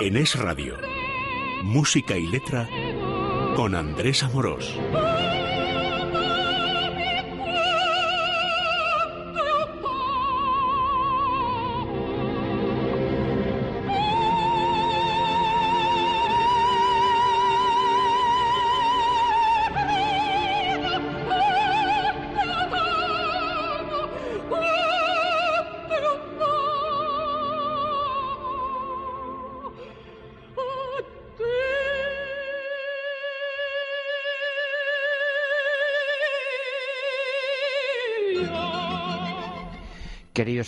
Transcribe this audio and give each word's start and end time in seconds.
En 0.00 0.16
Es 0.16 0.36
Radio, 0.36 0.76
música 1.62 2.16
y 2.16 2.26
letra 2.26 2.68
con 3.54 3.76
Andrés 3.76 4.24
Amorós. 4.24 4.76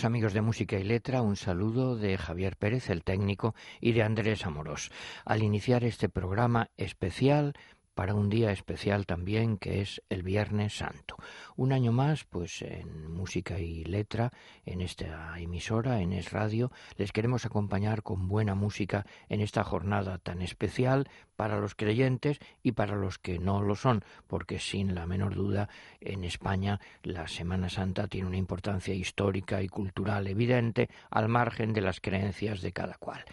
Amigos 0.07 0.31
de 0.31 0.41
Música 0.41 0.79
y 0.79 0.83
Letra, 0.83 1.21
un 1.21 1.35
saludo 1.35 1.97
de 1.97 2.17
Javier 2.17 2.55
Pérez, 2.55 2.89
el 2.89 3.03
técnico, 3.03 3.53
y 3.81 3.91
de 3.91 4.03
Andrés 4.03 4.45
Amorós. 4.45 4.89
Al 5.25 5.43
iniciar 5.43 5.83
este 5.83 6.07
programa 6.07 6.69
especial 6.77 7.53
para 7.93 8.13
un 8.13 8.29
día 8.29 8.51
especial 8.51 9.05
también 9.05 9.57
que 9.57 9.81
es 9.81 10.01
el 10.07 10.23
Viernes 10.23 10.77
Santo. 10.77 11.17
Un 11.55 11.73
año 11.73 11.91
más, 11.91 12.23
pues 12.23 12.61
en 12.61 13.11
música 13.11 13.59
y 13.59 13.83
letra, 13.83 14.31
en 14.65 14.81
esta 14.81 15.37
emisora, 15.39 15.99
en 15.99 16.13
Es 16.13 16.31
Radio, 16.31 16.71
les 16.95 17.11
queremos 17.11 17.45
acompañar 17.45 18.01
con 18.01 18.29
buena 18.29 18.55
música 18.55 19.05
en 19.27 19.41
esta 19.41 19.63
jornada 19.63 20.19
tan 20.19 20.41
especial 20.41 21.09
para 21.37 21.61
los 21.61 21.75
creyentes 21.75 22.39
y 22.63 22.73
para 22.73 22.97
los 22.97 23.19
que 23.19 23.39
no 23.39 23.61
lo 23.61 23.75
son, 23.75 24.03
porque 24.27 24.59
sin 24.59 24.93
la 24.93 25.05
menor 25.05 25.35
duda 25.35 25.69
en 26.01 26.25
España 26.25 26.81
la 27.03 27.29
Semana 27.29 27.69
Santa 27.69 28.07
tiene 28.07 28.27
una 28.27 28.37
importancia 28.37 28.93
histórica 28.93 29.61
y 29.61 29.69
cultural 29.69 30.27
evidente 30.27 30.89
al 31.09 31.29
margen 31.29 31.71
de 31.71 31.81
las 31.81 32.01
creencias 32.01 32.61
de 32.61 32.73
cada 32.73 32.95
cual. 32.95 33.23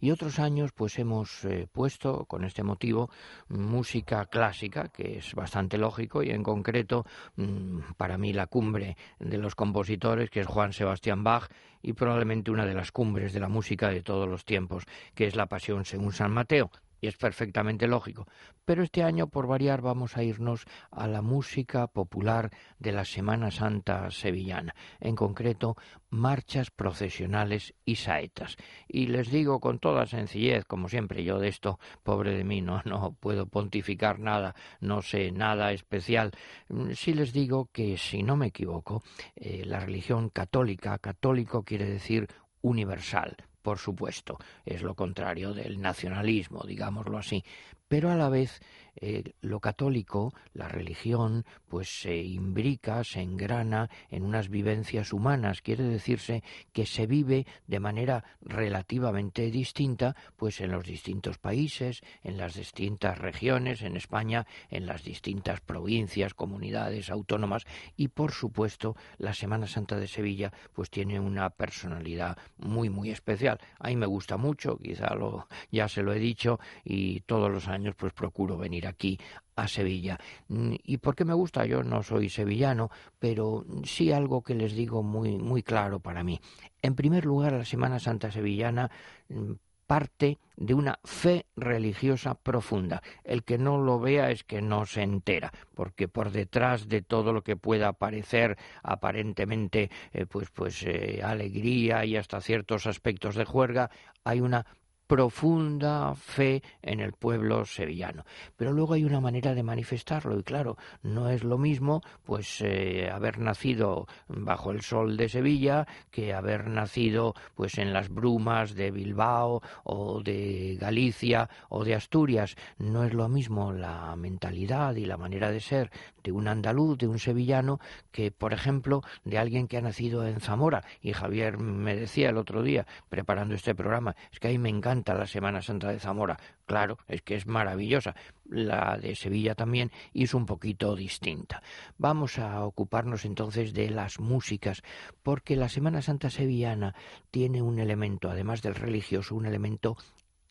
Y 0.00 0.10
otros 0.10 0.38
años 0.38 0.72
pues 0.72 0.98
hemos 0.98 1.44
eh, 1.44 1.68
puesto 1.70 2.24
con 2.24 2.44
este 2.44 2.62
motivo 2.62 3.10
música 3.48 4.24
clásica, 4.26 4.88
que 4.88 5.18
es 5.18 5.34
bastante 5.34 5.76
lógico 5.76 6.22
y 6.22 6.30
en 6.30 6.42
concreto 6.42 7.04
mm, 7.36 7.80
para 7.98 8.16
mí 8.16 8.32
la 8.32 8.46
cumbre 8.46 8.96
de 9.18 9.36
los 9.36 9.54
compositores, 9.54 10.30
que 10.30 10.40
es 10.40 10.46
Juan 10.46 10.72
Sebastián 10.72 11.22
Bach, 11.22 11.50
y 11.82 11.92
probablemente 11.92 12.50
una 12.50 12.66
de 12.66 12.74
las 12.74 12.92
cumbres 12.92 13.32
de 13.32 13.40
la 13.40 13.48
música 13.48 13.90
de 13.90 14.02
todos 14.02 14.28
los 14.28 14.44
tiempos, 14.44 14.84
que 15.14 15.26
es 15.26 15.36
la 15.36 15.46
Pasión 15.46 15.84
según 15.84 16.12
San 16.12 16.32
Mateo, 16.32 16.70
y 17.00 17.06
es 17.06 17.16
perfectamente 17.16 17.86
lógico. 17.86 18.26
Pero 18.64 18.82
este 18.82 19.02
año, 19.02 19.28
por 19.28 19.46
variar, 19.46 19.80
vamos 19.80 20.16
a 20.16 20.22
irnos 20.22 20.64
a 20.90 21.06
la 21.06 21.22
música 21.22 21.86
popular 21.86 22.50
de 22.78 22.92
la 22.92 23.04
Semana 23.04 23.50
Santa 23.50 24.10
sevillana, 24.10 24.74
en 25.00 25.16
concreto 25.16 25.76
marchas 26.10 26.70
procesionales 26.70 27.74
y 27.84 27.96
saetas. 27.96 28.56
Y 28.88 29.06
les 29.06 29.30
digo 29.30 29.60
con 29.60 29.78
toda 29.78 30.06
sencillez, 30.06 30.64
como 30.64 30.88
siempre, 30.88 31.24
yo 31.24 31.38
de 31.38 31.48
esto, 31.48 31.78
pobre 32.02 32.36
de 32.36 32.44
mí, 32.44 32.60
no, 32.60 32.82
no 32.84 33.16
puedo 33.18 33.46
pontificar 33.46 34.18
nada, 34.18 34.54
no 34.80 35.02
sé 35.02 35.30
nada 35.32 35.72
especial. 35.72 36.32
Mm, 36.68 36.92
sí 36.92 37.14
les 37.14 37.32
digo 37.32 37.68
que, 37.72 37.96
si 37.96 38.22
no 38.22 38.36
me 38.36 38.48
equivoco, 38.48 39.02
eh, 39.36 39.64
la 39.64 39.80
religión 39.80 40.28
católica, 40.28 40.98
católico 40.98 41.62
quiere 41.62 41.86
decir 41.86 42.28
universal, 42.62 43.36
por 43.62 43.78
supuesto, 43.78 44.38
es 44.64 44.82
lo 44.82 44.94
contrario 44.94 45.52
del 45.54 45.80
nacionalismo, 45.80 46.62
digámoslo 46.66 47.18
así, 47.18 47.44
pero 47.88 48.10
a 48.10 48.16
la 48.16 48.28
vez 48.28 48.60
eh, 48.96 49.34
lo 49.40 49.60
católico, 49.60 50.32
la 50.54 50.68
religión, 50.68 51.44
pues 51.70 51.88
se 52.00 52.16
imbrica, 52.16 53.04
se 53.04 53.22
engrana 53.22 53.88
en 54.10 54.24
unas 54.24 54.48
vivencias 54.48 55.12
humanas. 55.12 55.62
Quiere 55.62 55.84
decirse 55.84 56.42
que 56.72 56.84
se 56.84 57.06
vive 57.06 57.46
de 57.68 57.78
manera 57.78 58.24
relativamente 58.42 59.52
distinta, 59.52 60.16
pues 60.36 60.60
en 60.60 60.72
los 60.72 60.84
distintos 60.84 61.38
países, 61.38 62.02
en 62.24 62.38
las 62.38 62.54
distintas 62.54 63.18
regiones, 63.18 63.82
en 63.82 63.96
España, 63.96 64.48
en 64.68 64.84
las 64.84 65.04
distintas 65.04 65.60
provincias, 65.60 66.34
comunidades 66.34 67.08
autónomas 67.08 67.64
y, 67.96 68.08
por 68.08 68.32
supuesto, 68.32 68.96
la 69.18 69.32
Semana 69.32 69.68
Santa 69.68 69.96
de 69.96 70.08
Sevilla, 70.08 70.52
pues 70.74 70.90
tiene 70.90 71.20
una 71.20 71.50
personalidad 71.50 72.36
muy 72.58 72.90
muy 72.90 73.10
especial. 73.10 73.60
A 73.78 73.88
mí 73.88 73.96
me 73.96 74.06
gusta 74.06 74.36
mucho, 74.36 74.76
quizá 74.76 75.14
lo 75.14 75.46
ya 75.70 75.86
se 75.86 76.02
lo 76.02 76.12
he 76.12 76.18
dicho 76.18 76.58
y 76.84 77.20
todos 77.20 77.48
los 77.48 77.68
años 77.68 77.94
pues 77.96 78.12
procuro 78.12 78.58
venir 78.58 78.88
aquí 78.88 79.20
a 79.56 79.68
Sevilla. 79.68 80.18
Mm, 80.48 80.74
¿Y 80.84 80.98
por 80.98 81.14
qué 81.14 81.24
me 81.24 81.34
gusta? 81.34 81.66
Yo 81.66 81.82
no 81.82 82.02
soy 82.02 82.28
sevillano, 82.28 82.90
pero 83.18 83.64
sí 83.84 84.12
algo 84.12 84.42
que 84.42 84.54
les 84.54 84.74
digo 84.74 85.02
muy, 85.02 85.36
muy 85.38 85.62
claro 85.62 86.00
para 86.00 86.22
mí. 86.22 86.40
En 86.82 86.94
primer 86.94 87.24
lugar, 87.24 87.52
la 87.52 87.64
Semana 87.64 87.98
Santa 87.98 88.30
Sevillana 88.30 88.90
mm, 89.28 89.52
parte 89.90 90.38
de 90.56 90.72
una 90.72 91.00
fe 91.02 91.46
religiosa 91.56 92.36
profunda. 92.36 93.02
El 93.24 93.42
que 93.42 93.58
no 93.58 93.76
lo 93.76 93.98
vea 93.98 94.30
es 94.30 94.44
que 94.44 94.62
no 94.62 94.86
se 94.86 95.02
entera, 95.02 95.52
porque 95.74 96.06
por 96.06 96.30
detrás 96.30 96.88
de 96.88 97.02
todo 97.02 97.32
lo 97.32 97.42
que 97.42 97.56
pueda 97.56 97.92
parecer 97.92 98.56
aparentemente 98.84 99.90
eh, 100.12 100.26
pues 100.26 100.48
pues 100.50 100.84
eh, 100.84 101.22
alegría 101.24 102.04
y 102.04 102.16
hasta 102.16 102.40
ciertos 102.40 102.86
aspectos 102.86 103.34
de 103.34 103.44
juerga, 103.44 103.90
hay 104.22 104.40
una 104.40 104.64
profunda 105.10 106.14
fe 106.14 106.62
en 106.82 107.00
el 107.00 107.14
pueblo 107.14 107.64
sevillano. 107.64 108.24
Pero 108.56 108.72
luego 108.72 108.94
hay 108.94 109.02
una 109.02 109.20
manera 109.20 109.56
de 109.56 109.64
manifestarlo 109.64 110.38
y 110.38 110.44
claro, 110.44 110.76
no 111.02 111.28
es 111.30 111.42
lo 111.42 111.58
mismo 111.58 112.00
pues 112.22 112.60
eh, 112.60 113.10
haber 113.12 113.40
nacido 113.40 114.06
bajo 114.28 114.70
el 114.70 114.82
sol 114.82 115.16
de 115.16 115.28
Sevilla 115.28 115.88
que 116.12 116.32
haber 116.32 116.68
nacido 116.68 117.34
pues 117.56 117.78
en 117.78 117.92
las 117.92 118.08
brumas 118.08 118.76
de 118.76 118.92
Bilbao 118.92 119.62
o 119.82 120.22
de 120.22 120.78
Galicia 120.80 121.50
o 121.70 121.82
de 121.82 121.96
Asturias. 121.96 122.54
No 122.78 123.02
es 123.02 123.12
lo 123.12 123.28
mismo 123.28 123.72
la 123.72 124.14
mentalidad 124.14 124.94
y 124.94 125.06
la 125.06 125.16
manera 125.16 125.50
de 125.50 125.58
ser 125.58 125.90
de 126.22 126.30
un 126.30 126.46
andaluz, 126.46 126.98
de 126.98 127.08
un 127.08 127.18
sevillano, 127.18 127.80
que 128.12 128.30
por 128.30 128.52
ejemplo 128.52 129.02
de 129.24 129.38
alguien 129.38 129.66
que 129.66 129.76
ha 129.76 129.80
nacido 129.80 130.24
en 130.24 130.38
Zamora. 130.40 130.84
Y 131.02 131.14
Javier 131.14 131.58
me 131.58 131.96
decía 131.96 132.30
el 132.30 132.36
otro 132.36 132.62
día, 132.62 132.86
preparando 133.08 133.56
este 133.56 133.74
programa, 133.74 134.14
es 134.30 134.38
que 134.38 134.48
ahí 134.48 134.58
me 134.58 134.68
encanta 134.68 134.99
la 135.08 135.26
Semana 135.26 135.62
Santa 135.62 135.90
de 135.90 135.98
Zamora. 135.98 136.38
Claro, 136.66 136.98
es 137.08 137.22
que 137.22 137.34
es 137.34 137.46
maravillosa. 137.46 138.14
La 138.48 138.98
de 139.00 139.14
Sevilla 139.14 139.54
también 139.54 139.90
es 140.14 140.34
un 140.34 140.46
poquito 140.46 140.94
distinta. 140.94 141.62
Vamos 141.98 142.38
a 142.38 142.64
ocuparnos 142.64 143.24
entonces 143.24 143.72
de 143.72 143.90
las 143.90 144.20
músicas, 144.20 144.82
porque 145.22 145.56
la 145.56 145.68
Semana 145.68 146.02
Santa 146.02 146.30
sevillana 146.30 146.94
tiene 147.30 147.62
un 147.62 147.78
elemento, 147.78 148.30
además 148.30 148.62
del 148.62 148.74
religioso, 148.74 149.34
un 149.34 149.46
elemento 149.46 149.96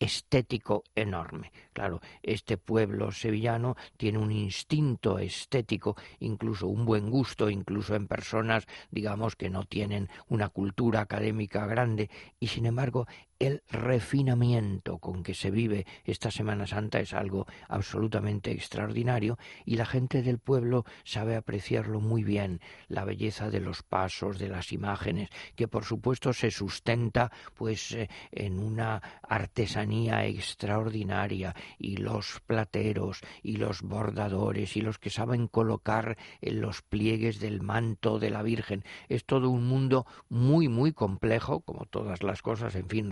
estético 0.00 0.82
enorme. 0.94 1.52
Claro, 1.74 2.00
este 2.22 2.56
pueblo 2.56 3.12
sevillano 3.12 3.76
tiene 3.96 4.18
un 4.18 4.32
instinto 4.32 5.18
estético, 5.18 5.96
incluso 6.18 6.66
un 6.66 6.84
buen 6.86 7.10
gusto, 7.10 7.50
incluso 7.50 7.94
en 7.94 8.08
personas, 8.08 8.66
digamos, 8.90 9.36
que 9.36 9.50
no 9.50 9.64
tienen 9.64 10.08
una 10.28 10.48
cultura 10.48 11.02
académica 11.02 11.66
grande, 11.66 12.10
y 12.40 12.48
sin 12.48 12.66
embargo 12.66 13.06
el 13.38 13.62
refinamiento 13.70 14.98
con 14.98 15.22
que 15.22 15.32
se 15.32 15.50
vive 15.50 15.86
esta 16.04 16.30
Semana 16.30 16.66
Santa 16.66 17.00
es 17.00 17.14
algo 17.14 17.46
absolutamente 17.68 18.50
extraordinario 18.50 19.38
y 19.64 19.76
la 19.76 19.86
gente 19.86 20.22
del 20.22 20.38
pueblo 20.38 20.84
sabe 21.04 21.36
apreciarlo 21.36 22.00
muy 22.00 22.22
bien, 22.22 22.60
la 22.88 23.06
belleza 23.06 23.48
de 23.48 23.60
los 23.60 23.82
pasos, 23.82 24.38
de 24.38 24.50
las 24.50 24.72
imágenes, 24.72 25.30
que 25.56 25.68
por 25.68 25.84
supuesto 25.84 26.34
se 26.34 26.50
sustenta 26.50 27.32
pues 27.54 27.92
eh, 27.92 28.10
en 28.30 28.58
una 28.58 29.00
artesanía 29.22 29.89
extraordinaria 29.92 31.54
y 31.78 31.96
los 31.96 32.40
plateros 32.46 33.20
y 33.42 33.56
los 33.56 33.82
bordadores 33.82 34.76
y 34.76 34.80
los 34.80 34.98
que 34.98 35.10
saben 35.10 35.46
colocar 35.46 36.16
en 36.40 36.60
los 36.60 36.82
pliegues 36.82 37.40
del 37.40 37.60
manto 37.62 38.18
de 38.18 38.30
la 38.30 38.42
Virgen. 38.42 38.84
Es 39.08 39.24
todo 39.24 39.50
un 39.50 39.66
mundo 39.66 40.06
muy 40.28 40.68
muy 40.68 40.92
complejo, 40.92 41.60
como 41.60 41.86
todas 41.86 42.22
las 42.22 42.42
cosas, 42.42 42.74
en 42.74 42.88
fin, 42.88 43.10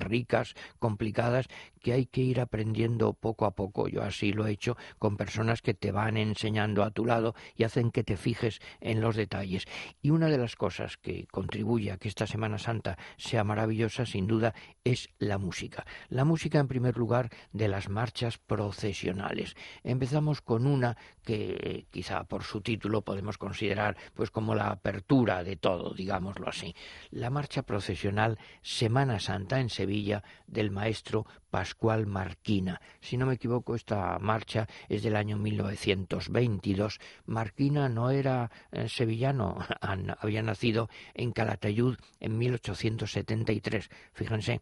complicadas, 0.79 1.49
que 1.81 1.93
hay 1.93 2.07
que 2.07 2.21
ir 2.21 2.41
aprendiendo 2.41 3.13
poco 3.13 3.47
a 3.47 3.53
poco. 3.53 3.89
Yo 3.89 4.03
así 4.03 4.33
lo 4.33 4.47
he 4.47 4.53
hecho 4.53 4.77
con 4.99 5.17
personas 5.17 5.63
que 5.63 5.75
te 5.75 5.93
van 5.93 6.17
enseñando 6.17 6.83
a 6.83 6.91
tu 6.91 7.05
lado 7.05 7.35
y 7.57 7.65
hacen 7.65 7.91
que 7.91 8.05
te 8.05 8.17
fijes 8.17 8.61
en 8.81 9.01
los 9.01 9.17
detalles. 9.17 9.65
Y 10.03 10.11
una 10.11 10.29
de 10.29 10.39
las 10.39 10.57
cosas 10.57 10.97
que 10.97 11.27
contribuye 11.31 11.93
a 11.93 11.99
que 11.99 12.09
esta 12.09 12.27
Semana 12.27 12.59
Santa 12.59 12.99
sea 13.17 13.45
maravillosa, 13.45 14.07
sin 14.07 14.27
duda, 14.27 14.55
es 14.85 15.09
la 15.19 15.39
música. 15.39 15.87
La 16.09 16.25
música 16.25 16.59
en 16.59 16.68
primer 16.69 16.97
lugar 16.97 17.31
de 17.53 17.69
las 17.69 17.89
marchas 17.89 18.39
procesionales. 18.39 19.57
Empezamos 19.83 20.41
con 20.41 20.67
una 20.67 20.97
que 21.25 21.87
quizá 21.91 22.25
por 22.25 22.43
su 22.45 22.61
título 22.61 23.03
podemos 23.03 23.39
considerar 23.39 23.97
pues 24.15 24.31
como 24.31 24.55
la 24.55 24.69
apertura 24.71 25.43
de 25.45 25.57
todo, 25.57 25.93
digámoslo 25.93 26.49
así. 26.49 26.75
La 27.11 27.31
marcha 27.31 27.63
procesional 27.63 28.39
Semana 28.63 29.19
Santa 29.21 29.61
en 29.61 29.71
Sevilla 29.71 30.23
del 30.47 30.71
maestro 30.71 31.27
Pascual 31.51 32.07
Marquina. 32.07 32.81
Si 33.01 33.17
no 33.17 33.27
me 33.27 33.35
equivoco, 33.35 33.75
esta 33.75 34.19
marcha 34.19 34.67
es 34.89 35.03
del 35.03 35.17
año 35.17 35.37
1922. 35.39 37.01
Marquina 37.27 37.89
no 37.89 38.11
era 38.11 38.51
eh, 38.71 38.89
sevillano, 38.89 39.59
había 40.21 40.43
nacido 40.43 40.89
en 41.15 41.33
Calatayud 41.33 41.97
en 42.21 42.39
1873. 42.39 43.91
Fíjense, 44.13 44.61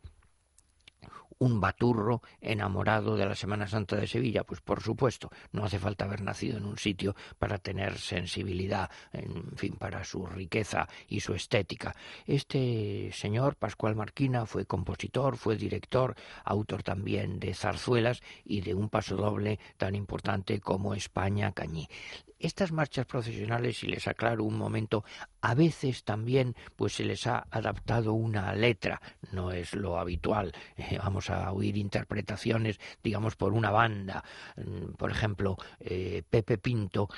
un 1.39 1.61
baturro 1.61 2.23
enamorado 2.41 3.17
de 3.17 3.27
la 3.27 3.35
Semana 3.35 3.67
Santa 3.67 3.97
de 3.97 4.07
Sevilla? 4.07 4.45
Pues 4.45 4.61
por 4.61 4.83
supuesto, 4.83 5.31
no 5.53 5.65
hace 5.65 5.79
falta 5.79 6.05
haber 6.05 6.23
nacido 6.23 6.59
en 6.59 6.65
un 6.65 6.79
sitio 6.79 7.15
para 7.39 7.59
tener 7.59 7.99
sensibilidad, 7.99 8.91
en 9.13 9.57
fin, 9.57 9.77
para 9.77 10.05
su 10.05 10.27
riqueza 10.27 10.89
y 11.09 11.21
su 11.21 11.35
estética. 11.35 11.95
Este 12.27 13.11
señor, 13.13 13.57
Pascual 13.57 13.97
Marquina, 13.97 14.47
fue 14.47 14.67
compositor, 14.67 15.37
fue 15.37 15.57
director, 15.57 16.15
autor 16.45 16.83
también 16.83 17.39
de 17.39 17.55
zarzuelas 17.55 18.23
y 18.45 18.61
de 18.61 18.75
un 18.75 18.89
paso 18.89 19.17
doble 19.17 19.59
tan 19.77 19.95
importante 19.95 20.61
como 20.61 20.95
España 20.95 21.53
Cañí 21.53 21.89
estas 22.39 22.73
marchas 22.73 23.07
procesionales, 23.07 23.79
si 23.79 23.87
les 23.87 24.07
aclaro 24.07 24.45
un 24.45 24.57
momento, 24.57 25.05
a 25.41 25.55
veces 25.55 26.05
también 26.05 26.55
pues 26.75 26.95
se 26.95 27.05
les 27.05 27.27
ha 27.27 27.47
adaptado 27.51 28.13
una 28.13 28.55
letra, 28.55 29.01
no 29.33 29.53
es 29.53 29.75
lo 29.75 29.99
habitual. 29.99 30.53
Eh, 30.77 30.99
vamos 30.99 31.31
a 31.31 31.51
oír 31.53 31.77
interpretaciones, 31.77 32.79
digamos, 33.03 33.37
por 33.37 33.53
una 33.53 33.71
banda. 33.71 34.25
Mm, 34.57 34.95
por 34.97 35.11
ejemplo, 35.11 35.57
eh, 35.81 36.23
Pepe 36.29 36.59
Pinto 36.59 37.09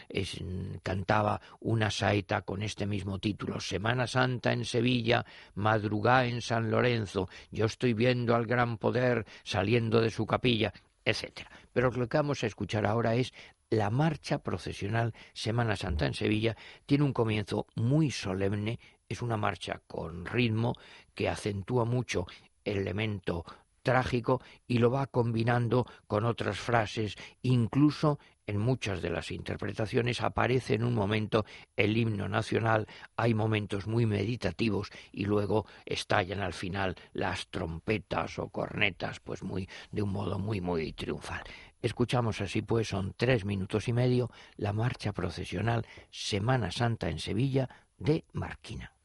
cantaba 0.83 1.41
una 1.61 1.91
saeta 1.91 2.43
con 2.43 2.63
este 2.63 2.87
mismo 2.87 3.19
título, 3.19 3.61
Semana 3.61 4.07
Santa 4.07 4.53
en 4.53 4.65
Sevilla, 4.65 5.25
madrugá 5.55 6.27
en 6.27 6.41
San 6.43 6.71
Lorenzo, 6.71 7.29
yo 7.51 7.67
estoy 7.67 7.95
viendo 7.95 8.35
al 8.35 8.47
gran 8.47 8.79
poder 8.79 9.27
saliendo 9.43 10.01
de 10.01 10.11
su 10.11 10.27
capilla 10.27 10.73
etcétera. 11.09 11.51
Pero 11.73 11.91
lo 11.91 12.07
que 12.07 12.19
vamos 12.19 12.45
a 12.45 12.47
escuchar 12.47 12.85
ahora 12.85 13.15
es 13.15 13.33
la 13.71 13.91
marcha 13.91 14.43
procesional 14.43 15.15
Semana 15.33 15.77
Santa 15.77 16.07
en 16.07 16.15
Sevilla. 16.15 16.57
Tiene 16.87 17.05
un 17.05 17.13
comienzo 17.13 17.67
muy 17.77 18.11
solemne, 18.11 18.79
es 19.09 19.23
una 19.23 19.37
marcha 19.37 19.81
con 19.87 20.27
ritmo 20.27 20.75
que 21.15 21.29
acentúa 21.29 21.85
mucho 21.85 22.27
el 22.65 22.79
elemento 22.79 23.45
trágico 23.83 24.43
y 24.67 24.79
lo 24.79 24.91
va 24.91 25.07
combinando 25.07 25.87
con 26.07 26.25
otras 26.25 26.59
frases, 26.59 27.17
incluso 27.43 28.19
en 28.47 28.59
muchas 28.59 29.03
de 29.03 29.11
las 29.11 29.31
interpretaciones 29.31 30.23
aparece 30.23 30.75
en 30.75 30.85
un 30.85 30.95
momento 30.95 31.45
el 31.77 31.97
himno 31.97 32.29
nacional, 32.29 32.87
hay 33.17 33.35
momentos 33.35 33.87
muy 33.87 34.07
meditativos 34.07 34.91
y 35.13 35.25
luego 35.27 35.67
estallan 35.85 36.41
al 36.41 36.55
final 36.55 36.97
las 37.13 37.49
trompetas 37.49 38.39
o 38.39 38.49
cornetas, 38.49 39.21
pues 39.21 39.43
muy 39.43 39.69
de 39.91 40.03
un 40.03 40.13
modo 40.13 40.39
muy 40.39 40.61
muy 40.61 40.93
triunfal. 40.93 41.43
Escuchamos 41.81 42.41
así 42.41 42.63
pues, 42.63 42.89
son 42.89 43.15
tres 43.17 43.45
minutos 43.45 43.89
y 43.89 43.93
medio, 43.93 44.31
la 44.57 44.73
marcha 44.73 45.13
procesional 45.13 45.87
Semana 46.11 46.71
Santa 46.71 47.09
en 47.09 47.19
Sevilla 47.21 47.69
de 47.99 48.25
Marquina. 48.33 48.98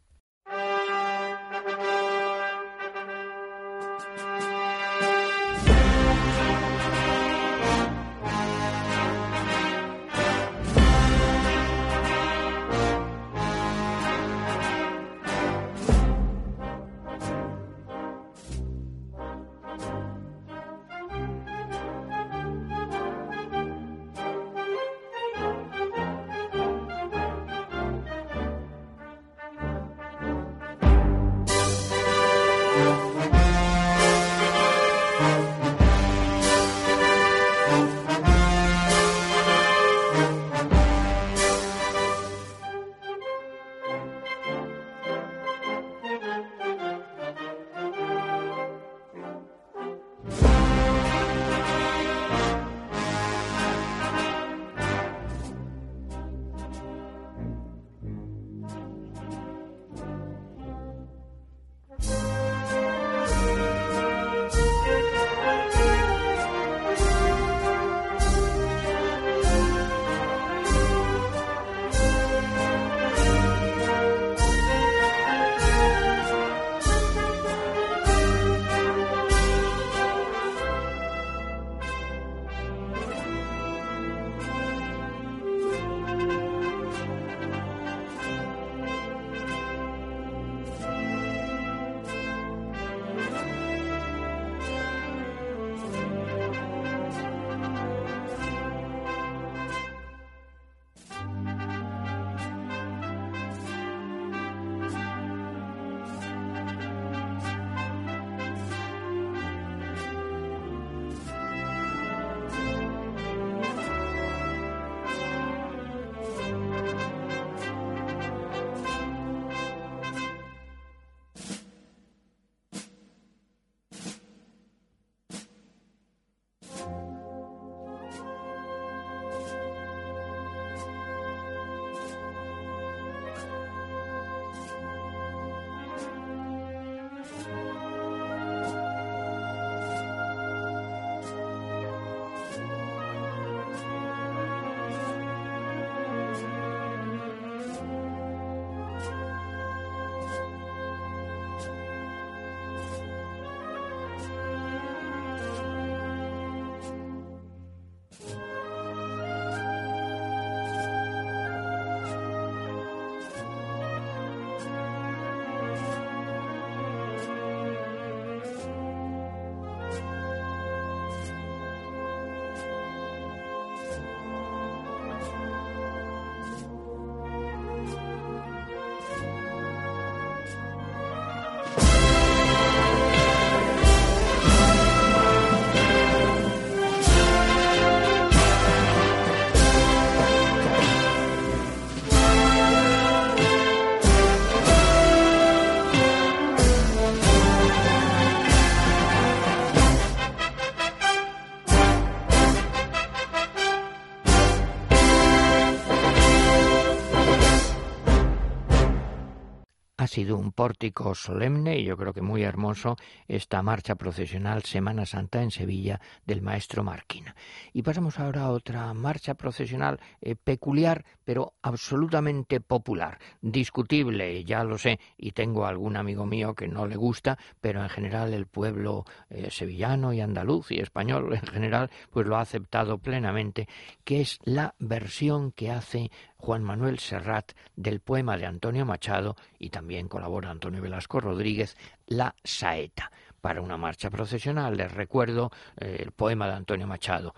Sido 210.13 210.37
un 210.37 210.51
pórtico 210.51 211.15
solemne 211.15 211.79
y 211.79 211.85
yo 211.85 211.97
creo 211.97 212.13
que 212.13 212.21
muy 212.21 212.43
hermoso 212.43 212.97
esta 213.27 213.63
marcha 213.63 213.95
procesional 213.95 214.61
Semana 214.61 215.07
Santa 215.07 215.41
en 215.41 215.49
Sevilla 215.49 215.99
del 216.23 216.43
maestro 216.43 216.83
Marquina. 216.83 217.35
Y 217.73 217.81
pasamos 217.81 218.19
ahora 218.19 218.43
a 218.43 218.51
otra 218.51 218.93
marcha 218.93 219.33
procesional 219.33 219.99
eh, 220.21 220.35
peculiar, 220.35 221.03
pero 221.25 221.53
absolutamente 221.63 222.61
popular, 222.61 223.17
discutible, 223.41 224.43
ya 224.43 224.63
lo 224.63 224.77
sé, 224.77 224.99
y 225.17 225.31
tengo 225.31 225.65
algún 225.65 225.97
amigo 225.97 226.27
mío 226.27 226.53
que 226.53 226.67
no 226.67 226.85
le 226.85 226.95
gusta, 226.95 227.39
pero 227.59 227.81
en 227.81 227.89
general 227.89 228.35
el 228.35 228.45
pueblo 228.45 229.05
eh, 229.31 229.49
sevillano 229.49 230.13
y 230.13 230.21
andaluz 230.21 230.71
y 230.71 230.79
español 230.79 231.33
en 231.33 231.47
general, 231.47 231.89
pues 232.11 232.27
lo 232.27 232.37
ha 232.37 232.41
aceptado 232.41 232.99
plenamente, 232.99 233.67
que 234.03 234.21
es 234.21 234.37
la 234.43 234.75
versión 234.77 235.51
que 235.53 235.71
hace 235.71 236.11
Juan 236.43 236.61
Manuel 236.61 236.99
Serrat 236.99 237.53
del 237.77 238.01
poema 238.01 238.35
de 238.35 238.45
Antonio 238.45 238.85
Machado 238.85 239.37
y 239.59 239.69
también 239.69 240.09
colabora 240.09 240.49
Antonio 240.49 240.81
Velasco 240.81 241.21
Rodríguez, 241.21 241.77
La 242.05 242.35
Saeta. 242.43 243.13
Para 243.39 243.61
una 243.61 243.77
marcha 243.77 244.09
procesional 244.09 244.75
les 244.75 244.91
recuerdo 244.91 245.51
eh, 245.77 245.99
el 246.01 246.11
poema 246.11 246.47
de 246.47 246.55
Antonio 246.55 246.85
Machado. 246.85 247.33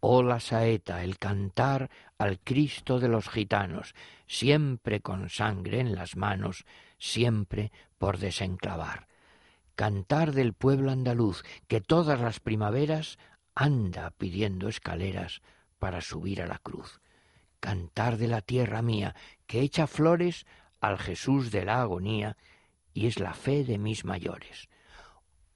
Oh 0.00 0.22
la 0.22 0.40
saeta, 0.40 1.04
el 1.04 1.18
cantar 1.18 1.90
al 2.16 2.38
Cristo 2.40 2.98
de 2.98 3.08
los 3.08 3.28
gitanos, 3.28 3.94
siempre 4.26 5.02
con 5.02 5.28
sangre 5.28 5.80
en 5.80 5.94
las 5.94 6.16
manos, 6.16 6.64
siempre 6.96 7.72
por 7.98 8.16
desenclavar. 8.16 9.06
Cantar 9.74 10.32
del 10.32 10.54
pueblo 10.54 10.92
andaluz, 10.92 11.42
que 11.68 11.82
todas 11.82 12.22
las 12.22 12.40
primaveras 12.40 13.18
anda 13.54 14.12
pidiendo 14.12 14.70
escaleras 14.70 15.42
para 15.78 16.00
subir 16.00 16.40
a 16.40 16.46
la 16.46 16.58
cruz 16.58 17.02
cantar 17.60 18.16
de 18.16 18.28
la 18.28 18.40
tierra 18.40 18.82
mía, 18.82 19.14
que 19.46 19.60
echa 19.60 19.86
flores 19.86 20.46
al 20.80 20.98
Jesús 20.98 21.50
de 21.50 21.64
la 21.64 21.80
agonía, 21.80 22.36
y 22.94 23.06
es 23.06 23.18
la 23.18 23.34
fe 23.34 23.64
de 23.64 23.78
mis 23.78 24.04
mayores. 24.04 24.68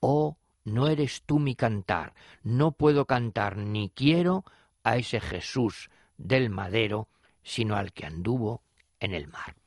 Oh, 0.00 0.36
no 0.64 0.88
eres 0.88 1.22
tú 1.24 1.38
mi 1.38 1.54
cantar, 1.54 2.14
no 2.42 2.72
puedo 2.72 3.06
cantar 3.06 3.56
ni 3.56 3.90
quiero 3.90 4.44
a 4.82 4.96
ese 4.96 5.20
Jesús 5.20 5.90
del 6.16 6.50
madero, 6.50 7.08
sino 7.42 7.76
al 7.76 7.92
que 7.92 8.06
anduvo 8.06 8.62
en 8.98 9.14
el 9.14 9.28
mar 9.28 9.59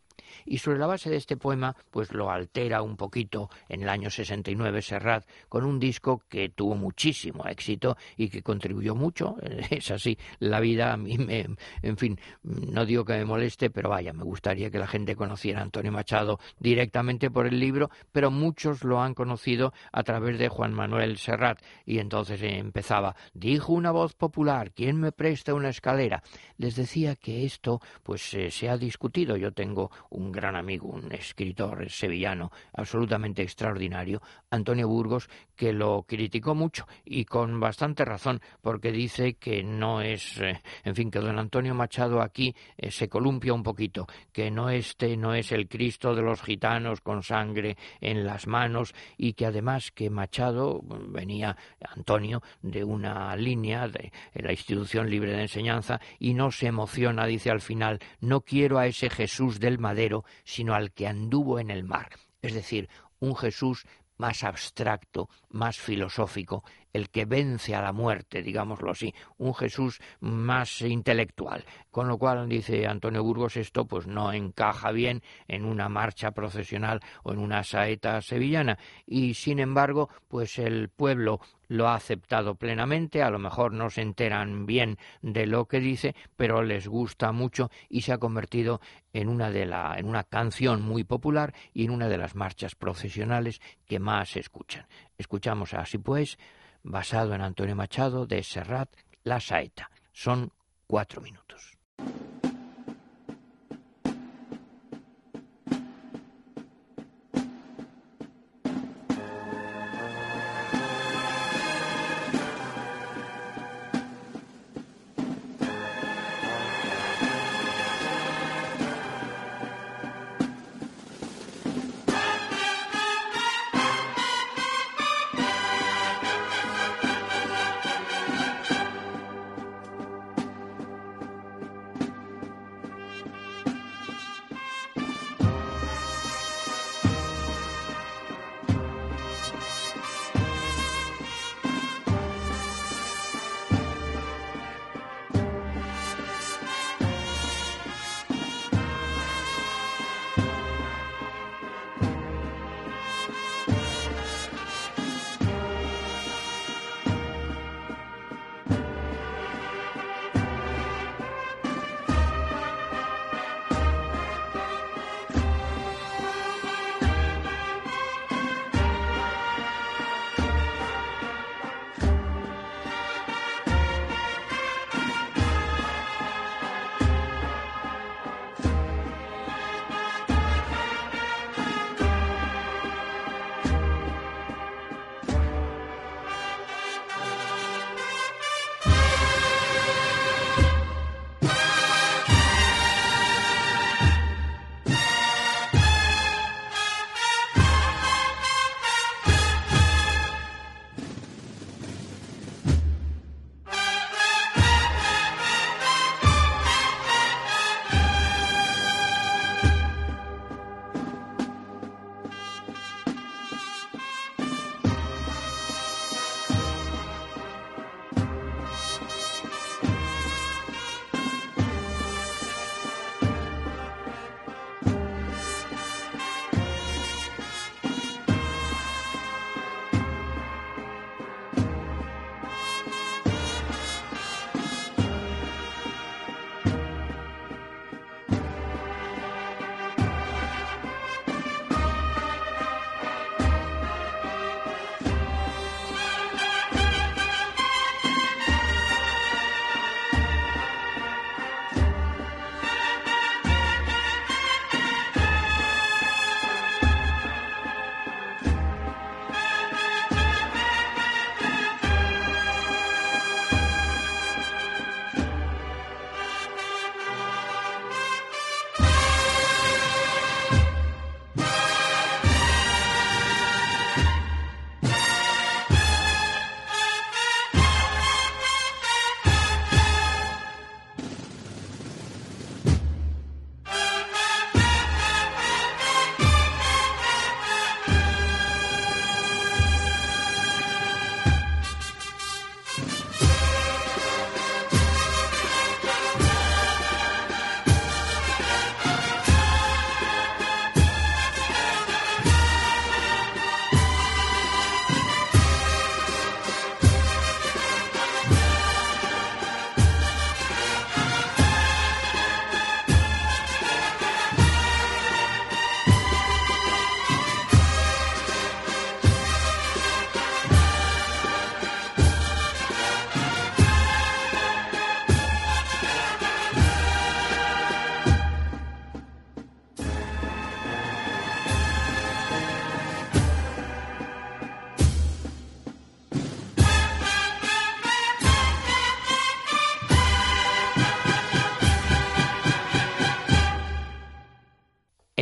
y 0.46 0.58
sobre 0.58 0.80
la 0.80 0.88
base 0.88 1.10
de 1.10 1.18
este 1.18 1.38
poema 1.38 1.76
pues 1.92 2.12
lo 2.14 2.30
altera 2.30 2.82
un 2.82 2.98
poquito 2.98 3.50
en 3.70 3.84
el 3.84 3.90
año 3.90 4.10
69 4.10 4.82
Serrat 4.82 5.26
con 5.50 5.66
un 5.66 5.80
disco 5.80 6.24
que 6.30 6.50
tuvo 6.50 6.76
muchísimo 6.76 7.46
éxito 7.46 7.98
y 8.18 8.30
que 8.30 8.42
contribuyó 8.42 8.96
mucho, 8.96 9.36
es 9.70 9.92
así 9.92 10.18
la 10.40 10.60
vida 10.60 10.94
a 10.94 10.98
mí 10.98 11.18
me, 11.18 11.48
en 11.82 11.98
fin, 11.98 12.20
no 12.44 12.86
digo 12.86 13.06
que 13.06 13.14
me 13.14 13.26
moleste, 13.26 13.70
pero 13.70 13.90
vaya, 13.90 14.14
me 14.14 14.24
gustaría 14.24 14.70
que 14.70 14.80
la 14.80 14.88
gente 14.88 15.16
conociera 15.16 15.60
a 15.60 15.64
Antonio 15.64 15.92
Machado 15.92 16.40
directamente 16.60 17.30
por 17.30 17.48
el 17.48 17.60
libro, 17.60 17.90
pero 18.12 18.32
muchos 18.32 18.84
lo 18.84 19.02
han 19.02 19.14
conocido 19.14 19.74
a 19.92 20.04
través 20.04 20.40
de 20.40 20.50
Juan 20.50 20.74
Manuel 20.74 21.18
Serrat 21.18 21.60
y 21.86 22.00
entonces 22.00 22.42
empezaba, 22.42 23.16
dijo 23.34 23.74
una 23.74 23.92
voz 23.92 24.14
popular, 24.14 24.72
¿quién 24.72 25.00
me 25.00 25.12
presta 25.12 25.54
una 25.54 25.70
escalera? 25.70 26.24
Les 26.58 26.76
decía 26.76 27.16
que 27.16 27.46
esto 27.46 27.82
pues 28.04 28.34
eh, 28.34 28.52
se 28.52 28.70
ha 28.70 28.78
discutido, 28.78 29.38
yo 29.38 29.52
tengo 29.52 29.92
un 30.10 30.23
gran 30.32 30.56
amigo, 30.56 30.90
un 30.90 31.12
escritor 31.12 31.90
sevillano 31.90 32.52
absolutamente 32.74 33.42
extraordinario, 33.42 34.22
Antonio 34.50 34.88
Burgos, 34.88 35.30
que 35.56 35.74
lo 35.74 36.04
criticó 36.04 36.56
mucho 36.56 36.88
y 37.06 37.26
con 37.26 37.60
bastante 37.60 38.06
razón, 38.06 38.42
porque 38.62 38.92
dice 38.92 39.36
que 39.36 39.64
no 39.64 40.02
es, 40.02 40.40
eh, 40.40 40.62
en 40.84 40.96
fin, 40.96 41.12
que 41.12 41.20
don 41.20 41.40
Antonio 41.40 41.74
Machado 41.74 42.22
aquí 42.22 42.56
eh, 42.78 42.92
se 42.92 43.10
columpia 43.10 43.54
un 43.54 43.64
poquito, 43.64 44.08
que 44.32 44.52
no 44.52 44.70
este 44.70 45.18
no 45.18 45.34
es 45.34 45.52
el 45.52 45.68
Cristo 45.68 46.16
de 46.16 46.22
los 46.22 46.42
gitanos 46.42 47.02
con 47.02 47.24
sangre 47.24 47.78
en 48.02 48.26
las 48.26 48.48
manos 48.48 48.94
y 49.18 49.34
que 49.34 49.46
además 49.46 49.92
que 49.92 50.10
Machado 50.10 50.82
venía 50.84 51.56
Antonio 51.96 52.42
de 52.62 52.84
una 52.84 53.36
línea 53.36 53.88
de 53.88 54.12
la 54.34 54.52
institución 54.52 55.10
libre 55.10 55.34
de 55.34 55.42
enseñanza 55.42 56.00
y 56.20 56.34
no 56.34 56.52
se 56.52 56.68
emociona, 56.68 57.26
dice 57.26 57.50
al 57.50 57.62
final, 57.62 58.00
no 58.20 58.42
quiero 58.42 58.78
a 58.78 58.88
ese 58.88 59.10
Jesús 59.10 59.60
del 59.60 59.80
madero 59.80 60.13
sino 60.44 60.76
al 60.76 60.92
que 60.92 61.08
anduvo 61.08 61.60
en 61.60 61.70
el 61.72 61.84
mar, 61.84 62.10
es 62.42 62.54
decir, 62.54 62.90
un 63.20 63.36
Jesús 63.36 63.86
más 64.18 64.44
abstracto, 64.44 65.30
más 65.50 65.80
filosófico, 65.80 66.64
el 66.94 67.10
que 67.10 67.26
vence 67.26 67.76
a 67.76 67.82
la 67.82 67.92
muerte, 67.92 68.42
digámoslo 68.42 68.92
así, 68.92 69.14
un 69.38 69.54
Jesús 69.54 70.00
más 70.20 70.82
intelectual. 70.82 71.66
Con 71.92 72.08
lo 72.08 72.18
cual, 72.18 72.48
dice 72.48 72.88
Antonio 72.88 73.24
Burgos, 73.24 73.58
esto 73.58 73.86
pues 73.86 74.08
no 74.08 74.32
encaja 74.32 74.92
bien 74.92 75.22
en 75.48 75.66
una 75.66 75.90
marcha 75.90 76.32
procesional 76.32 77.02
o 77.24 77.34
en 77.34 77.40
una 77.40 77.64
saeta 77.64 78.22
sevillana. 78.22 78.78
Y 79.06 79.34
sin 79.34 79.60
embargo, 79.60 80.10
pues 80.28 80.60
el 80.60 80.90
pueblo 80.90 81.40
lo 81.68 81.88
ha 81.88 81.96
aceptado 81.96 82.56
plenamente, 82.56 83.24
a 83.24 83.32
lo 83.32 83.40
mejor 83.40 83.74
no 83.74 83.90
se 83.90 84.02
enteran 84.02 84.68
bien 84.68 84.98
de 85.22 85.48
lo 85.48 85.66
que 85.66 85.80
dice, 85.80 86.16
pero 86.36 86.62
les 86.62 86.88
gusta 86.88 87.32
mucho 87.32 87.72
y 87.90 88.02
se 88.02 88.14
ha 88.14 88.20
convertido 88.20 88.80
en 89.12 89.28
una 89.28 89.50
de 89.50 89.66
la, 89.66 89.96
en 89.98 90.08
una 90.08 90.24
canción 90.24 90.84
muy 90.84 91.04
popular 91.04 91.54
y 91.74 91.86
en 91.86 91.92
una 91.92 92.10
de 92.10 92.18
las 92.18 92.36
marchas 92.36 92.76
procesionales 92.76 93.60
que 93.88 94.00
más 94.00 94.38
escuchan. 94.38 94.86
Escuchamos 95.18 95.74
así 95.74 95.98
pues 95.98 96.38
basado 96.84 97.34
en 97.34 97.42
Antonio 97.42 97.76
Machado 97.76 98.26
de 98.26 98.44
Serrat, 98.44 98.90
La 99.24 99.40
Saeta. 99.40 99.90
Son 100.12 100.52
cuatro 100.86 101.22
minutos. 101.22 101.78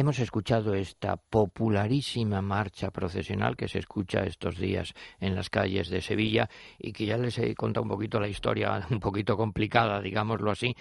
Hemos 0.01 0.17
escuchado 0.17 0.73
esta 0.73 1.15
popularísima 1.15 2.41
marcha 2.41 2.89
procesional 2.89 3.55
que 3.55 3.67
se 3.67 3.77
escucha 3.77 4.23
estos 4.23 4.57
días 4.57 4.95
en 5.19 5.35
las 5.35 5.51
calles 5.51 5.89
de 5.89 6.01
Sevilla 6.01 6.49
y 6.79 6.91
que 6.91 7.05
ya 7.05 7.17
les 7.17 7.37
he 7.37 7.53
contado 7.53 7.83
un 7.83 7.89
poquito 7.89 8.19
la 8.19 8.27
historia, 8.27 8.83
un 8.89 8.99
poquito 8.99 9.37
complicada, 9.37 10.01
digámoslo 10.01 10.49
así. 10.49 10.75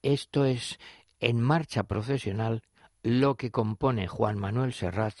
Esto 0.00 0.46
es 0.46 0.78
en 1.20 1.38
marcha 1.38 1.82
procesional 1.82 2.62
lo 3.02 3.34
que 3.34 3.50
compone 3.50 4.08
Juan 4.08 4.38
Manuel 4.38 4.72
Serrat 4.72 5.16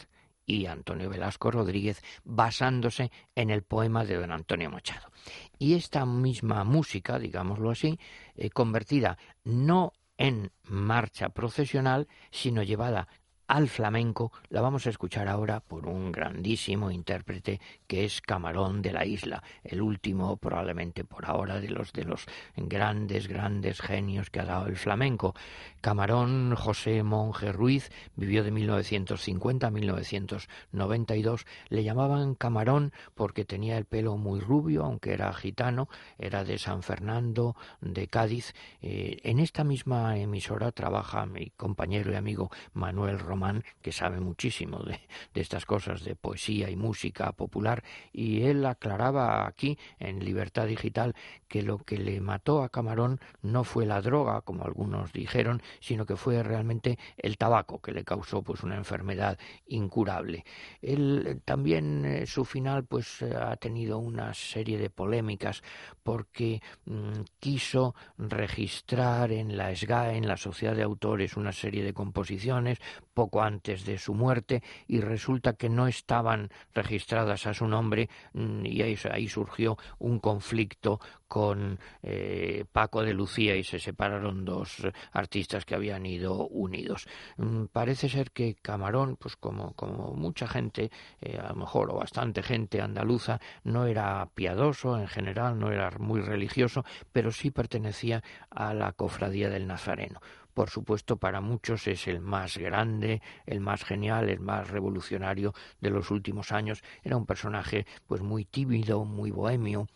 y 0.46 0.64
Antonio 0.64 1.10
Velasco 1.10 1.50
Rodríguez 1.50 2.02
basándose 2.24 3.12
en 3.34 3.50
el 3.50 3.64
poema 3.64 4.06
de 4.06 4.16
don 4.16 4.32
Antonio 4.32 4.70
Machado. 4.70 5.10
Y 5.58 5.74
esta 5.74 6.06
misma 6.06 6.64
música, 6.64 7.18
digámoslo 7.18 7.70
así, 7.70 7.98
eh, 8.34 8.48
convertida 8.48 9.18
no 9.44 9.92
en 10.16 10.52
marcha 10.62 11.30
procesional, 11.30 12.08
sino 12.30 12.62
llevada 12.62 13.08
al 13.46 13.68
flamenco 13.68 14.32
la 14.48 14.60
vamos 14.60 14.86
a 14.86 14.90
escuchar 14.90 15.28
ahora 15.28 15.60
por 15.60 15.86
un 15.86 16.12
grandísimo 16.12 16.90
intérprete 16.90 17.60
que 17.86 18.04
es 18.04 18.20
Camarón 18.20 18.82
de 18.82 18.92
la 18.92 19.04
Isla, 19.04 19.42
el 19.64 19.82
último 19.82 20.36
probablemente 20.36 21.04
por 21.04 21.26
ahora 21.26 21.60
de 21.60 21.68
los 21.68 21.92
de 21.92 22.04
los 22.04 22.26
grandes 22.56 23.28
grandes 23.28 23.80
genios 23.80 24.30
que 24.30 24.40
ha 24.40 24.44
dado 24.44 24.66
el 24.66 24.76
flamenco. 24.76 25.34
Camarón 25.82 26.54
José 26.54 27.02
Monje 27.02 27.50
Ruiz 27.50 27.90
vivió 28.14 28.44
de 28.44 28.52
1950 28.52 29.66
a 29.66 29.70
1992. 29.70 31.44
Le 31.70 31.82
llamaban 31.82 32.36
Camarón 32.36 32.92
porque 33.16 33.44
tenía 33.44 33.76
el 33.78 33.84
pelo 33.84 34.16
muy 34.16 34.38
rubio, 34.38 34.84
aunque 34.84 35.12
era 35.12 35.32
gitano, 35.32 35.88
era 36.18 36.44
de 36.44 36.58
San 36.58 36.84
Fernando, 36.84 37.56
de 37.80 38.06
Cádiz. 38.06 38.54
Eh, 38.80 39.18
en 39.24 39.40
esta 39.40 39.64
misma 39.64 40.16
emisora 40.16 40.70
trabaja 40.70 41.26
mi 41.26 41.50
compañero 41.50 42.12
y 42.12 42.14
amigo 42.14 42.52
Manuel 42.74 43.18
Román 43.18 43.64
que 43.80 43.90
sabe 43.90 44.20
muchísimo 44.20 44.78
de, 44.84 45.00
estas 45.34 45.66
cosas 45.66 46.04
de 46.04 46.14
poesía 46.14 46.70
y 46.70 46.76
música 46.76 47.32
popular, 47.32 47.82
y 48.12 48.42
él 48.42 48.64
aclaraba 48.66 49.48
aquí 49.48 49.78
en 49.98 50.24
Libertad 50.24 50.68
Digital 50.68 51.16
que 51.48 51.62
lo 51.62 51.78
que 51.78 51.98
le 51.98 52.20
mató 52.20 52.62
a 52.62 52.68
Camarón 52.68 53.20
no 53.42 53.64
fue 53.64 53.84
la 53.84 54.00
droga, 54.00 54.42
como 54.42 54.64
algunos 54.64 55.12
dijeron, 55.12 55.60
sino 55.80 56.06
que 56.06 56.16
fue 56.16 56.42
realmente 56.42 56.98
el 57.16 57.36
tabaco 57.36 57.80
que 57.80 57.92
le 57.92 58.04
causó 58.04 58.42
pues 58.42 58.62
una 58.62 58.76
enfermedad 58.76 59.38
incurable. 59.66 60.44
Él 60.80 61.40
también 61.44 62.04
eh, 62.04 62.26
su 62.26 62.44
final 62.44 62.84
pues 62.84 63.22
eh, 63.22 63.34
ha 63.34 63.56
tenido 63.56 63.98
una 63.98 64.34
serie 64.34 64.78
de 64.78 64.90
polémicas 64.90 65.62
porque 66.02 66.62
mm, 66.84 67.22
quiso 67.38 67.94
registrar 68.18 69.32
en 69.32 69.56
la 69.56 69.74
SGA, 69.74 70.14
en 70.14 70.26
la 70.26 70.36
Sociedad 70.36 70.74
de 70.74 70.82
Autores, 70.82 71.36
una 71.36 71.52
serie 71.52 71.84
de 71.84 71.92
composiciones, 71.92 72.78
poco 73.14 73.42
antes 73.42 73.84
de 73.84 73.98
su 73.98 74.14
muerte 74.14 74.62
y 74.86 75.00
resulta 75.00 75.54
que 75.54 75.68
no 75.68 75.86
estaban 75.86 76.50
registradas 76.74 77.46
a 77.46 77.54
su 77.54 77.66
nombre 77.66 78.08
mm, 78.32 78.66
y 78.66 78.82
ahí, 78.82 79.28
surgió 79.28 79.78
un 79.98 80.18
conflicto 80.18 81.00
con 81.28 81.78
eh, 82.02 82.64
Paco 82.70 83.02
de 83.02 83.14
Lucía 83.14 83.56
y 83.56 83.64
se 83.64 83.78
separaron 83.78 84.44
dos 84.44 84.82
artistas 85.12 85.61
que 85.64 85.74
habían 85.74 86.06
ido 86.06 86.46
unidos. 86.48 87.06
Mm, 87.36 87.64
parece 87.66 88.08
ser 88.08 88.30
que 88.30 88.54
Camarón, 88.54 89.16
pues 89.16 89.36
como, 89.36 89.74
como 89.74 90.14
mucha 90.14 90.46
gente, 90.46 90.90
eh, 91.20 91.38
a 91.38 91.48
lo 91.48 91.56
mejor 91.56 91.90
o 91.90 91.96
bastante 91.96 92.42
gente 92.42 92.80
andaluza, 92.80 93.40
no 93.64 93.86
era 93.86 94.28
piadoso 94.34 94.98
en 94.98 95.08
general, 95.08 95.58
no 95.58 95.72
era 95.72 95.90
muy 95.98 96.20
religioso, 96.20 96.84
pero 97.12 97.32
sí 97.32 97.50
pertenecía 97.50 98.22
a 98.50 98.74
la 98.74 98.92
cofradía 98.92 99.48
del 99.48 99.66
Nazareno 99.66 100.20
por 100.54 100.70
supuesto 100.70 101.16
para 101.16 101.40
muchos 101.40 101.86
es 101.88 102.06
el 102.08 102.20
más 102.20 102.58
grande, 102.58 103.22
el 103.46 103.60
más 103.60 103.84
genial, 103.84 104.28
el 104.28 104.40
más 104.40 104.68
revolucionario 104.68 105.54
de 105.80 105.90
los 105.90 106.10
últimos 106.10 106.52
años. 106.52 106.82
Era 107.02 107.16
un 107.16 107.26
personaje 107.26 107.86
pues 108.06 108.20
muy 108.20 108.44
tímido, 108.44 109.04
muy 109.04 109.30
bohemio, 109.30 109.88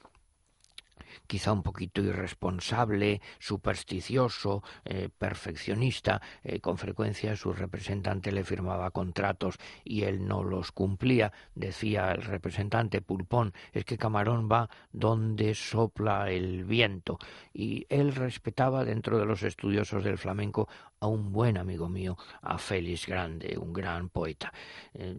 quizá 1.27 1.53
un 1.53 1.63
poquito 1.63 2.01
irresponsable, 2.03 3.21
supersticioso, 3.39 4.63
eh, 4.85 5.09
perfeccionista. 5.17 6.21
Eh, 6.43 6.61
con 6.61 6.79
frecuencia 6.79 7.37
su 7.37 7.53
representante 7.53 8.33
le 8.33 8.45
firmaba 8.45 8.91
contratos 8.91 9.57
y 9.85 10.03
él 10.03 10.27
no 10.27 10.43
los 10.43 10.73
cumplía. 10.73 11.33
Decía 11.55 12.13
el 12.13 12.23
representante 12.23 13.01
Pulpón, 13.01 13.53
es 13.73 13.85
que 13.85 13.99
Camarón 13.99 14.49
va 14.51 14.69
donde 14.93 15.55
sopla 15.55 16.31
el 16.31 16.65
viento. 16.65 17.19
Y 17.53 17.87
él 17.89 18.15
respetaba 18.15 18.85
dentro 18.85 19.19
de 19.19 19.27
los 19.27 19.43
estudiosos 19.43 20.05
del 20.05 20.19
flamenco 20.19 20.69
a 21.01 21.07
un 21.07 21.33
buen 21.33 21.59
amigo 21.59 21.89
mío, 21.89 22.17
a 22.43 22.59
Félix 22.59 23.07
Grande, 23.07 23.57
un 23.59 23.73
gran 23.73 24.09
poeta. 24.09 24.53
Eh, 24.95 25.17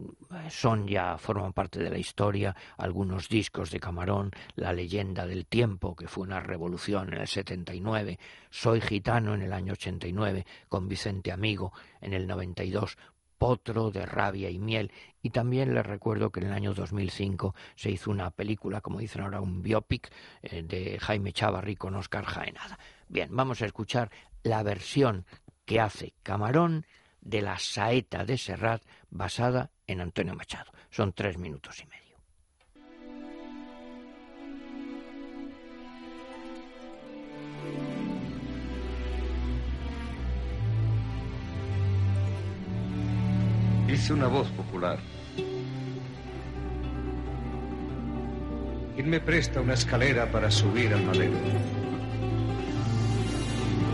son 0.50 0.88
ya, 0.88 1.18
forman 1.18 1.54
parte 1.54 1.80
de 1.80 1.90
la 1.90 1.98
historia, 1.98 2.56
algunos 2.78 3.30
discos 3.30 3.72
de 3.72 3.80
Camarón, 3.80 4.32
La 4.56 4.74
leyenda 4.74 5.28
del 5.28 5.46
tiempo, 5.46 5.96
que 5.96 6.08
fue 6.08 6.24
una 6.24 6.40
revolución 6.40 7.14
en 7.14 7.22
el 7.22 7.28
79, 7.28 8.20
Soy 8.50 8.82
gitano 8.82 9.36
en 9.36 9.44
el 9.44 9.54
año 9.54 9.74
89, 9.74 10.46
con 10.68 10.88
Vicente 10.88 11.32
Amigo 11.32 11.74
en 12.02 12.14
el 12.14 12.28
92, 12.28 12.98
Potro 13.38 13.92
de 13.92 14.04
rabia 14.06 14.50
y 14.50 14.58
miel. 14.58 14.92
Y 15.22 15.30
también 15.30 15.76
les 15.76 15.86
recuerdo 15.86 16.32
que 16.32 16.40
en 16.40 16.48
el 16.48 16.54
año 16.54 16.74
2005 16.74 17.54
se 17.76 17.92
hizo 17.92 18.10
una 18.10 18.32
película, 18.32 18.82
como 18.82 19.00
dicen 19.00 19.22
ahora, 19.22 19.42
un 19.42 19.62
biopic 19.62 20.12
eh, 20.42 20.64
de 20.64 20.98
Jaime 21.00 21.34
Chavarri 21.34 21.76
con 21.76 21.94
Oscar 21.94 22.26
Jaenada. 22.26 22.80
Bien, 23.08 23.30
vamos 23.32 23.62
a 23.62 23.68
escuchar 23.68 24.10
la 24.44 24.64
versión 24.64 25.26
que 25.68 25.82
hace 25.82 26.14
Camarón 26.24 26.86
de 27.22 27.42
la 27.42 27.60
saeta 27.60 28.24
de 28.24 28.38
Serrat 28.38 28.82
basada 29.10 29.70
en 29.86 30.00
Antonio 30.00 30.34
Machado. 30.34 30.72
Son 30.90 31.12
tres 31.12 31.38
minutos 31.38 31.80
y 31.82 31.86
medio. 31.86 32.18
Dice 43.88 44.14
una 44.14 44.28
voz 44.28 44.50
popular. 44.52 45.00
¿Quién 48.96 49.10
me 49.10 49.20
presta 49.20 49.60
una 49.60 49.74
escalera 49.74 50.32
para 50.32 50.50
subir 50.50 50.94
al 50.94 51.04
madero? 51.04 51.38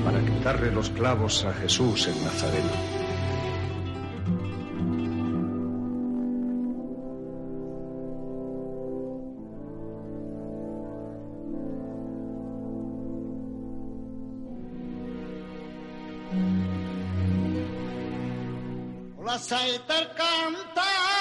Para 0.04 0.20
quitarle 0.20 0.72
los 0.72 0.90
clavos 0.90 1.46
a 1.46 1.54
Jesús 1.54 2.08
en 2.08 2.24
Nazareno. 2.24 3.04
Saeta 19.44 20.14
canta 20.16 21.13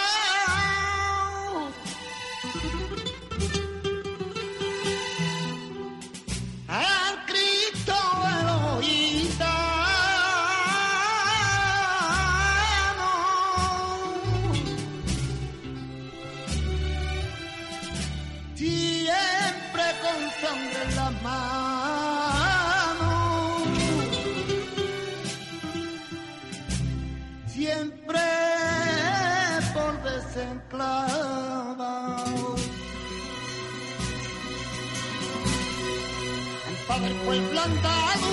fue 37.24 37.40
plantado 37.40 38.28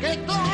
que 0.00 0.16
todo 0.26 0.51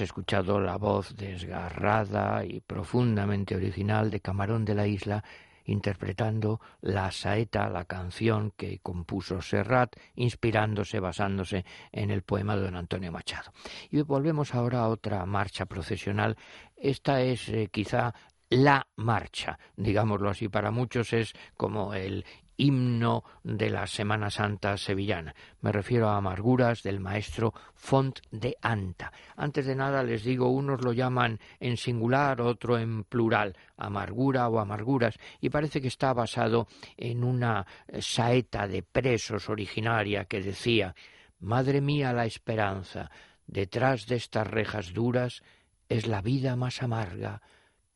escuchado 0.00 0.60
la 0.60 0.76
voz 0.76 1.14
desgarrada 1.16 2.44
y 2.44 2.60
profundamente 2.60 3.56
original 3.56 4.10
de 4.10 4.20
Camarón 4.20 4.64
de 4.64 4.74
la 4.74 4.86
Isla 4.86 5.24
interpretando 5.68 6.60
la 6.80 7.10
saeta, 7.10 7.68
la 7.68 7.84
canción 7.84 8.52
que 8.56 8.78
compuso 8.78 9.42
Serrat, 9.42 9.96
inspirándose, 10.16 10.98
basándose 10.98 11.64
en 11.92 12.10
el 12.10 12.22
poema 12.22 12.56
de 12.56 12.62
don 12.62 12.76
Antonio 12.76 13.12
Machado. 13.12 13.52
Y 13.90 14.00
volvemos 14.02 14.54
ahora 14.54 14.80
a 14.80 14.88
otra 14.88 15.24
marcha 15.26 15.66
procesional. 15.66 16.36
Esta 16.76 17.20
es 17.20 17.48
eh, 17.50 17.68
quizá 17.70 18.14
la 18.50 18.86
marcha, 18.96 19.58
digámoslo 19.76 20.30
así, 20.30 20.48
para 20.48 20.70
muchos 20.70 21.12
es 21.12 21.34
como 21.56 21.92
el 21.92 22.24
himno 22.58 23.24
de 23.42 23.70
la 23.70 23.86
Semana 23.86 24.30
Santa 24.30 24.76
sevillana. 24.76 25.34
Me 25.62 25.72
refiero 25.72 26.08
a 26.08 26.16
Amarguras 26.16 26.82
del 26.82 27.00
maestro 27.00 27.54
Font 27.74 28.18
de 28.30 28.56
Anta. 28.60 29.12
Antes 29.36 29.64
de 29.64 29.76
nada 29.76 30.02
les 30.02 30.24
digo, 30.24 30.50
unos 30.50 30.82
lo 30.82 30.92
llaman 30.92 31.38
en 31.60 31.76
singular, 31.76 32.42
otro 32.42 32.76
en 32.76 33.04
plural, 33.04 33.56
amargura 33.76 34.48
o 34.48 34.58
amarguras, 34.58 35.18
y 35.40 35.48
parece 35.48 35.80
que 35.80 35.88
está 35.88 36.12
basado 36.12 36.66
en 36.96 37.24
una 37.24 37.64
saeta 38.00 38.66
de 38.66 38.82
presos 38.82 39.48
originaria 39.48 40.26
que 40.26 40.42
decía 40.42 40.94
Madre 41.40 41.80
mía 41.80 42.12
la 42.12 42.26
esperanza, 42.26 43.10
detrás 43.46 44.06
de 44.06 44.16
estas 44.16 44.46
rejas 44.48 44.92
duras 44.92 45.42
es 45.88 46.08
la 46.08 46.20
vida 46.20 46.56
más 46.56 46.82
amarga 46.82 47.40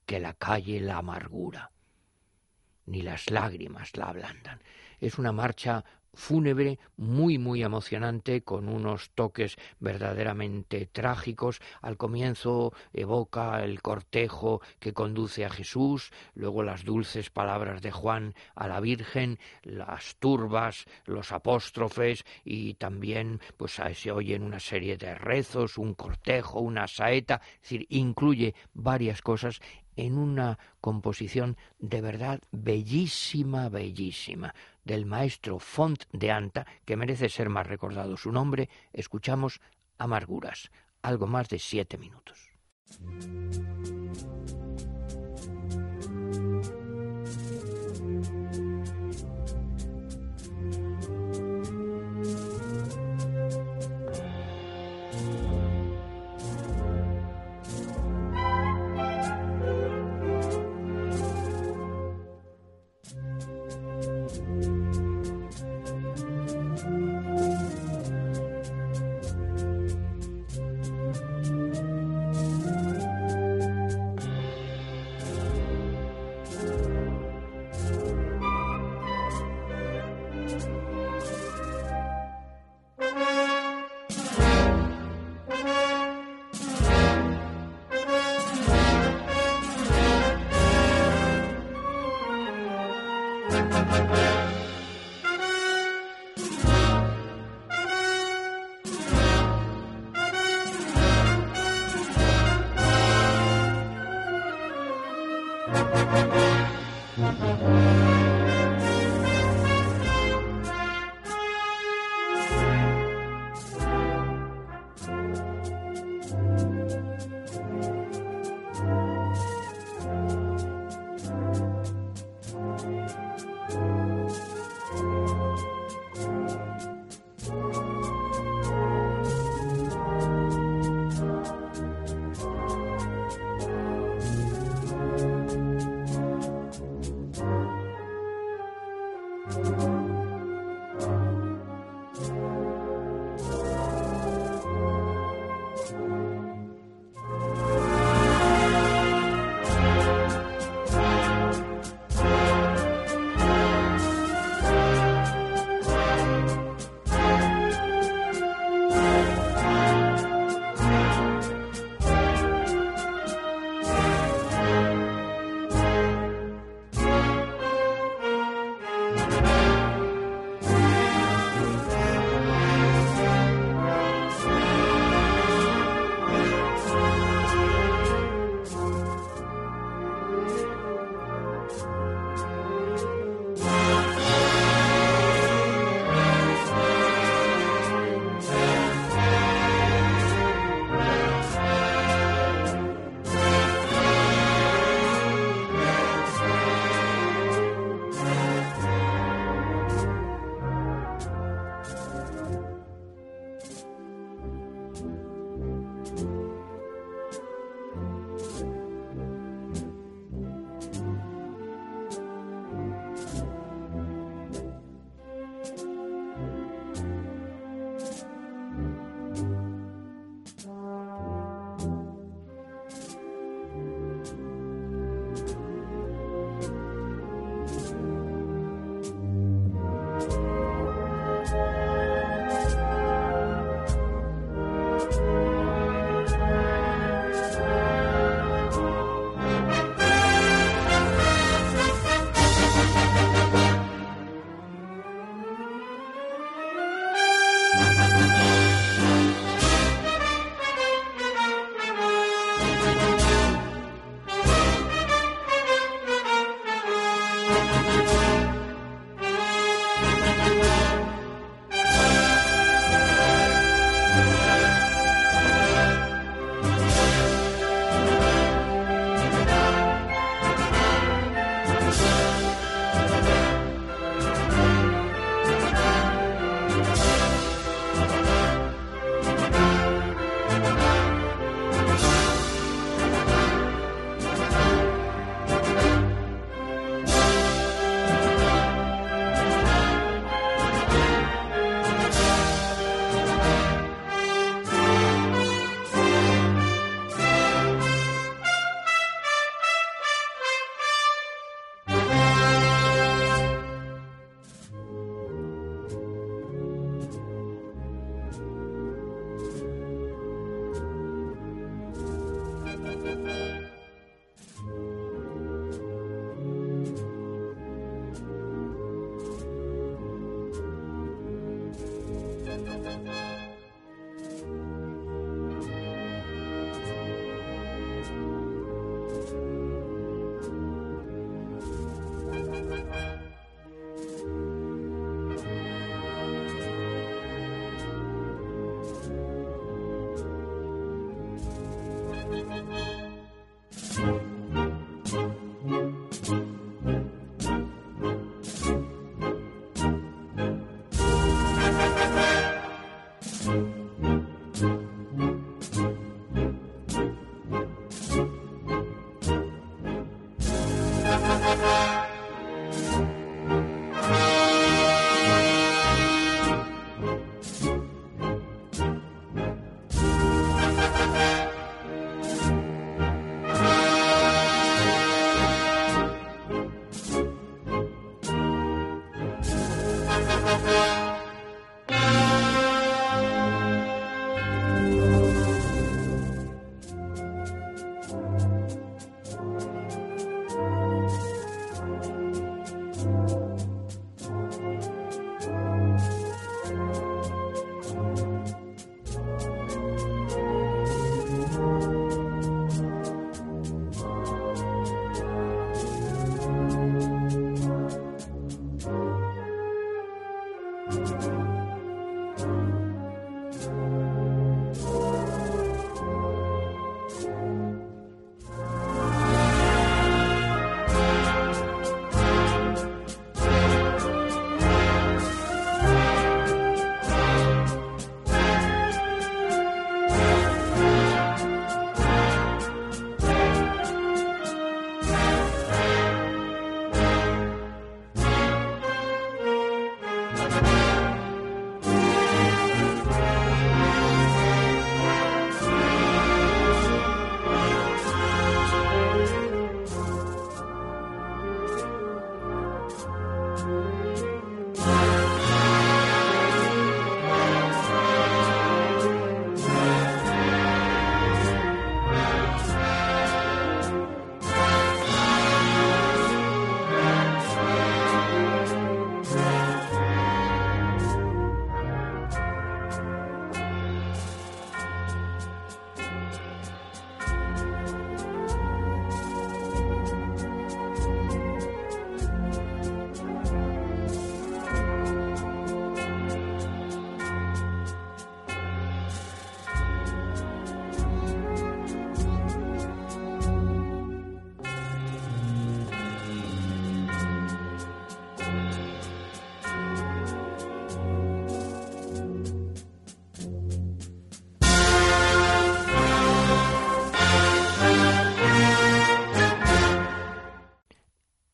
que 0.06 0.20
la 0.20 0.34
calle 0.34 0.80
la 0.80 0.98
amargura 0.98 1.71
ni 2.86 3.02
las 3.02 3.30
lágrimas 3.30 3.96
la 3.96 4.06
ablandan. 4.06 4.60
Es 5.00 5.18
una 5.18 5.32
marcha 5.32 5.84
fúnebre 6.14 6.78
muy 6.96 7.38
muy 7.38 7.62
emocionante 7.62 8.42
con 8.42 8.68
unos 8.68 9.10
toques 9.14 9.56
verdaderamente 9.80 10.86
trágicos 10.86 11.60
al 11.80 11.96
comienzo 11.96 12.72
evoca 12.92 13.64
el 13.64 13.80
cortejo 13.80 14.60
que 14.78 14.92
conduce 14.92 15.44
a 15.44 15.50
Jesús 15.50 16.12
luego 16.34 16.62
las 16.62 16.84
dulces 16.84 17.30
palabras 17.30 17.80
de 17.80 17.92
Juan 17.92 18.34
a 18.54 18.68
la 18.68 18.80
Virgen 18.80 19.38
las 19.62 20.16
turbas 20.16 20.84
los 21.06 21.32
apóstrofes 21.32 22.24
y 22.44 22.74
también 22.74 23.40
pues 23.56 23.80
se 23.94 24.12
oyen 24.12 24.42
una 24.42 24.60
serie 24.60 24.98
de 24.98 25.14
rezos 25.14 25.78
un 25.78 25.94
cortejo 25.94 26.60
una 26.60 26.88
saeta 26.88 27.40
es 27.54 27.62
decir 27.62 27.86
incluye 27.88 28.54
varias 28.74 29.22
cosas 29.22 29.60
en 29.96 30.18
una 30.18 30.58
composición 30.80 31.56
de 31.78 32.00
verdad 32.00 32.40
bellísima, 32.50 33.68
bellísima, 33.68 34.54
del 34.84 35.06
maestro 35.06 35.58
Font 35.58 36.04
de 36.12 36.30
Anta, 36.30 36.66
que 36.84 36.96
merece 36.96 37.28
ser 37.28 37.48
más 37.48 37.66
recordado 37.66 38.16
su 38.16 38.32
nombre, 38.32 38.68
escuchamos 38.92 39.60
Amarguras, 39.98 40.70
algo 41.02 41.26
más 41.26 41.48
de 41.48 41.58
siete 41.58 41.98
minutos. 41.98 42.50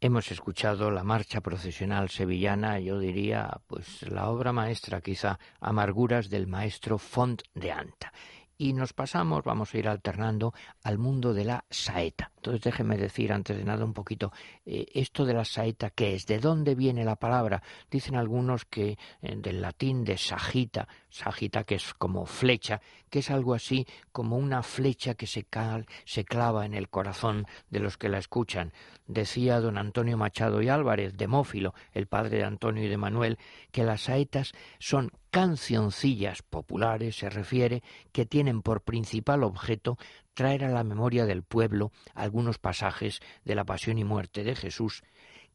Hemos 0.09 0.33
escuchado 0.33 0.91
la 0.91 1.05
marcha 1.05 1.43
procesional 1.43 2.09
sevillana, 2.09 2.81
yo 2.81 2.99
diría, 2.99 3.61
pues 3.67 4.09
la 4.09 4.31
obra 4.31 4.55
maestra 4.55 5.03
quizá, 5.03 5.39
Amarguras 5.61 6.31
del 6.31 6.47
maestro 6.47 6.97
Font 6.97 7.43
de 7.53 7.73
Anta 7.73 8.11
y 8.57 8.73
nos 8.73 8.95
pasamos, 8.95 9.45
vamos 9.45 9.75
a 9.75 9.79
ir 9.79 9.87
alternando 9.87 10.55
al 10.83 10.97
mundo 10.97 11.35
de 11.35 11.45
la 11.45 11.65
saeta. 11.69 12.33
Entonces 12.49 12.65
déjeme 12.65 12.97
decir 12.97 13.31
antes 13.31 13.59
de 13.59 13.65
nada 13.65 13.85
un 13.85 13.93
poquito 13.93 14.33
eh, 14.65 14.87
esto 14.95 15.27
de 15.27 15.35
la 15.35 15.45
saeta, 15.45 15.91
¿qué 15.91 16.15
es? 16.15 16.27
¿De 16.27 16.39
dónde 16.39 16.75
viene 16.75 17.05
la 17.05 17.17
palabra? 17.17 17.63
Dicen 17.91 18.17
algunos 18.17 18.65
que 18.65 18.97
eh, 19.21 19.37
del 19.37 19.61
latín 19.61 20.03
de 20.03 20.17
sagita, 20.17 20.89
sagita 21.11 21.65
que 21.65 21.75
es 21.75 21.93
como 21.93 22.25
flecha, 22.25 22.81
que 23.11 23.19
es 23.19 23.31
algo 23.31 23.53
así 23.53 23.87
como 24.13 24.39
una 24.39 24.63
flecha 24.63 25.15
que 25.15 25.27
se, 25.27 25.45
cal, 25.45 25.87
se 26.07 26.25
clava 26.25 26.65
en 26.65 26.73
el 26.73 26.89
corazón 26.89 27.47
de 27.69 27.81
los 27.81 27.99
que 27.99 28.09
la 28.09 28.17
escuchan. 28.17 28.73
Decía 29.07 29.61
don 29.61 29.77
Antonio 29.77 30.17
Machado 30.17 30.63
y 30.63 30.71
Álvarez, 30.71 31.17
demófilo, 31.17 31.75
el 31.93 32.07
padre 32.07 32.39
de 32.39 32.45
Antonio 32.45 32.85
y 32.85 32.89
de 32.89 32.97
Manuel, 32.97 33.39
que 33.73 33.85
las 33.85 34.03
saetas 34.03 34.53
son 34.79 35.11
cancioncillas 35.31 36.43
populares, 36.43 37.17
se 37.17 37.29
refiere, 37.29 37.83
que 38.13 38.27
tienen 38.27 38.63
por 38.63 38.83
principal 38.83 39.45
objeto 39.45 39.99
traer 40.39 40.65
a 40.65 40.69
la 40.69 40.85
memoria 40.85 41.27
del 41.27 41.43
pueblo 41.43 41.91
algunos 42.15 42.59
pasajes 42.59 43.19
de 43.45 43.57
la 43.57 43.65
pasión 43.65 43.99
y 43.99 44.05
muerte 44.05 44.45
de 44.45 44.55
Jesús, 44.55 45.03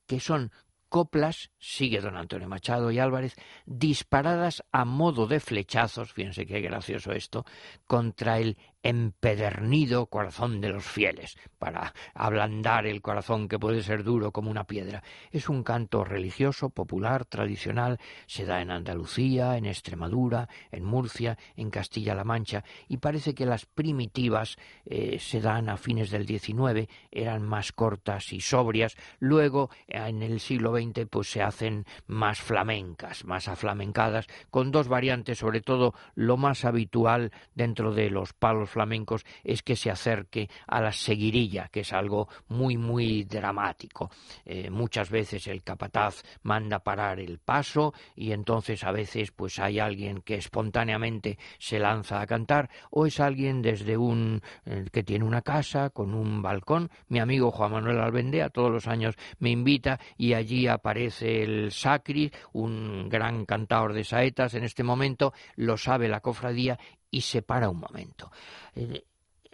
que 0.06 0.20
son 0.20 0.52
coplas, 0.90 1.52
sigue 1.58 2.02
don 2.02 2.18
Antonio 2.18 2.50
Machado 2.50 2.92
y 2.92 3.00
Álvarez, 3.00 3.34
disparadas 3.66 4.62
a 4.74 4.84
modo 4.84 5.26
de 5.26 5.40
flechazos, 5.40 6.12
fíjense 6.12 6.46
qué 6.46 6.60
gracioso 6.60 7.14
esto, 7.14 7.46
contra 7.88 8.40
el 8.40 8.58
empedernido 8.84 10.08
corazón 10.08 10.62
de 10.62 10.70
los 10.70 10.84
fieles, 10.84 11.38
para 11.58 11.94
ablandar 12.14 12.86
el 12.86 13.02
corazón 13.02 13.48
que 13.48 13.58
puede 13.58 13.82
ser 13.82 14.04
duro 14.04 14.32
como 14.32 14.52
una 14.52 14.66
piedra. 14.66 15.02
Es 15.32 15.50
un 15.50 15.64
canto 15.64 16.04
religioso, 16.04 16.70
popular, 16.70 17.26
tradicional, 17.26 18.00
se 18.28 18.46
da 18.46 18.62
en 18.62 18.72
Andalucía, 18.72 19.58
en 19.58 19.66
Extremadura, 19.66 20.50
en 20.72 20.84
Murcia, 20.84 21.38
en 21.56 21.70
Castilla-La 21.70 22.26
Mancha, 22.26 22.64
y 22.88 22.98
parece 22.98 23.34
que 23.34 23.46
las 23.46 23.66
primitivas 23.66 24.58
eh, 24.86 25.18
se 25.20 25.40
dan 25.40 25.70
a 25.70 25.78
fines 25.78 26.12
del 26.12 26.28
XIX, 26.28 26.90
eran 27.12 27.44
más 27.44 27.72
cortas 27.72 28.34
y 28.34 28.42
sobrias, 28.42 28.98
luego 29.20 29.70
en 29.88 30.22
el 30.22 30.40
siglo 30.40 30.76
XX 30.76 31.08
pues 31.10 31.32
se 31.32 31.42
hacen 31.42 31.86
más 32.08 32.42
flamencas, 32.42 33.24
más 33.24 33.48
aflamencadas, 33.48 34.28
con 34.50 34.72
dos 34.72 34.90
variantes, 34.90 35.38
sobre 35.38 35.62
todo 35.62 35.94
lo 36.16 36.36
más 36.36 36.66
habitual 36.66 37.32
dentro 37.56 37.94
de 37.94 38.10
los 38.10 38.34
palos 38.34 38.73
flamencos 38.74 39.26
es 39.44 39.64
que 39.64 39.76
se 39.76 39.90
acerque 39.90 40.50
a 40.68 40.82
la 40.82 40.92
seguirilla, 40.92 41.70
que 41.72 41.82
es 41.82 41.94
algo 41.94 42.28
muy, 42.50 42.78
muy 42.78 43.24
dramático. 43.24 44.12
Eh, 44.46 44.70
muchas 44.70 45.10
veces 45.10 45.48
el 45.48 45.64
capataz 45.64 46.24
manda 46.42 46.80
parar 46.80 47.20
el 47.20 47.40
paso 47.40 47.94
y 48.16 48.32
entonces 48.32 48.84
a 48.84 48.92
veces 48.92 49.32
pues 49.32 49.60
hay 49.60 49.80
alguien 49.80 50.22
que 50.22 50.36
espontáneamente 50.36 51.38
se 51.60 51.80
lanza 51.80 52.20
a 52.20 52.28
cantar 52.28 52.70
o 52.90 53.06
es 53.06 53.20
alguien 53.20 53.62
desde 53.62 53.96
un 53.96 54.42
eh, 54.66 54.86
que 54.92 55.04
tiene 55.04 55.26
una 55.26 55.42
casa 55.42 55.90
con 55.90 56.14
un 56.14 56.42
balcón. 56.42 56.90
Mi 57.08 57.20
amigo 57.20 57.52
Juan 57.52 57.72
Manuel 57.72 58.00
Albendea 58.00 58.50
todos 58.50 58.72
los 58.72 58.88
años 58.88 59.16
me 59.40 59.52
invita 59.52 60.00
y 60.18 60.34
allí 60.34 60.68
aparece 60.68 61.44
el 61.44 61.72
Sacri, 61.72 62.32
un 62.54 63.08
gran 63.10 63.46
cantador 63.46 63.94
de 63.94 64.04
saetas 64.04 64.54
en 64.56 64.64
este 64.64 64.84
momento, 64.84 65.34
lo 65.56 65.78
sabe 65.78 66.08
la 66.08 66.20
cofradía 66.20 66.80
y 67.14 67.22
se 67.22 67.44
para 67.44 67.70
un 67.70 67.80
momento. 67.80 68.32
Eh, 68.76 69.06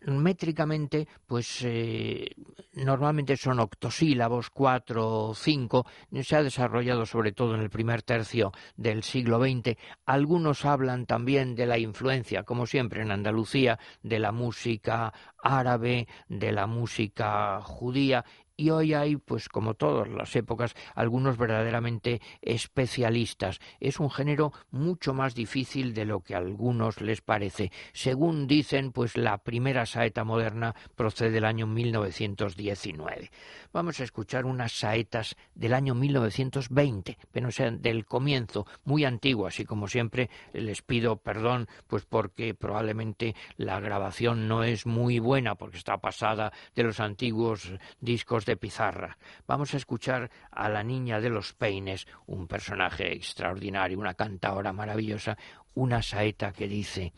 métricamente, 0.05 1.10
pues 1.28 1.62
eh, 1.66 2.30
normalmente 2.74 3.36
son 3.36 3.60
octosílabos, 3.60 4.49
cuatro 4.49 5.28
o 5.28 5.36
cinco, 5.36 5.86
se 6.24 6.38
ha 6.38 6.43
desarrollado 6.43 7.05
sobre 7.05 7.34
todo 7.34 7.55
en 7.55 7.62
el 7.62 7.70
primer 7.70 8.01
tercio 8.01 8.53
del 8.78 9.03
siglo 9.03 9.39
XX. 9.39 9.78
Algunos 10.05 10.64
hablan 10.64 11.05
también 11.05 11.53
de 11.53 11.66
la 11.66 11.78
influencia, 11.78 12.43
como 12.43 12.66
siempre 12.66 13.01
en 13.01 13.12
Andalucía, 13.12 13.78
de 14.01 14.20
la 14.20 14.32
música 14.32 15.14
árabe, 15.43 16.07
de 16.30 16.53
la 16.53 16.66
música 16.66 17.60
judía 17.62 18.24
y 18.60 18.72
hoy 18.72 18.93
hay, 18.93 19.16
pues 19.16 19.47
como 19.47 19.74
todas 19.76 20.10
las 20.10 20.36
épocas, 20.36 20.76
algunos 20.93 21.38
verdaderamente 21.38 22.22
especialistas. 22.41 23.62
Es 23.80 24.01
un 24.01 24.12
género 24.12 24.51
mucho 24.70 25.14
más 25.14 25.34
difícil 25.34 25.93
de 25.93 26.03
lo 26.03 26.20
que 26.20 26.36
a 26.36 26.39
algunos 26.39 26.99
les 26.99 27.22
parece. 27.22 27.72
Según 27.93 28.47
dicen, 28.47 28.91
pues 28.91 29.16
la 29.16 29.38
primera 29.38 29.86
saeta 29.86 30.26
moderna 30.26 30.76
procede 30.95 31.32
del 31.32 31.45
año 31.45 31.68
1919. 31.68 33.32
Vamos 33.72 34.01
a 34.01 34.03
escuchar 34.03 34.45
unas 34.45 34.74
saetas 34.74 35.38
del 35.55 35.74
año 35.74 35.95
1920, 35.95 37.18
pero 37.32 37.51
sean 37.51 37.82
del 37.82 38.05
comienzo, 38.05 38.66
muy 38.84 39.05
antiguas 39.05 39.57
y 39.62 39.66
como 39.66 39.88
siempre 39.88 40.30
les 40.51 40.82
pido 40.82 41.16
perdón, 41.16 41.68
pues 41.88 42.05
porque 42.05 42.53
probablemente 42.53 43.36
la 43.55 43.80
grabación 43.80 44.49
no 44.49 44.64
es 44.64 44.86
muy 44.86 45.20
buena 45.20 45.55
porque 45.55 45.78
está 45.78 45.99
pasada 45.99 46.51
de 46.76 46.84
los 46.84 46.99
antiguos 46.99 47.72
discos 48.01 48.45
de 48.45 48.49
pizarra. 48.58 49.18
Vamos 49.47 49.74
a 49.74 49.78
escuchar 49.78 50.30
a 50.52 50.70
la 50.70 50.84
niña 50.84 51.20
de 51.20 51.30
los 51.30 51.54
peines, 51.54 52.08
un 52.26 52.47
personaje 52.47 53.14
extraordinario, 53.14 54.00
una 54.00 54.14
cantadora 54.14 54.74
maravillosa, 54.74 55.38
una 55.74 56.02
saeta 56.02 56.52
que 56.52 56.68
dice 56.68 57.14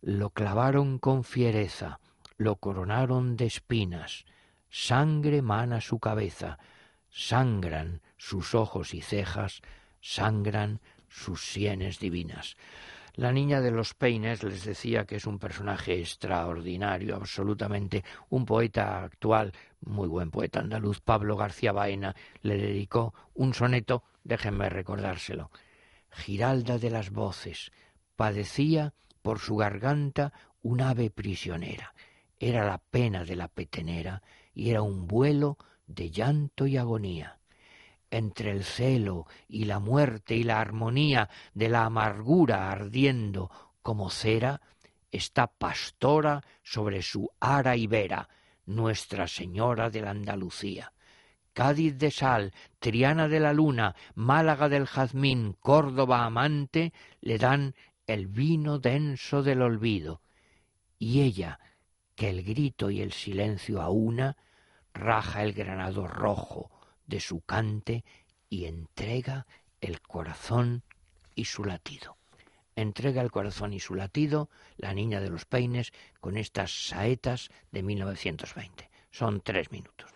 Lo 0.00 0.30
clavaron 0.30 0.98
con 0.98 1.24
fiereza, 1.24 2.00
lo 2.36 2.56
coronaron 2.56 3.36
de 3.36 3.46
espinas, 3.46 4.24
sangre 4.70 5.42
mana 5.42 5.80
su 5.80 5.98
cabeza, 5.98 6.58
sangran 7.10 8.02
sus 8.16 8.54
ojos 8.54 8.94
y 8.94 9.00
cejas, 9.00 9.62
sangran 10.00 10.80
sus 11.08 11.46
sienes 11.46 11.98
divinas. 11.98 12.56
La 13.16 13.30
niña 13.30 13.60
de 13.60 13.70
los 13.70 13.94
peines 13.94 14.42
les 14.42 14.64
decía 14.64 15.04
que 15.04 15.16
es 15.16 15.26
un 15.26 15.38
personaje 15.38 16.00
extraordinario, 16.00 17.14
absolutamente 17.14 18.02
un 18.28 18.44
poeta 18.44 19.04
actual, 19.04 19.52
muy 19.82 20.08
buen 20.08 20.32
poeta 20.32 20.58
andaluz, 20.58 21.00
Pablo 21.00 21.36
García 21.36 21.70
Baena, 21.70 22.16
le 22.42 22.56
dedicó 22.56 23.14
un 23.34 23.54
soneto, 23.54 24.02
déjenme 24.24 24.68
recordárselo. 24.68 25.52
Giralda 26.10 26.78
de 26.78 26.90
las 26.90 27.10
voces, 27.10 27.70
padecía 28.16 28.94
por 29.22 29.38
su 29.38 29.54
garganta 29.54 30.32
un 30.62 30.80
ave 30.80 31.10
prisionera. 31.10 31.94
Era 32.40 32.64
la 32.66 32.78
pena 32.78 33.24
de 33.24 33.36
la 33.36 33.46
petenera 33.46 34.22
y 34.52 34.70
era 34.70 34.82
un 34.82 35.06
vuelo 35.06 35.56
de 35.86 36.10
llanto 36.10 36.66
y 36.66 36.78
agonía 36.78 37.38
entre 38.16 38.50
el 38.50 38.64
celo 38.64 39.26
y 39.48 39.64
la 39.64 39.78
muerte 39.78 40.34
y 40.36 40.44
la 40.44 40.60
armonía 40.60 41.28
de 41.52 41.68
la 41.68 41.84
amargura 41.84 42.70
ardiendo 42.70 43.50
como 43.82 44.10
cera, 44.10 44.60
está 45.10 45.46
pastora 45.46 46.42
sobre 46.62 47.02
su 47.02 47.30
ara 47.40 47.76
ibera, 47.76 48.28
Nuestra 48.66 49.28
Señora 49.28 49.90
de 49.90 50.00
la 50.00 50.10
Andalucía. 50.10 50.92
Cádiz 51.52 51.98
de 51.98 52.10
sal, 52.10 52.52
Triana 52.78 53.28
de 53.28 53.40
la 53.40 53.52
luna, 53.52 53.94
Málaga 54.14 54.68
del 54.68 54.86
jazmín, 54.86 55.54
Córdoba 55.60 56.24
amante, 56.24 56.92
le 57.20 57.38
dan 57.38 57.74
el 58.06 58.26
vino 58.26 58.78
denso 58.78 59.42
del 59.42 59.62
olvido. 59.62 60.22
Y 60.98 61.20
ella, 61.20 61.60
que 62.16 62.30
el 62.30 62.42
grito 62.42 62.90
y 62.90 63.02
el 63.02 63.12
silencio 63.12 63.82
aúna, 63.82 64.36
raja 64.94 65.42
el 65.42 65.52
granado 65.52 66.06
rojo, 66.06 66.70
de 67.06 67.20
su 67.20 67.40
cante 67.40 68.04
y 68.48 68.66
entrega 68.66 69.46
el 69.80 70.00
corazón 70.00 70.82
y 71.34 71.46
su 71.46 71.64
latido. 71.64 72.16
Entrega 72.76 73.22
el 73.22 73.30
corazón 73.30 73.72
y 73.72 73.80
su 73.80 73.94
latido 73.94 74.48
la 74.76 74.94
niña 74.94 75.20
de 75.20 75.30
los 75.30 75.44
peines 75.44 75.92
con 76.20 76.36
estas 76.36 76.88
saetas 76.88 77.50
de 77.70 77.82
1920. 77.82 78.90
Son 79.10 79.40
tres 79.40 79.70
minutos. 79.70 80.10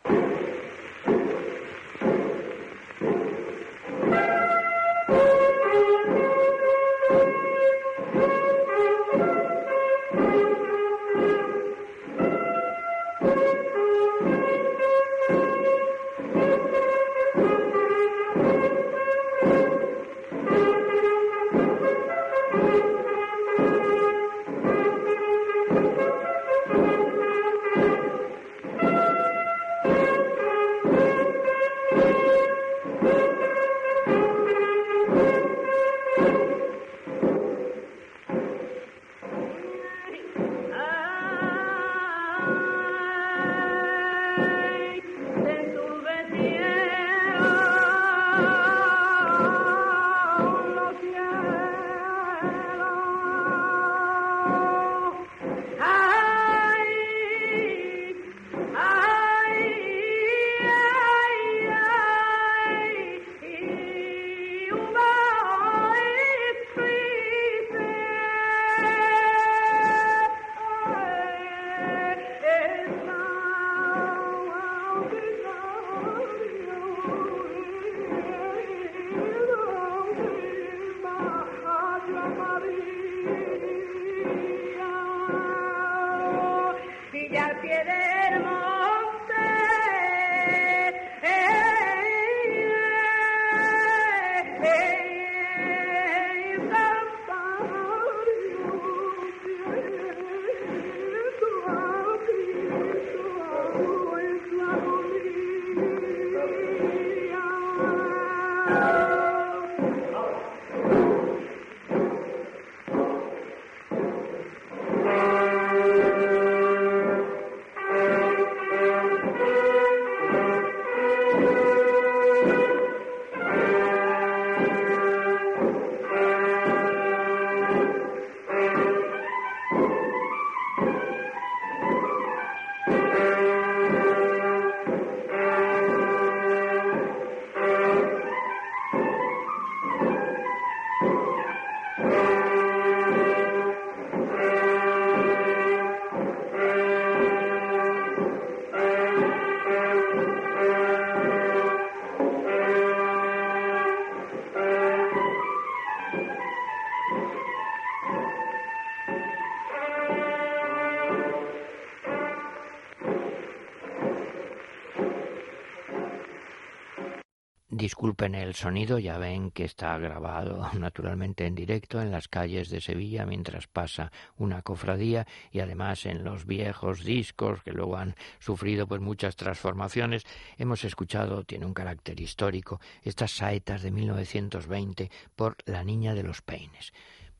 Disculpen 168.08 168.36
el 168.36 168.54
sonido, 168.54 168.98
ya 168.98 169.18
ven 169.18 169.50
que 169.50 169.64
está 169.64 169.98
grabado 169.98 170.66
naturalmente 170.78 171.44
en 171.44 171.54
directo 171.54 172.00
en 172.00 172.10
las 172.10 172.26
calles 172.26 172.70
de 172.70 172.80
Sevilla 172.80 173.26
mientras 173.26 173.66
pasa 173.66 174.10
una 174.38 174.62
cofradía 174.62 175.26
y 175.52 175.60
además 175.60 176.06
en 176.06 176.24
los 176.24 176.46
viejos 176.46 177.04
discos 177.04 177.62
que 177.62 177.72
luego 177.72 177.98
han 177.98 178.14
sufrido 178.38 178.86
pues 178.86 179.02
muchas 179.02 179.36
transformaciones. 179.36 180.24
Hemos 180.56 180.84
escuchado, 180.84 181.44
tiene 181.44 181.66
un 181.66 181.74
carácter 181.74 182.18
histórico, 182.18 182.80
estas 183.02 183.32
saetas 183.32 183.82
de 183.82 183.90
1920 183.90 185.10
por 185.36 185.58
La 185.66 185.84
Niña 185.84 186.14
de 186.14 186.22
los 186.22 186.40
Peines. 186.40 186.94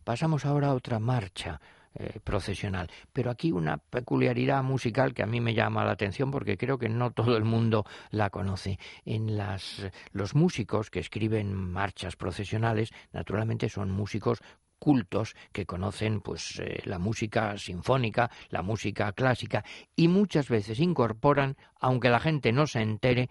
Pasamos 0.05 0.45
ahora 0.45 0.69
a 0.69 0.75
otra 0.75 0.99
marcha 0.99 1.63
eh, 1.95 2.21
procesional. 2.23 2.91
Pero 3.13 3.31
aquí 3.31 3.53
una 3.53 3.79
peculiaridad 3.79 4.63
musical 4.63 5.15
que 5.15 5.23
a 5.23 5.27
mí 5.27 5.41
me 5.41 5.55
llama 5.55 5.85
la 5.85 5.93
atención 5.93 6.31
porque 6.31 6.57
creo 6.57 6.79
que 6.79 6.89
no 6.89 7.11
todo 7.13 7.37
el 7.37 7.45
mundo 7.45 7.85
la 8.11 8.31
conoce. 8.31 8.79
En 9.05 9.37
las, 9.37 9.87
los 10.13 10.35
músicos 10.35 10.91
que 10.91 11.01
escriben 11.01 11.55
marchas 11.55 12.17
procesionales, 12.17 12.91
naturalmente 13.13 13.69
son 13.69 13.91
músicos 13.91 14.41
cultos 14.79 15.35
que 15.53 15.67
conocen 15.67 16.21
pues 16.21 16.61
eh, 16.61 16.81
la 16.85 16.99
música 16.99 17.57
sinfónica, 17.59 18.31
la 18.51 18.63
música 18.63 19.13
clásica 19.13 19.65
y 19.97 20.09
muchas 20.09 20.49
veces 20.49 20.81
incorporan, 20.81 21.57
aunque 21.81 22.11
la 22.11 22.21
gente 22.21 22.53
no 22.53 22.67
se 22.67 22.81
entere, 22.81 23.29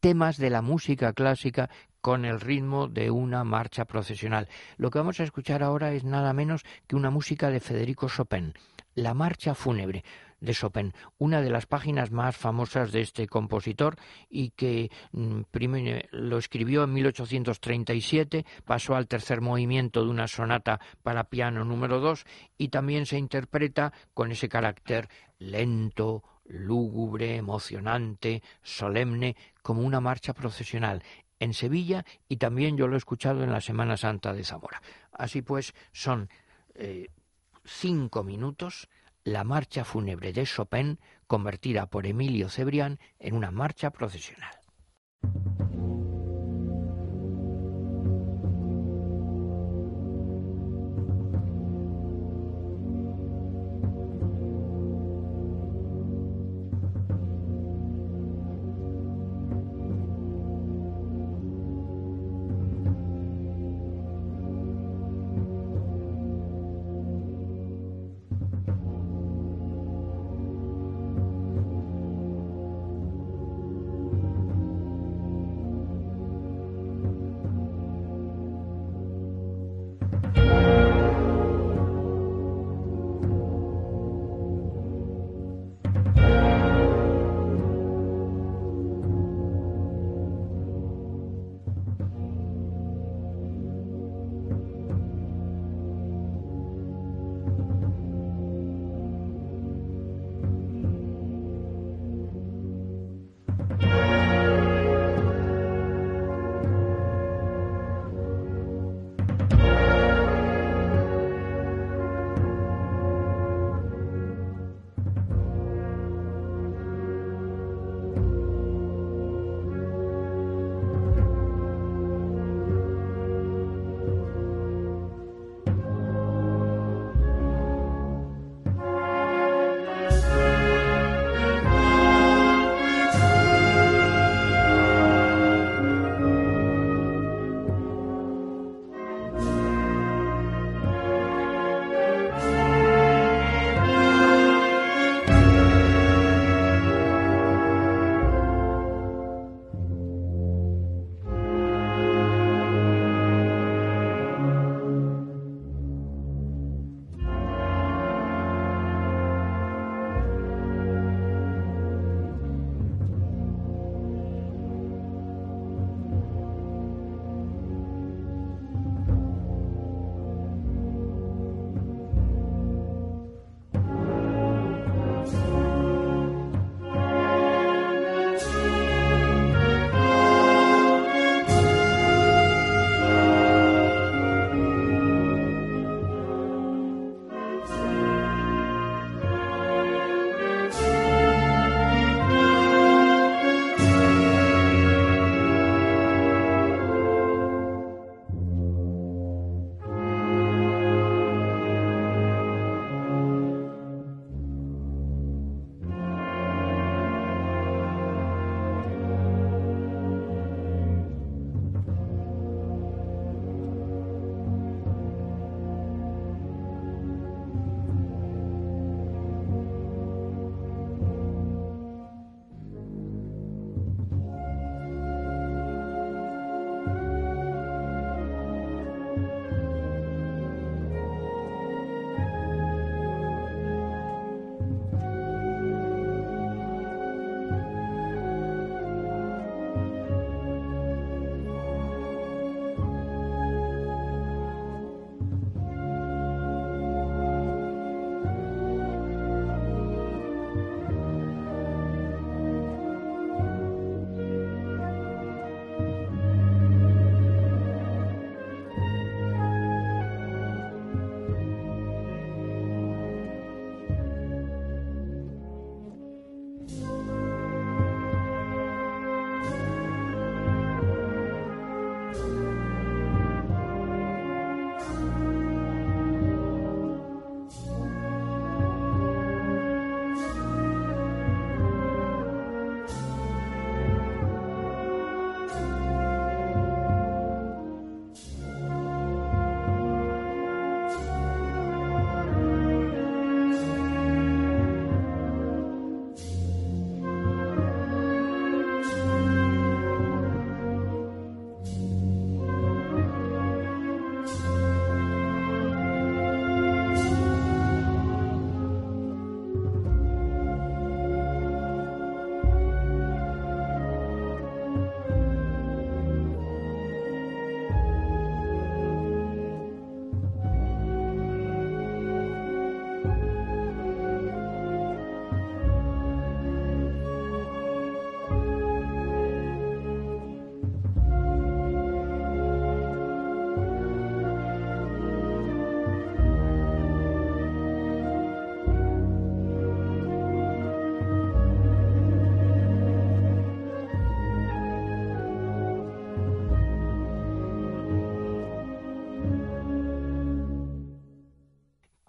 temas 0.00 0.36
de 0.38 0.50
la 0.50 0.62
música 0.62 1.12
clásica 1.12 1.68
con 2.06 2.24
el 2.24 2.40
ritmo 2.40 2.86
de 2.86 3.10
una 3.10 3.42
marcha 3.42 3.84
procesional. 3.84 4.48
Lo 4.76 4.90
que 4.90 5.00
vamos 5.00 5.18
a 5.18 5.24
escuchar 5.24 5.64
ahora 5.64 5.92
es 5.92 6.04
nada 6.04 6.32
menos 6.32 6.62
que 6.86 6.94
una 6.94 7.10
música 7.10 7.50
de 7.50 7.58
Federico 7.58 8.06
Chopin, 8.08 8.54
la 8.94 9.12
marcha 9.12 9.56
fúnebre 9.56 10.04
de 10.38 10.54
Chopin, 10.54 10.94
una 11.18 11.42
de 11.42 11.50
las 11.50 11.66
páginas 11.66 12.12
más 12.12 12.36
famosas 12.36 12.92
de 12.92 13.00
este 13.00 13.26
compositor 13.26 13.96
y 14.30 14.50
que 14.50 14.92
mm, 15.10 15.40
primero 15.50 16.00
lo 16.12 16.38
escribió 16.38 16.84
en 16.84 16.92
1837, 16.92 18.46
pasó 18.64 18.94
al 18.94 19.08
tercer 19.08 19.40
movimiento 19.40 20.04
de 20.04 20.10
una 20.10 20.28
sonata 20.28 20.78
para 21.02 21.24
piano 21.24 21.64
número 21.64 21.98
2 21.98 22.24
y 22.56 22.68
también 22.68 23.06
se 23.06 23.18
interpreta 23.18 23.92
con 24.14 24.30
ese 24.30 24.48
carácter 24.48 25.08
lento, 25.40 26.22
lúgubre, 26.44 27.34
emocionante, 27.34 28.44
solemne, 28.62 29.34
como 29.60 29.82
una 29.82 30.00
marcha 30.00 30.32
procesional 30.32 31.02
en 31.40 31.54
Sevilla 31.54 32.04
y 32.28 32.36
también 32.36 32.76
yo 32.76 32.88
lo 32.88 32.94
he 32.94 32.98
escuchado 32.98 33.42
en 33.42 33.52
la 33.52 33.60
Semana 33.60 33.96
Santa 33.96 34.32
de 34.32 34.44
Zamora. 34.44 34.82
Así 35.12 35.42
pues, 35.42 35.74
son 35.92 36.28
eh, 36.74 37.08
cinco 37.64 38.22
minutos 38.24 38.88
la 39.24 39.42
marcha 39.42 39.84
fúnebre 39.84 40.32
de 40.32 40.44
Chopin 40.44 41.00
convertida 41.26 41.86
por 41.86 42.06
Emilio 42.06 42.48
Cebrián 42.48 43.00
en 43.18 43.34
una 43.34 43.50
marcha 43.50 43.90
procesional. 43.90 44.54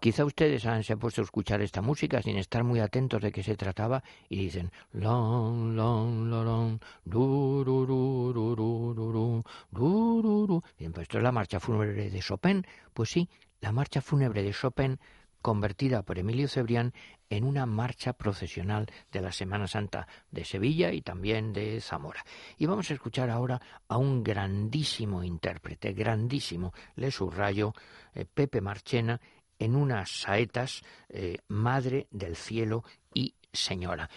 Quizá 0.08 0.24
ustedes 0.24 0.66
han, 0.66 0.86
se 0.86 0.93
han 0.93 0.99
puesto 0.99 1.20
a 1.20 1.26
escuchar 1.26 1.62
esta 1.62 1.82
música 1.82 2.22
sin 2.22 2.38
estar 2.38 2.64
muy 2.64 2.80
atentos 2.80 3.22
de 3.22 3.30
qué 3.30 3.43
se 3.43 3.58
trataba 3.58 4.01
y 4.30 4.38
dicen 4.38 4.72
long, 4.93 5.76
long, 5.76 6.30
long, 6.30 6.80
Bien, 10.80 10.93
pues 10.93 11.03
esto 11.03 11.18
es 11.18 11.24
la 11.26 11.34
marcha 11.34 11.60
fúnebre 11.60 12.10
de 12.10 12.20
Chopin. 12.22 12.66
Pues 12.93 13.10
sí, 13.10 13.28
la 13.60 13.74
marcha 13.74 13.99
fúnebre 13.99 14.43
de 14.43 14.53
Chopin 14.53 14.97
convertida 15.41 16.03
por 16.03 16.18
Emilio 16.18 16.47
Cebrián 16.47 16.93
en 17.30 17.43
una 17.43 17.66
marcha 17.66 18.14
procesional 18.14 18.88
de 19.12 19.22
la 19.22 19.32
Semana 19.32 19.68
Santa 19.68 20.08
de 20.32 20.45
Sevilla 20.45 20.91
y 20.91 21.01
también 21.01 21.53
de 21.53 21.82
Zamora. 21.82 22.24
Y 22.58 22.66
vamos 22.66 22.89
a 22.89 22.93
escuchar 22.93 23.30
ahora 23.30 23.62
a 23.88 23.97
un 23.97 24.24
grandísimo 24.24 25.24
intérprete, 25.24 25.93
grandísimo, 25.93 26.74
le 26.95 27.12
subrayo, 27.12 27.74
eh, 28.14 28.26
Pepe 28.26 28.62
Marchena, 28.62 29.20
en 29.60 29.76
unas 29.76 30.10
saetas 30.12 30.82
eh, 31.10 31.38
Madre 31.47 32.08
del 32.12 32.36
Cielo 32.36 32.84
y 33.14 33.34
señora. 33.58 34.10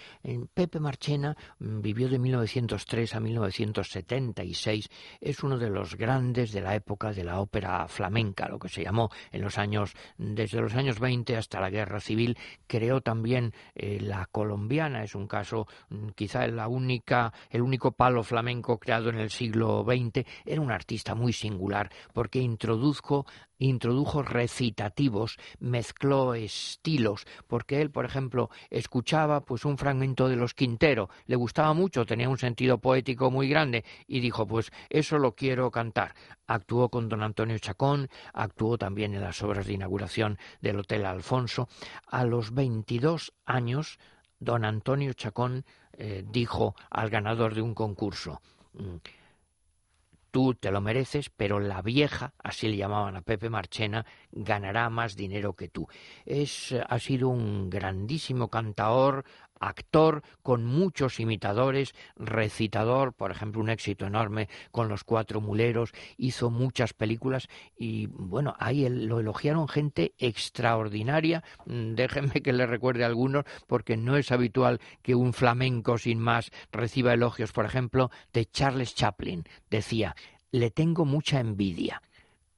Pepe 0.54 0.78
Marchena 0.78 1.36
mm, 1.58 1.80
vivió 1.80 2.08
de 2.08 2.18
1903 2.18 3.14
a 3.14 3.20
1976. 3.20 4.88
Es 5.20 5.42
uno 5.42 5.58
de 5.58 5.70
los 5.70 5.96
grandes 5.96 6.52
de 6.52 6.60
la 6.60 6.74
época 6.74 7.12
de 7.12 7.24
la 7.24 7.40
ópera 7.40 7.88
flamenca, 7.88 8.48
lo 8.48 8.58
que 8.58 8.68
se 8.68 8.84
llamó 8.84 9.10
en 9.32 9.42
los 9.42 9.58
años, 9.58 9.94
desde 10.18 10.60
los 10.60 10.74
años 10.74 11.00
20 11.00 11.36
hasta 11.36 11.60
la 11.60 11.70
Guerra 11.70 12.00
Civil. 12.00 12.36
Creó 12.66 13.00
también 13.00 13.52
eh, 13.74 13.98
la 14.00 14.26
colombiana. 14.26 15.02
Es 15.02 15.14
un 15.14 15.26
caso, 15.26 15.66
mm, 15.88 16.10
quizá 16.10 16.46
la 16.48 16.68
única, 16.68 17.32
el 17.50 17.62
único 17.62 17.92
palo 17.92 18.22
flamenco 18.22 18.78
creado 18.78 19.10
en 19.10 19.18
el 19.18 19.30
siglo 19.30 19.84
XX. 19.84 20.26
Era 20.44 20.60
un 20.60 20.70
artista 20.70 21.14
muy 21.14 21.32
singular 21.32 21.90
porque 22.12 22.40
introdujo 22.40 23.26
introdujo 23.60 24.22
recitativos, 24.22 25.38
mezcló 25.60 26.34
estilos, 26.34 27.26
porque 27.46 27.80
él, 27.80 27.90
por 27.90 28.04
ejemplo, 28.04 28.50
escuchaba 28.70 29.42
pues 29.44 29.64
un 29.64 29.78
fragmento 29.78 30.28
de 30.28 30.36
los 30.36 30.54
Quintero, 30.54 31.08
le 31.26 31.36
gustaba 31.36 31.72
mucho, 31.74 32.04
tenía 32.04 32.28
un 32.28 32.38
sentido 32.38 32.78
poético 32.78 33.30
muy 33.30 33.48
grande 33.48 33.84
y 34.06 34.20
dijo, 34.20 34.46
pues 34.46 34.72
eso 34.88 35.18
lo 35.18 35.34
quiero 35.34 35.70
cantar. 35.70 36.14
Actuó 36.46 36.88
con 36.88 37.08
don 37.08 37.22
Antonio 37.22 37.58
Chacón, 37.58 38.08
actuó 38.32 38.76
también 38.76 39.14
en 39.14 39.20
las 39.20 39.42
obras 39.42 39.66
de 39.66 39.74
inauguración 39.74 40.38
del 40.60 40.80
Hotel 40.80 41.06
Alfonso. 41.06 41.68
A 42.06 42.24
los 42.24 42.52
22 42.54 43.32
años, 43.44 43.98
don 44.40 44.64
Antonio 44.64 45.12
Chacón 45.12 45.64
eh, 45.92 46.24
dijo 46.26 46.74
al 46.90 47.10
ganador 47.10 47.54
de 47.54 47.62
un 47.62 47.74
concurso, 47.74 48.40
mm, 48.72 48.96
tú 50.30 50.54
te 50.54 50.70
lo 50.70 50.80
mereces, 50.80 51.30
pero 51.30 51.60
la 51.60 51.82
vieja, 51.82 52.34
así 52.38 52.68
le 52.68 52.76
llamaban 52.76 53.16
a 53.16 53.22
Pepe 53.22 53.50
Marchena, 53.50 54.06
ganará 54.32 54.88
más 54.90 55.16
dinero 55.16 55.54
que 55.54 55.68
tú. 55.68 55.88
Es, 56.24 56.72
ha 56.72 56.98
sido 56.98 57.28
un 57.28 57.70
grandísimo 57.70 58.48
cantaor, 58.48 59.24
actor 59.60 60.22
con 60.42 60.64
muchos 60.64 61.20
imitadores, 61.20 61.94
recitador, 62.16 63.12
por 63.12 63.30
ejemplo, 63.30 63.60
un 63.60 63.70
éxito 63.70 64.06
enorme 64.06 64.48
con 64.70 64.88
Los 64.88 65.04
Cuatro 65.04 65.40
Muleros, 65.40 65.92
hizo 66.16 66.50
muchas 66.50 66.94
películas 66.94 67.48
y 67.76 68.06
bueno, 68.06 68.56
ahí 68.58 68.88
lo 68.88 69.20
elogiaron 69.20 69.68
gente 69.68 70.14
extraordinaria. 70.18 71.44
Mm, 71.66 71.94
déjenme 71.94 72.42
que 72.42 72.52
le 72.52 72.66
recuerde 72.66 73.04
algunos 73.04 73.44
porque 73.66 73.96
no 73.96 74.16
es 74.16 74.32
habitual 74.32 74.80
que 75.02 75.14
un 75.14 75.32
flamenco 75.32 75.98
sin 75.98 76.18
más 76.18 76.50
reciba 76.72 77.12
elogios, 77.12 77.52
por 77.52 77.66
ejemplo, 77.66 78.10
de 78.32 78.46
Charles 78.46 78.94
Chaplin. 78.94 79.44
Decía, 79.70 80.16
le 80.50 80.70
tengo 80.70 81.04
mucha 81.04 81.38
envidia. 81.38 82.02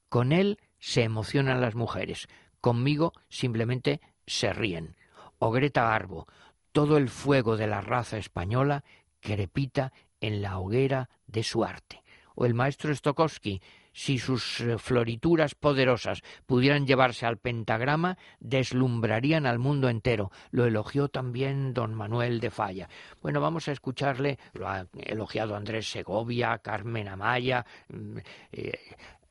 Con 0.08 0.32
él 0.32 0.58
se 0.78 1.02
emocionan 1.02 1.60
las 1.60 1.74
mujeres, 1.74 2.28
conmigo 2.60 3.12
simplemente 3.28 4.00
se 4.26 4.52
ríen. 4.52 4.96
O 5.38 5.50
Greta 5.50 5.84
Garbo, 5.84 6.28
todo 6.72 6.96
el 6.96 7.08
fuego 7.08 7.56
de 7.56 7.66
la 7.66 7.80
raza 7.80 8.18
española 8.18 8.84
crepita 9.20 9.92
en 10.20 10.42
la 10.42 10.58
hoguera 10.58 11.08
de 11.26 11.42
su 11.42 11.64
arte. 11.64 12.02
O 12.34 12.46
el 12.46 12.54
maestro 12.54 12.94
Stokowski, 12.94 13.60
si 13.92 14.18
sus 14.18 14.60
eh, 14.60 14.78
florituras 14.78 15.54
poderosas 15.54 16.22
pudieran 16.46 16.86
llevarse 16.86 17.26
al 17.26 17.36
pentagrama, 17.36 18.16
deslumbrarían 18.40 19.44
al 19.46 19.58
mundo 19.58 19.90
entero. 19.90 20.30
Lo 20.50 20.64
elogió 20.64 21.08
también 21.08 21.74
don 21.74 21.94
Manuel 21.94 22.40
de 22.40 22.50
Falla. 22.50 22.88
Bueno, 23.20 23.40
vamos 23.40 23.68
a 23.68 23.72
escucharle, 23.72 24.38
lo 24.54 24.68
ha 24.68 24.86
elogiado 24.94 25.54
Andrés 25.54 25.90
Segovia, 25.90 26.58
Carmen 26.58 27.08
Amaya, 27.08 27.66
mm, 27.88 28.18
eh, 28.52 28.78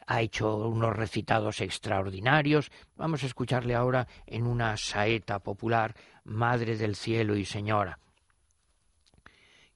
ha 0.08 0.22
hecho 0.22 0.68
unos 0.68 0.96
recitados 0.96 1.62
extraordinarios. 1.62 2.72
Vamos 2.98 3.24
a 3.24 3.28
escucarle 3.28 3.76
ahora 3.76 4.08
en 4.26 4.46
una 4.46 4.76
saeta 4.76 5.40
popular, 5.40 5.96
Madre 6.24 6.78
del 6.78 6.96
Cielo 6.96 7.36
y 7.36 7.46
Señora. 7.46 8.00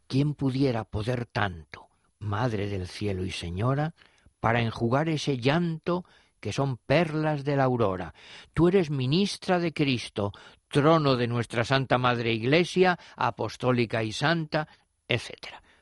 ¿Quién 0.08 0.36
pudiera 0.36 0.84
poder 0.84 1.26
tanto, 1.26 1.88
Madre 2.20 2.68
del 2.68 2.88
Cielo 2.88 3.26
y 3.26 3.32
Señora, 3.32 3.96
para 4.40 4.62
enjugar 4.62 5.10
ese 5.10 5.38
llanto 5.38 6.06
que 6.40 6.54
son 6.54 6.78
perlas 6.78 7.44
de 7.44 7.56
la 7.56 7.64
aurora? 7.64 8.14
Tú 8.54 8.68
eres 8.68 8.92
ministra 8.92 9.60
de 9.60 9.74
Cristo, 9.74 10.32
trono 10.68 11.16
de 11.16 11.28
nuestra 11.28 11.64
Santa 11.64 11.98
Madre 11.98 12.34
Iglesia, 12.34 13.00
apostólica 13.16 14.04
y 14.04 14.12
santa, 14.12 14.68
etc. 15.08 15.32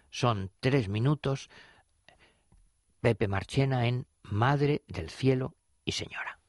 Son 0.10 0.52
tres 0.60 0.88
minutos. 0.88 1.50
Pepe 3.02 3.28
Marchena 3.28 3.88
en 3.88 4.08
Madre 4.24 4.84
del 4.88 5.10
Cielo 5.10 5.56
y 5.84 5.92
Señora. 5.92 6.43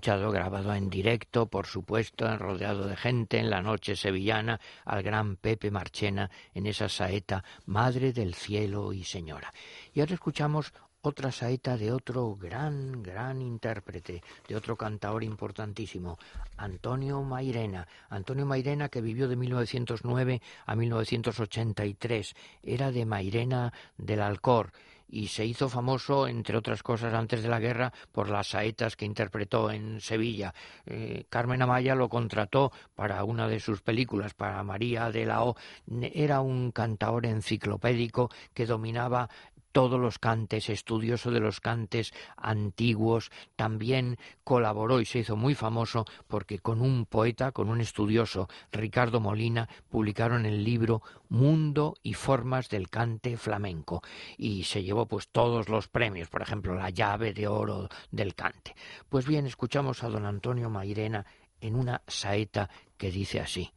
Escuchado 0.00 0.32
grabado 0.32 0.72
en 0.72 0.88
directo, 0.88 1.44
por 1.44 1.66
supuesto, 1.66 2.34
rodeado 2.38 2.86
de 2.86 2.96
gente, 2.96 3.36
en 3.36 3.50
la 3.50 3.60
noche 3.60 3.96
sevillana, 3.96 4.58
al 4.86 5.02
gran 5.02 5.36
Pepe 5.36 5.70
Marchena 5.70 6.30
en 6.54 6.66
esa 6.66 6.88
saeta 6.88 7.44
Madre 7.66 8.14
del 8.14 8.32
Cielo 8.32 8.94
y 8.94 9.04
Señora. 9.04 9.52
Y 9.92 10.00
ahora 10.00 10.14
escuchamos 10.14 10.72
otra 11.02 11.30
saeta 11.30 11.76
de 11.76 11.92
otro 11.92 12.34
gran, 12.34 13.02
gran 13.02 13.42
intérprete, 13.42 14.22
de 14.48 14.56
otro 14.56 14.74
cantador 14.74 15.22
importantísimo, 15.22 16.18
Antonio 16.56 17.22
Mairena. 17.22 17.86
Antonio 18.08 18.46
Mairena 18.46 18.88
que 18.88 19.02
vivió 19.02 19.28
de 19.28 19.36
1909 19.36 20.40
a 20.64 20.76
1983, 20.76 22.34
era 22.62 22.90
de 22.90 23.04
Mairena 23.04 23.74
del 23.98 24.22
Alcor 24.22 24.72
y 25.10 25.28
se 25.28 25.44
hizo 25.44 25.68
famoso, 25.68 26.26
entre 26.26 26.56
otras 26.56 26.82
cosas, 26.82 27.14
antes 27.14 27.42
de 27.42 27.48
la 27.48 27.58
guerra 27.58 27.92
por 28.12 28.28
las 28.28 28.48
saetas 28.48 28.96
que 28.96 29.04
interpretó 29.04 29.70
en 29.70 30.00
Sevilla. 30.00 30.54
Eh, 30.86 31.24
Carmen 31.28 31.62
Amaya 31.62 31.94
lo 31.94 32.08
contrató 32.08 32.72
para 32.94 33.24
una 33.24 33.48
de 33.48 33.60
sus 33.60 33.82
películas, 33.82 34.34
para 34.34 34.62
María 34.62 35.10
de 35.10 35.26
la 35.26 35.44
O. 35.44 35.56
Era 36.00 36.40
un 36.40 36.70
cantador 36.70 37.26
enciclopédico 37.26 38.30
que 38.54 38.66
dominaba 38.66 39.28
todos 39.72 40.00
los 40.00 40.18
cantes, 40.18 40.68
estudioso 40.68 41.30
de 41.30 41.40
los 41.40 41.60
cantes 41.60 42.12
antiguos, 42.36 43.30
también 43.56 44.18
colaboró 44.44 45.00
y 45.00 45.06
se 45.06 45.20
hizo 45.20 45.36
muy 45.36 45.54
famoso 45.54 46.04
porque 46.26 46.58
con 46.58 46.80
un 46.80 47.06
poeta, 47.06 47.52
con 47.52 47.68
un 47.68 47.80
estudioso, 47.80 48.48
Ricardo 48.72 49.20
Molina, 49.20 49.68
publicaron 49.88 50.46
el 50.46 50.64
libro 50.64 51.02
Mundo 51.28 51.94
y 52.02 52.14
formas 52.14 52.68
del 52.68 52.88
cante 52.88 53.36
flamenco 53.36 54.02
y 54.36 54.64
se 54.64 54.82
llevó 54.82 55.06
pues 55.06 55.28
todos 55.28 55.68
los 55.68 55.88
premios, 55.88 56.28
por 56.28 56.42
ejemplo, 56.42 56.74
la 56.74 56.90
llave 56.90 57.32
de 57.32 57.46
oro 57.46 57.88
del 58.10 58.34
cante. 58.34 58.74
Pues 59.08 59.26
bien, 59.26 59.46
escuchamos 59.46 60.02
a 60.02 60.08
don 60.08 60.26
Antonio 60.26 60.70
Mairena 60.70 61.26
en 61.60 61.76
una 61.76 62.02
saeta 62.06 62.70
que 62.96 63.10
dice 63.10 63.40
así: 63.40 63.72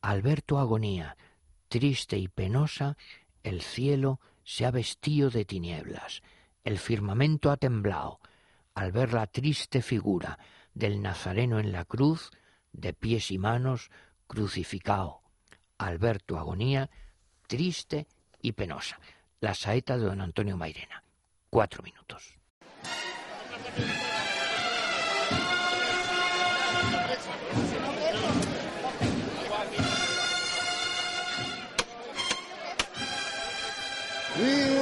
Alberto 0.00 0.58
agonía, 0.58 1.16
triste 1.68 2.16
y 2.18 2.28
penosa, 2.28 2.96
el 3.42 3.60
cielo 3.60 4.20
se 4.44 4.66
ha 4.66 4.70
vestido 4.70 5.30
de 5.30 5.44
tinieblas, 5.44 6.22
el 6.64 6.78
firmamento 6.78 7.50
ha 7.50 7.56
temblado 7.56 8.20
al 8.74 8.92
ver 8.92 9.12
la 9.12 9.26
triste 9.26 9.82
figura 9.82 10.38
del 10.74 11.02
Nazareno 11.02 11.58
en 11.58 11.72
la 11.72 11.84
cruz, 11.84 12.30
de 12.72 12.92
pies 12.92 13.30
y 13.30 13.38
manos, 13.38 13.90
crucificado, 14.26 15.20
al 15.78 15.98
ver 15.98 16.22
tu 16.22 16.36
agonía, 16.36 16.90
triste 17.46 18.06
y 18.40 18.52
penosa. 18.52 18.98
La 19.40 19.54
saeta 19.54 19.98
de 19.98 20.04
don 20.04 20.20
Antonio 20.20 20.56
Mairena. 20.56 21.02
Cuatro 21.50 21.82
minutos. 21.82 22.38
Crucificado. 34.34 34.81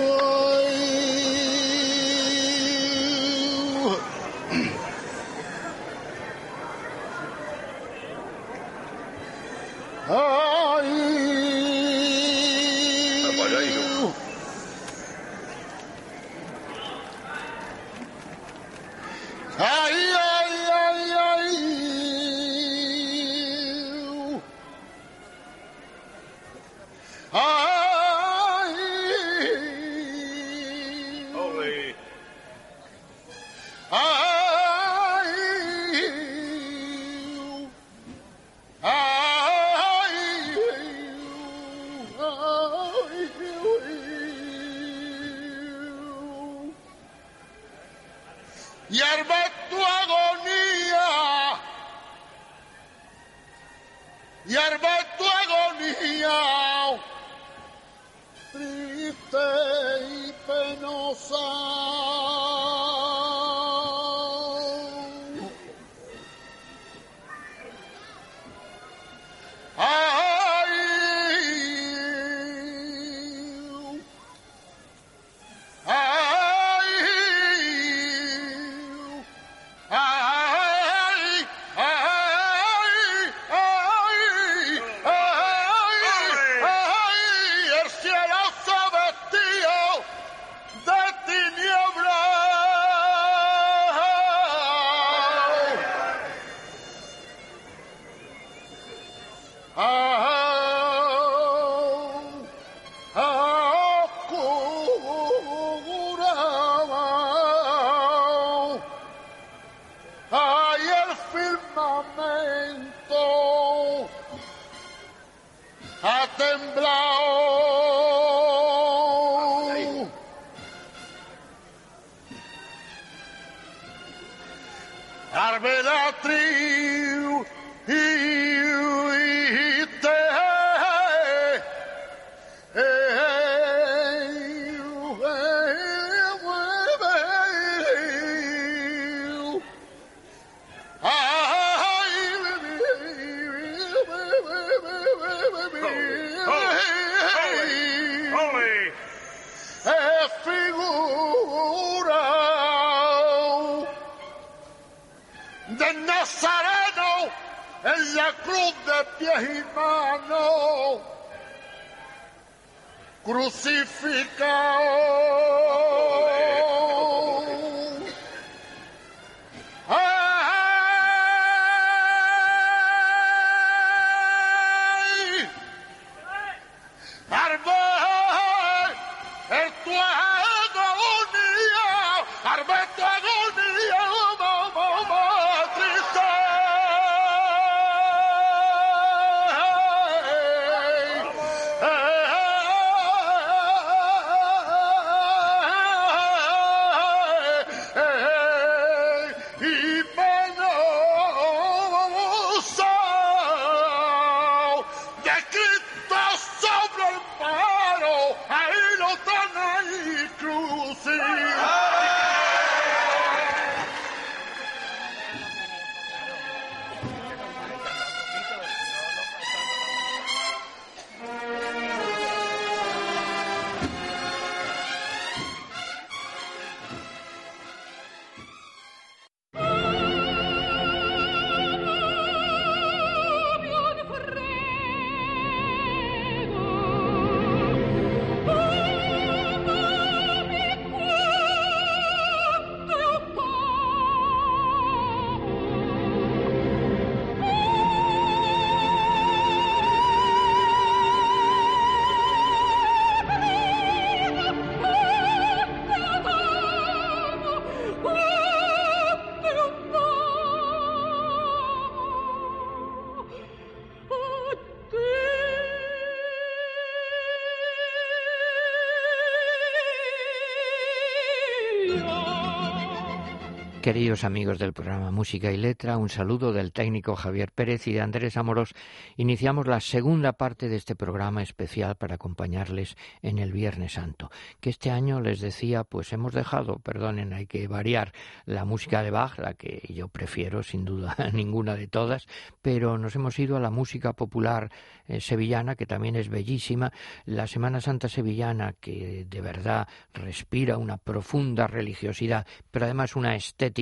Queridos 273.91 274.22
amigos 274.22 274.61
del 274.61 274.72
programa 274.72 275.11
Música 275.11 275.51
y 275.51 275.57
Letra, 275.57 275.97
un 275.97 276.09
saludo 276.09 276.53
del 276.53 276.70
técnico 276.70 277.16
Javier 277.16 277.51
Pérez 277.51 277.88
y 277.88 277.93
de 277.93 278.01
Andrés 278.01 278.36
Amoros. 278.36 278.72
Iniciamos 279.16 279.66
la 279.66 279.80
segunda 279.80 280.32
parte 280.32 280.68
de 280.68 280.76
este 280.76 280.95
programa 280.95 281.43
especial 281.43 281.97
para 281.97 282.14
acompañarles 282.14 282.97
en 283.20 283.41
el 283.41 283.51
Viernes 283.51 283.95
Santo, 283.95 284.30
que 284.61 284.70
este 284.70 284.93
año 284.93 285.20
les 285.20 285.41
decía, 285.41 285.82
pues 285.82 286.12
hemos 286.12 286.32
dejado, 286.32 286.78
perdonen, 286.78 287.32
hay 287.32 287.49
que 287.49 287.66
variar 287.66 288.12
la 288.47 288.64
música 288.64 289.03
de 289.03 289.11
Bach, 289.11 289.36
la 289.41 289.55
que 289.55 289.82
yo 289.93 290.07
prefiero 290.07 290.62
sin 290.62 290.84
duda 290.84 291.16
ninguna 291.32 291.74
de 291.74 291.88
todas, 291.88 292.28
pero 292.62 292.97
nos 292.97 293.16
hemos 293.16 293.36
ido 293.41 293.57
a 293.57 293.61
la 293.61 293.70
música 293.70 294.12
popular 294.12 294.70
eh, 295.09 295.20
sevillana, 295.20 295.74
que 295.74 295.86
también 295.86 296.14
es 296.14 296.28
bellísima, 296.28 296.93
la 297.24 297.49
Semana 297.49 297.80
Santa 297.80 298.09
sevillana, 298.09 298.72
que 298.78 299.26
de 299.28 299.41
verdad 299.41 299.88
respira 300.14 300.78
una 300.78 300.97
profunda 300.97 301.66
religiosidad, 301.66 302.47
pero 302.70 302.84
además 302.84 303.16
una 303.16 303.34
estética 303.34 303.80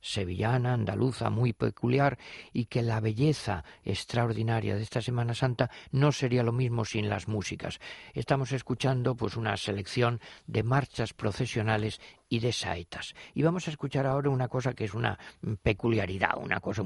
sevillana, 0.00 0.74
andaluza, 0.74 1.30
muy 1.30 1.52
peculiar, 1.52 2.18
y 2.52 2.66
que 2.66 2.82
la 2.82 3.00
belleza 3.00 3.64
extraordinaria 3.84 4.74
de 4.76 4.82
esta 4.82 5.00
Semana 5.00 5.34
Santa 5.34 5.70
no 5.90 6.12
sería 6.12 6.42
lo 6.42 6.52
mismo 6.52 6.84
sin 6.84 7.08
las 7.08 7.28
músicas. 7.28 7.80
Estamos 8.14 8.52
escuchando 8.52 9.14
pues 9.14 9.36
una 9.36 9.56
selección 9.56 10.20
de 10.46 10.62
marchas 10.62 11.12
procesionales 11.12 12.00
y 12.28 12.40
de 12.40 12.52
saetas. 12.52 13.14
Y 13.34 13.42
vamos 13.42 13.66
a 13.68 13.70
escuchar 13.70 14.06
ahora 14.06 14.30
una 14.30 14.48
cosa 14.48 14.74
que 14.74 14.84
es 14.84 14.94
una 14.94 15.18
peculiaridad, 15.62 16.36
una 16.36 16.60
cosa, 16.60 16.82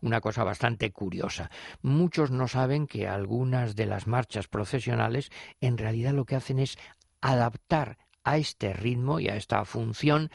una 0.00 0.20
cosa 0.20 0.44
bastante 0.44 0.90
curiosa. 0.90 1.50
Muchos 1.82 2.30
no 2.30 2.48
saben 2.48 2.86
que 2.86 3.06
algunas 3.06 3.76
de 3.76 3.86
las 3.86 4.06
marchas 4.06 4.48
procesionales 4.48 5.30
en 5.60 5.78
realidad 5.78 6.12
lo 6.12 6.24
que 6.24 6.36
hacen 6.36 6.58
es 6.58 6.76
adaptar 7.20 7.98
a 8.24 8.36
este 8.36 8.72
ritmo 8.72 9.20
y 9.20 9.28
a 9.28 9.36
esta 9.36 9.64
función 9.64 10.30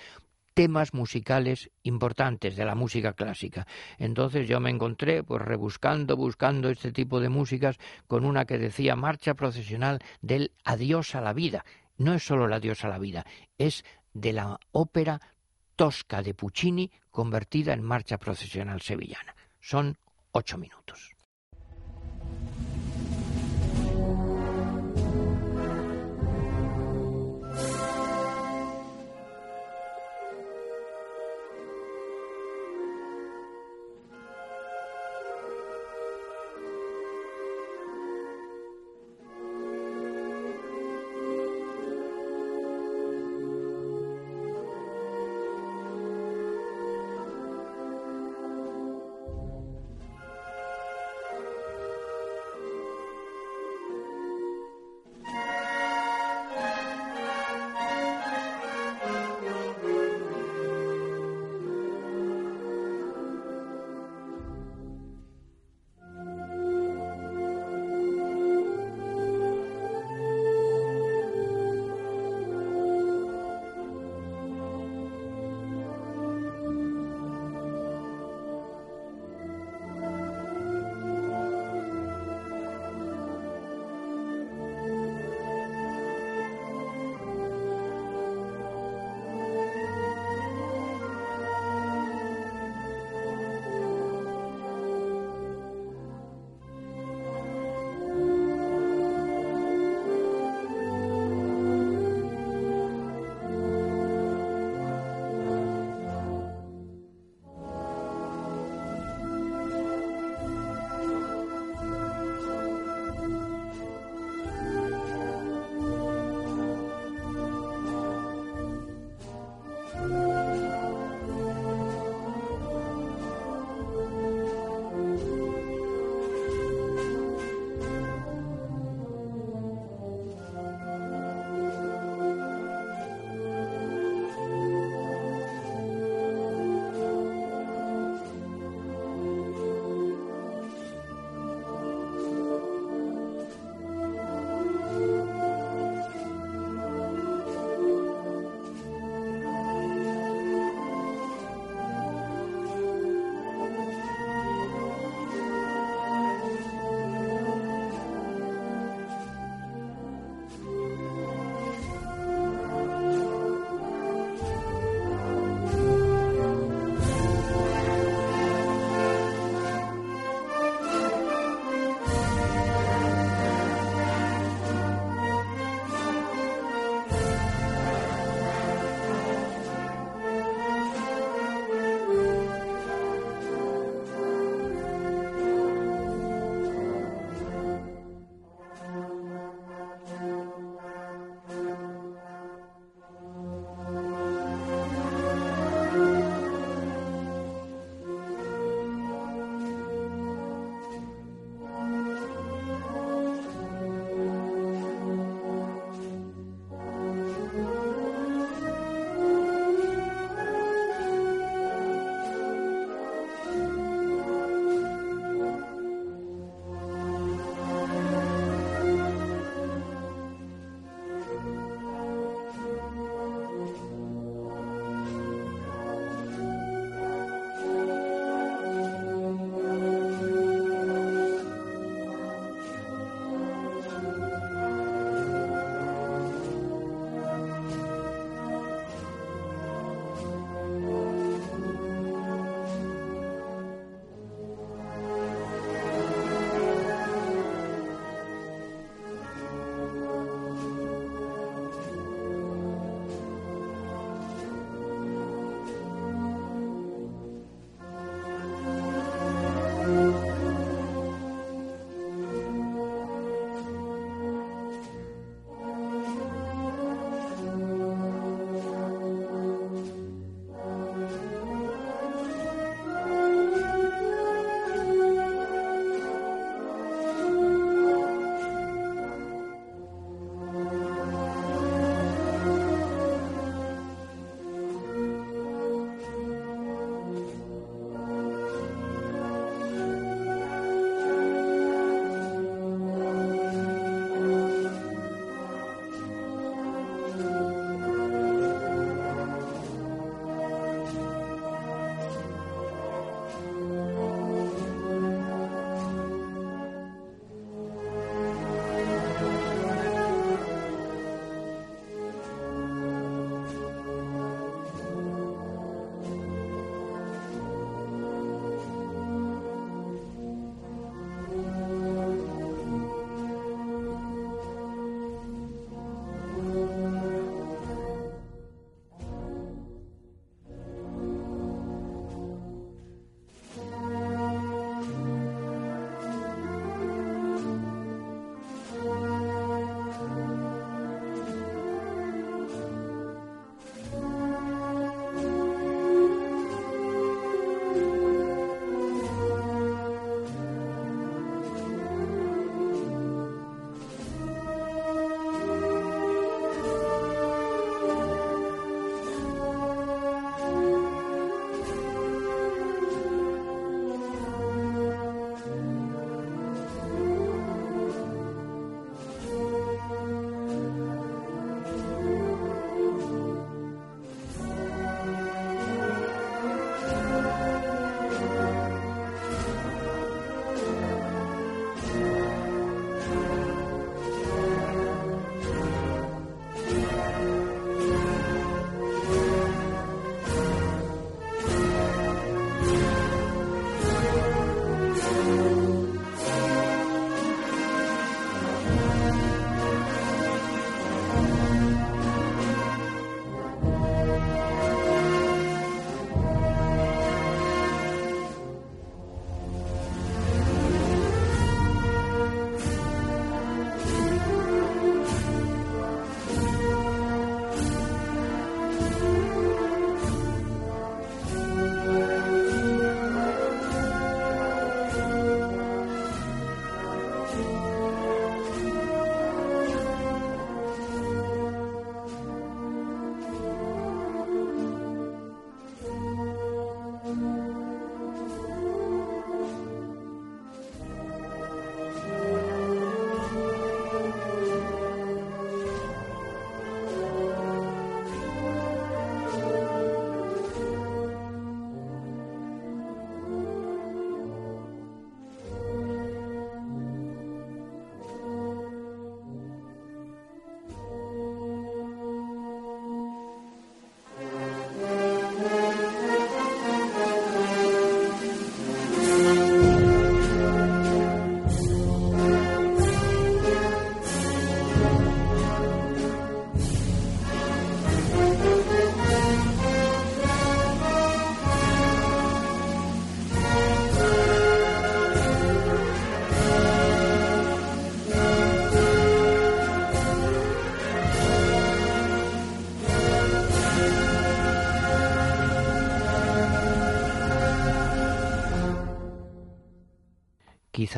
temas 0.56 0.94
musicales 0.94 1.70
importantes 1.84 2.56
de 2.56 2.66
la 2.66 2.74
música 2.74 3.14
clásica. 3.14 3.68
Entonces 4.00 4.48
yo 4.48 4.60
me 4.60 4.72
encontré 4.72 5.22
pues 5.22 5.42
rebuscando, 5.42 6.18
buscando 6.18 6.70
este 6.70 6.92
tipo 6.92 7.20
de 7.20 7.30
músicas 7.30 7.78
con 8.08 8.26
una 8.26 8.46
que 8.46 8.58
decía 8.58 8.96
marcha 8.96 9.36
procesional 9.36 10.00
del 10.22 10.52
adiós 10.64 11.14
a 11.14 11.22
la 11.22 11.34
vida. 11.34 11.66
No 11.98 12.14
es 12.14 12.26
solo 12.26 12.46
el 12.46 12.54
adiós 12.54 12.84
a 12.86 12.90
la 12.90 12.98
vida, 12.98 13.26
es 13.58 13.84
de 14.14 14.34
la 14.34 14.58
ópera 14.72 15.20
Tosca 15.76 16.24
de 16.24 16.34
Puccini 16.34 16.90
convertida 17.12 17.74
en 17.74 17.84
marcha 17.84 18.18
procesional 18.18 18.82
sevillana. 18.82 19.36
Son 19.60 19.98
ocho 20.32 20.58
minutos. 20.58 21.15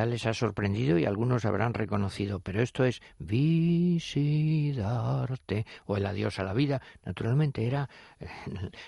Les 0.05 0.25
ha 0.25 0.33
sorprendido 0.33 0.97
y 0.97 1.05
algunos 1.05 1.45
habrán 1.45 1.73
reconocido, 1.73 2.39
pero 2.39 2.61
esto 2.61 2.85
es 2.85 3.01
O 5.85 5.97
el 5.97 6.05
adiós 6.05 6.39
a 6.39 6.43
la 6.43 6.53
vida. 6.53 6.81
Naturalmente 7.05 7.65
era 7.65 7.89
eh, 8.19 8.27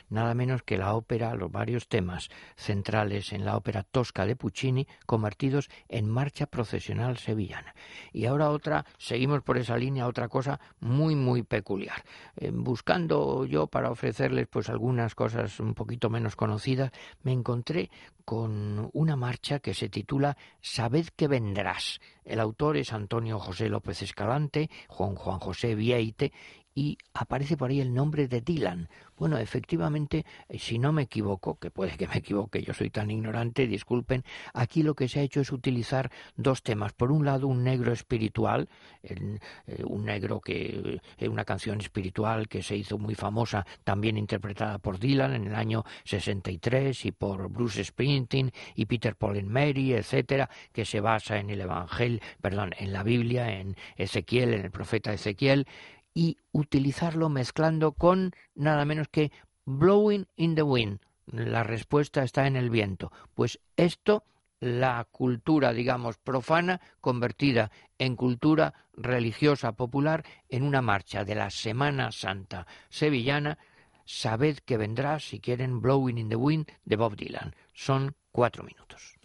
nada 0.10 0.34
menos 0.34 0.64
que 0.64 0.78
la 0.78 0.94
ópera, 0.94 1.36
los 1.36 1.52
varios 1.52 1.88
temas 1.88 2.30
centrales 2.56 3.34
en 3.34 3.46
la 3.46 3.58
ópera 3.58 3.84
tosca 3.84 4.26
de 4.26 4.36
Puccini 4.36 4.88
convertidos 5.06 5.70
en 5.88 6.10
marcha 6.10 6.46
procesional 6.46 7.18
sevillana. 7.18 7.74
Y 8.12 8.26
ahora 8.26 8.50
otra, 8.50 8.86
seguimos 8.98 9.42
por 9.42 9.58
esa 9.58 9.78
línea, 9.78 10.08
otra 10.08 10.28
cosa 10.28 10.60
muy, 10.80 11.16
muy 11.16 11.44
peculiar. 11.44 12.04
Eh, 12.38 12.52
buscando 12.54 13.46
yo 13.46 13.68
para 13.68 13.92
ofrecerles 13.92 14.48
pues 14.48 14.70
algunas 14.70 15.16
cosas 15.16 15.60
un 15.60 15.74
poquito 15.74 16.10
menos 16.10 16.36
conocidas, 16.36 16.92
me 17.24 17.32
encontré 17.32 17.90
con 18.26 18.90
una 18.94 19.16
marcha 19.16 19.60
que 19.60 19.74
se 19.74 19.90
titula 19.90 20.38
Sabed 20.62 21.08
que 21.16 21.28
vendrás. 21.28 22.00
El 22.24 22.40
autor 22.40 22.78
es 22.78 22.94
Antonio 22.94 23.40
José 23.40 23.70
López 23.70 24.04
Escalante, 24.04 24.70
Juan 25.00 25.16
Juan 25.16 25.40
José 25.40 25.76
Vieite, 25.76 26.34
y 26.80 26.98
aparece 27.14 27.58
por 27.58 27.72
ahí 27.72 27.82
el 27.82 27.94
nombre 27.94 28.30
de 28.30 28.40
Dylan, 28.40 28.88
bueno, 29.18 29.38
efectivamente, 29.38 30.26
eh, 30.48 30.58
si 30.58 30.80
no 30.80 30.94
me 30.94 31.02
equivoco, 31.02 31.60
que 31.60 31.72
puede 31.72 31.98
que 31.98 32.08
me 32.08 32.16
equivoque, 32.20 32.64
yo 32.64 32.74
soy 32.74 32.90
tan 32.90 33.12
ignorante, 33.12 33.68
disculpen, 33.68 34.24
aquí 34.54 34.82
lo 34.82 34.96
que 34.96 35.10
se 35.10 35.20
ha 35.20 35.24
hecho 35.24 35.42
es 35.42 35.52
utilizar 35.52 36.10
dos 36.38 36.64
temas. 36.64 36.94
Por 36.94 37.12
un 37.12 37.26
lado, 37.26 37.48
un 37.48 37.66
negro 37.66 37.92
espiritual, 37.92 38.70
eh, 39.04 39.40
un 39.84 40.06
negro 40.06 40.40
que 40.40 41.02
es 41.18 41.26
eh, 41.26 41.28
una 41.28 41.44
canción 41.44 41.82
espiritual 41.82 42.48
que 42.48 42.64
se 42.64 42.78
hizo 42.78 42.98
muy 42.98 43.14
famosa, 43.14 43.66
también 43.84 44.18
interpretada 44.18 44.78
por 44.78 45.00
Dylan 45.00 45.34
en 45.34 45.48
el 45.48 45.56
año 45.56 45.84
63 46.06 47.06
y 47.06 47.12
por 47.12 47.50
Bruce 47.50 47.84
Springsteen 47.84 48.54
y 48.76 48.86
Peter 48.86 49.18
Paul 49.18 49.38
and 49.38 49.50
Mary, 49.50 49.92
etcétera, 49.92 50.50
que 50.72 50.86
se 50.86 51.02
basa 51.02 51.40
en 51.40 51.50
el 51.50 51.60
Evangelio, 51.60 52.22
perdón, 52.40 52.72
en 52.80 52.94
la 52.94 53.04
Biblia, 53.04 53.60
en 53.60 53.76
Ezequiel, 53.98 54.54
en 54.54 54.62
el 54.64 54.72
profeta 54.72 55.12
Ezequiel 55.12 55.68
y 56.14 56.38
utilizarlo 56.52 57.30
mezclando 57.30 57.94
con 57.94 58.34
nada 58.56 58.86
menos 58.86 59.08
que 59.10 59.32
blowing 59.66 60.28
in 60.36 60.56
the 60.56 60.64
wind. 60.64 61.00
La 61.28 61.64
respuesta 61.64 62.24
está 62.24 62.48
en 62.48 62.56
el 62.56 62.70
viento. 62.70 63.12
Pues 63.36 63.60
esto, 63.78 64.24
la 64.60 65.08
cultura, 65.12 65.74
digamos, 65.74 66.18
profana, 66.18 66.82
convertida 67.02 67.72
en 67.98 68.16
cultura 68.16 68.74
religiosa 68.94 69.74
popular, 69.74 70.26
en 70.50 70.64
una 70.64 70.82
marcha 70.82 71.24
de 71.24 71.36
la 71.36 71.50
Semana 71.50 72.12
Santa 72.12 72.66
sevillana, 72.90 73.58
sabed 74.06 74.58
que 74.66 74.78
vendrá, 74.78 75.20
si 75.20 75.40
quieren, 75.40 75.82
Blowing 75.82 76.18
in 76.18 76.30
the 76.30 76.36
Wind 76.36 76.68
de 76.84 76.96
Bob 76.96 77.16
Dylan. 77.16 77.56
Son 77.74 78.16
cuatro 78.32 78.64
minutos. 78.64 79.19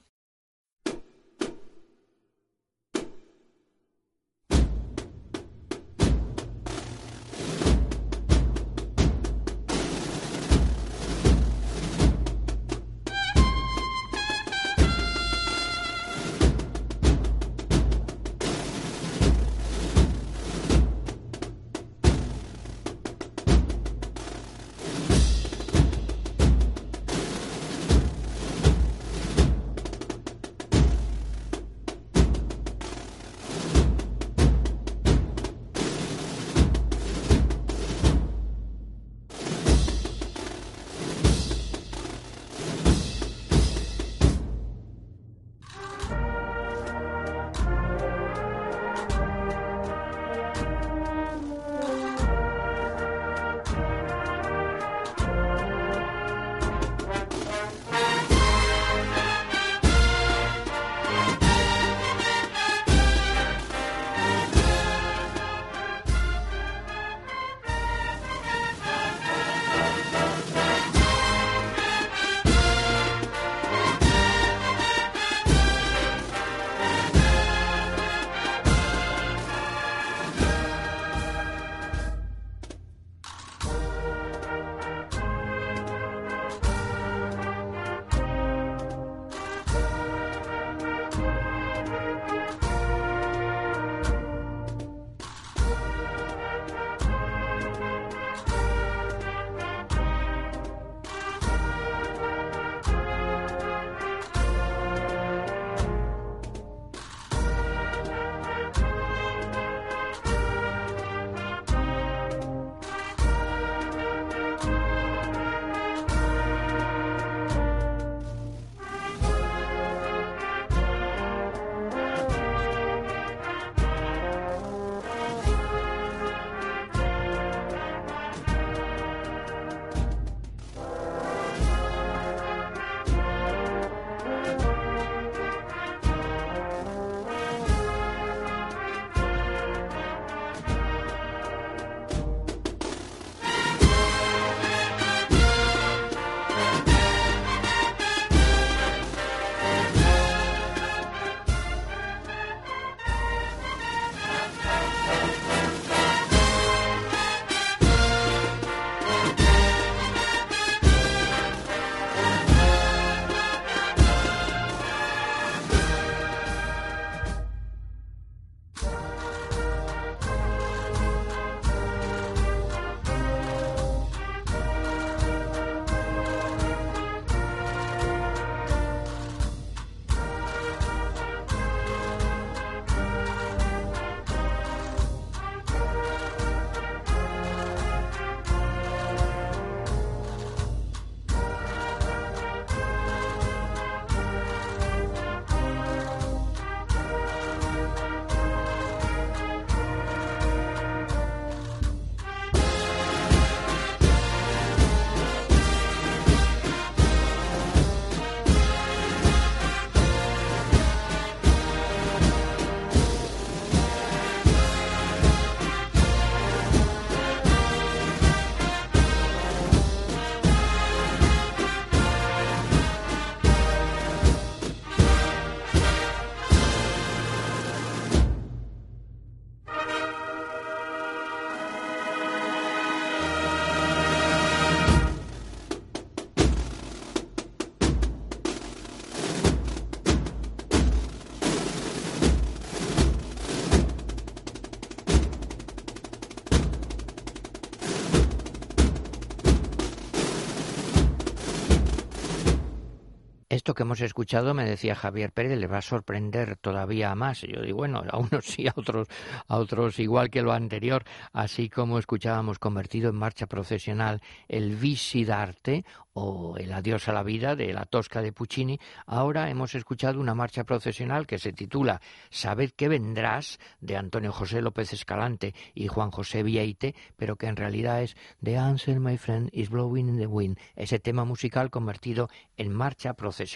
Esto 253.64 253.72
que 253.72 253.84
hemos 253.84 254.02
escuchado, 254.02 254.52
me 254.52 254.66
decía 254.66 254.94
Javier 254.94 255.32
Pérez, 255.32 255.58
le 255.58 255.66
va 255.66 255.78
a 255.78 255.80
sorprender 255.80 256.58
todavía 256.58 257.14
más. 257.14 257.40
yo 257.40 257.62
digo, 257.62 257.78
bueno, 257.78 258.04
a 258.10 258.18
unos 258.18 258.44
sí, 258.44 258.68
a 258.68 258.74
otros, 258.76 259.08
a 259.48 259.56
otros 259.56 259.98
igual 260.00 260.28
que 260.28 260.42
lo 260.42 260.52
anterior, 260.52 261.02
así 261.32 261.70
como 261.70 261.98
escuchábamos 261.98 262.58
convertido 262.58 263.08
en 263.08 263.16
marcha 263.16 263.46
procesional 263.46 264.20
el 264.48 264.76
Visidarte 264.76 265.86
o 266.12 266.58
el 266.58 266.74
Adiós 266.74 267.08
a 267.08 267.12
la 267.14 267.22
vida 267.22 267.56
de 267.56 267.72
la 267.72 267.86
Tosca 267.86 268.20
de 268.20 268.32
Puccini, 268.32 268.78
ahora 269.06 269.48
hemos 269.48 269.74
escuchado 269.74 270.20
una 270.20 270.34
marcha 270.34 270.64
procesional 270.64 271.26
que 271.26 271.38
se 271.38 271.54
titula 271.54 272.02
Sabed 272.28 272.70
que 272.72 272.88
vendrás 272.88 273.58
de 273.80 273.96
Antonio 273.96 274.30
José 274.30 274.60
López 274.60 274.92
Escalante 274.92 275.54
y 275.74 275.88
Juan 275.88 276.10
José 276.10 276.42
Vieite, 276.42 276.94
pero 277.16 277.36
que 277.36 277.46
en 277.46 277.56
realidad 277.56 278.02
es 278.02 278.14
The 278.42 278.58
Answer 278.58 279.00
My 279.00 279.16
Friend 279.16 279.48
is 279.54 279.70
Blowing 279.70 280.10
in 280.10 280.18
the 280.18 280.26
Wind, 280.26 280.58
ese 280.76 280.98
tema 280.98 281.24
musical 281.24 281.70
convertido 281.70 282.28
en 282.58 282.70
marcha 282.70 283.14
procesional. 283.14 283.53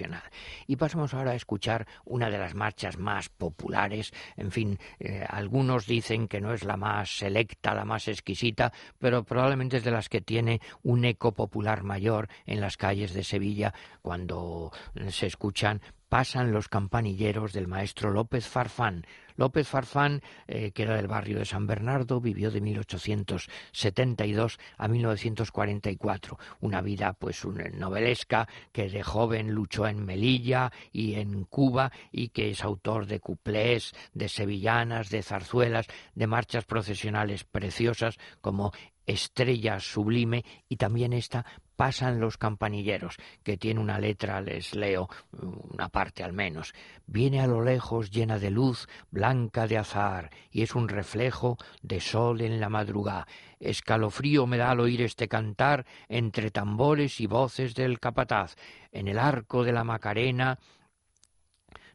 Y 0.66 0.76
pasamos 0.76 1.14
ahora 1.14 1.32
a 1.32 1.34
escuchar 1.34 1.86
una 2.04 2.30
de 2.30 2.38
las 2.38 2.54
marchas 2.54 2.98
más 2.98 3.28
populares, 3.28 4.12
en 4.36 4.50
fin, 4.50 4.78
eh, 4.98 5.24
algunos 5.28 5.86
dicen 5.86 6.28
que 6.28 6.40
no 6.40 6.52
es 6.52 6.64
la 6.64 6.76
más 6.76 7.18
selecta, 7.18 7.74
la 7.74 7.84
más 7.84 8.08
exquisita, 8.08 8.72
pero 8.98 9.24
probablemente 9.24 9.78
es 9.78 9.84
de 9.84 9.90
las 9.90 10.08
que 10.08 10.20
tiene 10.20 10.60
un 10.82 11.04
eco 11.04 11.32
popular 11.32 11.82
mayor 11.82 12.28
en 12.46 12.60
las 12.60 12.76
calles 12.76 13.12
de 13.12 13.24
Sevilla 13.24 13.74
cuando 14.02 14.72
se 15.10 15.26
escuchan 15.26 15.80
pasan 16.08 16.52
los 16.52 16.68
campanilleros 16.68 17.52
del 17.52 17.68
maestro 17.68 18.10
López 18.10 18.46
Farfán. 18.46 19.06
López 19.38 19.66
Farfán, 19.68 20.20
eh, 20.48 20.72
que 20.72 20.82
era 20.82 20.96
del 20.96 21.06
barrio 21.06 21.38
de 21.38 21.44
San 21.44 21.66
Bernardo, 21.66 22.20
vivió 22.20 22.50
de 22.50 22.60
1872 22.60 24.58
a 24.76 24.88
1944. 24.88 26.38
Una 26.60 26.82
vida, 26.82 27.12
pues, 27.14 27.46
novelesca, 27.46 28.48
que 28.72 28.90
de 28.90 29.02
joven 29.02 29.52
luchó 29.52 29.86
en 29.86 30.04
Melilla 30.04 30.72
y 30.92 31.14
en 31.14 31.44
Cuba 31.44 31.92
y 32.10 32.30
que 32.30 32.50
es 32.50 32.64
autor 32.64 33.06
de 33.06 33.20
cuplés, 33.20 33.94
de 34.12 34.28
sevillanas, 34.28 35.08
de 35.08 35.22
zarzuelas, 35.22 35.86
de 36.14 36.26
marchas 36.26 36.64
procesionales 36.64 37.44
preciosas 37.44 38.18
como 38.40 38.72
Estrella 39.08 39.80
Sublime 39.80 40.44
y 40.68 40.76
también 40.76 41.14
esta 41.14 41.46
pasan 41.76 42.20
los 42.20 42.36
campanilleros, 42.36 43.16
que 43.42 43.56
tiene 43.56 43.80
una 43.80 43.98
letra, 43.98 44.42
les 44.42 44.74
leo 44.74 45.08
una 45.32 45.88
parte 45.88 46.22
al 46.22 46.34
menos. 46.34 46.74
Viene 47.06 47.40
a 47.40 47.46
lo 47.46 47.62
lejos 47.62 48.10
llena 48.10 48.38
de 48.38 48.50
luz, 48.50 48.86
blanca 49.10 49.66
de 49.66 49.78
azar, 49.78 50.28
y 50.50 50.62
es 50.62 50.74
un 50.74 50.88
reflejo 50.88 51.56
de 51.80 52.00
sol 52.00 52.42
en 52.42 52.60
la 52.60 52.68
madrugada. 52.68 53.26
Escalofrío 53.60 54.46
me 54.46 54.58
da 54.58 54.72
al 54.72 54.80
oír 54.80 55.00
este 55.00 55.26
cantar 55.26 55.86
entre 56.08 56.50
tambores 56.50 57.18
y 57.20 57.26
voces 57.26 57.74
del 57.74 58.00
capataz. 58.00 58.56
En 58.92 59.08
el 59.08 59.18
arco 59.18 59.64
de 59.64 59.72
la 59.72 59.84
Macarena, 59.84 60.58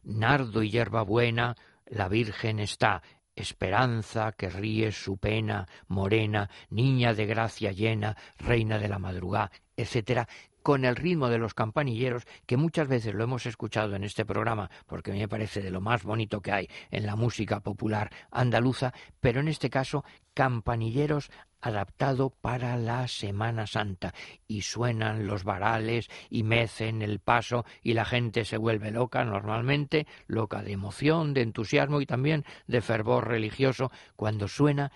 nardo 0.02 0.64
y 0.64 0.70
hierbabuena, 0.70 1.54
la 1.86 2.08
Virgen 2.08 2.58
está, 2.58 3.02
esperanza 3.36 4.32
que 4.32 4.48
ríe 4.48 4.92
su 4.92 5.16
pena, 5.16 5.66
morena, 5.88 6.50
niña 6.70 7.14
de 7.14 7.26
gracia 7.26 7.72
llena, 7.72 8.16
reina 8.38 8.78
de 8.78 8.88
la 8.88 8.98
madrugada, 8.98 9.50
etcétera, 9.76 10.28
con 10.64 10.86
el 10.86 10.96
ritmo 10.96 11.28
de 11.28 11.36
los 11.36 11.52
campanilleros, 11.52 12.24
que 12.46 12.56
muchas 12.56 12.88
veces 12.88 13.14
lo 13.14 13.24
hemos 13.24 13.44
escuchado 13.44 13.96
en 13.96 14.02
este 14.02 14.24
programa, 14.24 14.70
porque 14.86 15.12
me 15.12 15.28
parece 15.28 15.60
de 15.60 15.70
lo 15.70 15.82
más 15.82 16.04
bonito 16.04 16.40
que 16.40 16.52
hay 16.52 16.68
en 16.90 17.04
la 17.04 17.16
música 17.16 17.60
popular 17.60 18.10
andaluza, 18.30 18.94
pero 19.20 19.40
en 19.40 19.48
este 19.48 19.68
caso 19.68 20.04
campanilleros 20.32 21.30
adaptado 21.66 22.30
para 22.30 22.76
la 22.76 23.08
Semana 23.08 23.66
Santa 23.66 24.14
y 24.46 24.62
suenan 24.62 25.26
los 25.26 25.44
varales 25.44 26.08
y 26.30 26.42
mecen 26.42 27.02
el 27.02 27.18
paso 27.18 27.64
y 27.82 27.94
la 27.94 28.04
gente 28.04 28.44
se 28.44 28.56
vuelve 28.56 28.90
loca 28.90 29.24
normalmente, 29.24 30.06
loca 30.26 30.62
de 30.62 30.72
emoción, 30.72 31.34
de 31.34 31.42
entusiasmo 31.42 32.00
y 32.00 32.06
también 32.06 32.44
de 32.66 32.80
fervor 32.80 33.28
religioso 33.28 33.90
cuando 34.16 34.48
suena 34.48 34.92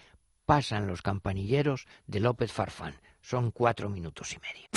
pasan 0.46 0.86
los 0.86 1.02
campanilleros 1.02 1.86
de 2.06 2.20
López 2.20 2.52
Farfán. 2.52 2.94
Son 3.20 3.50
cuatro 3.50 3.90
minutos 3.90 4.32
y 4.32 4.38
medio. 4.38 4.68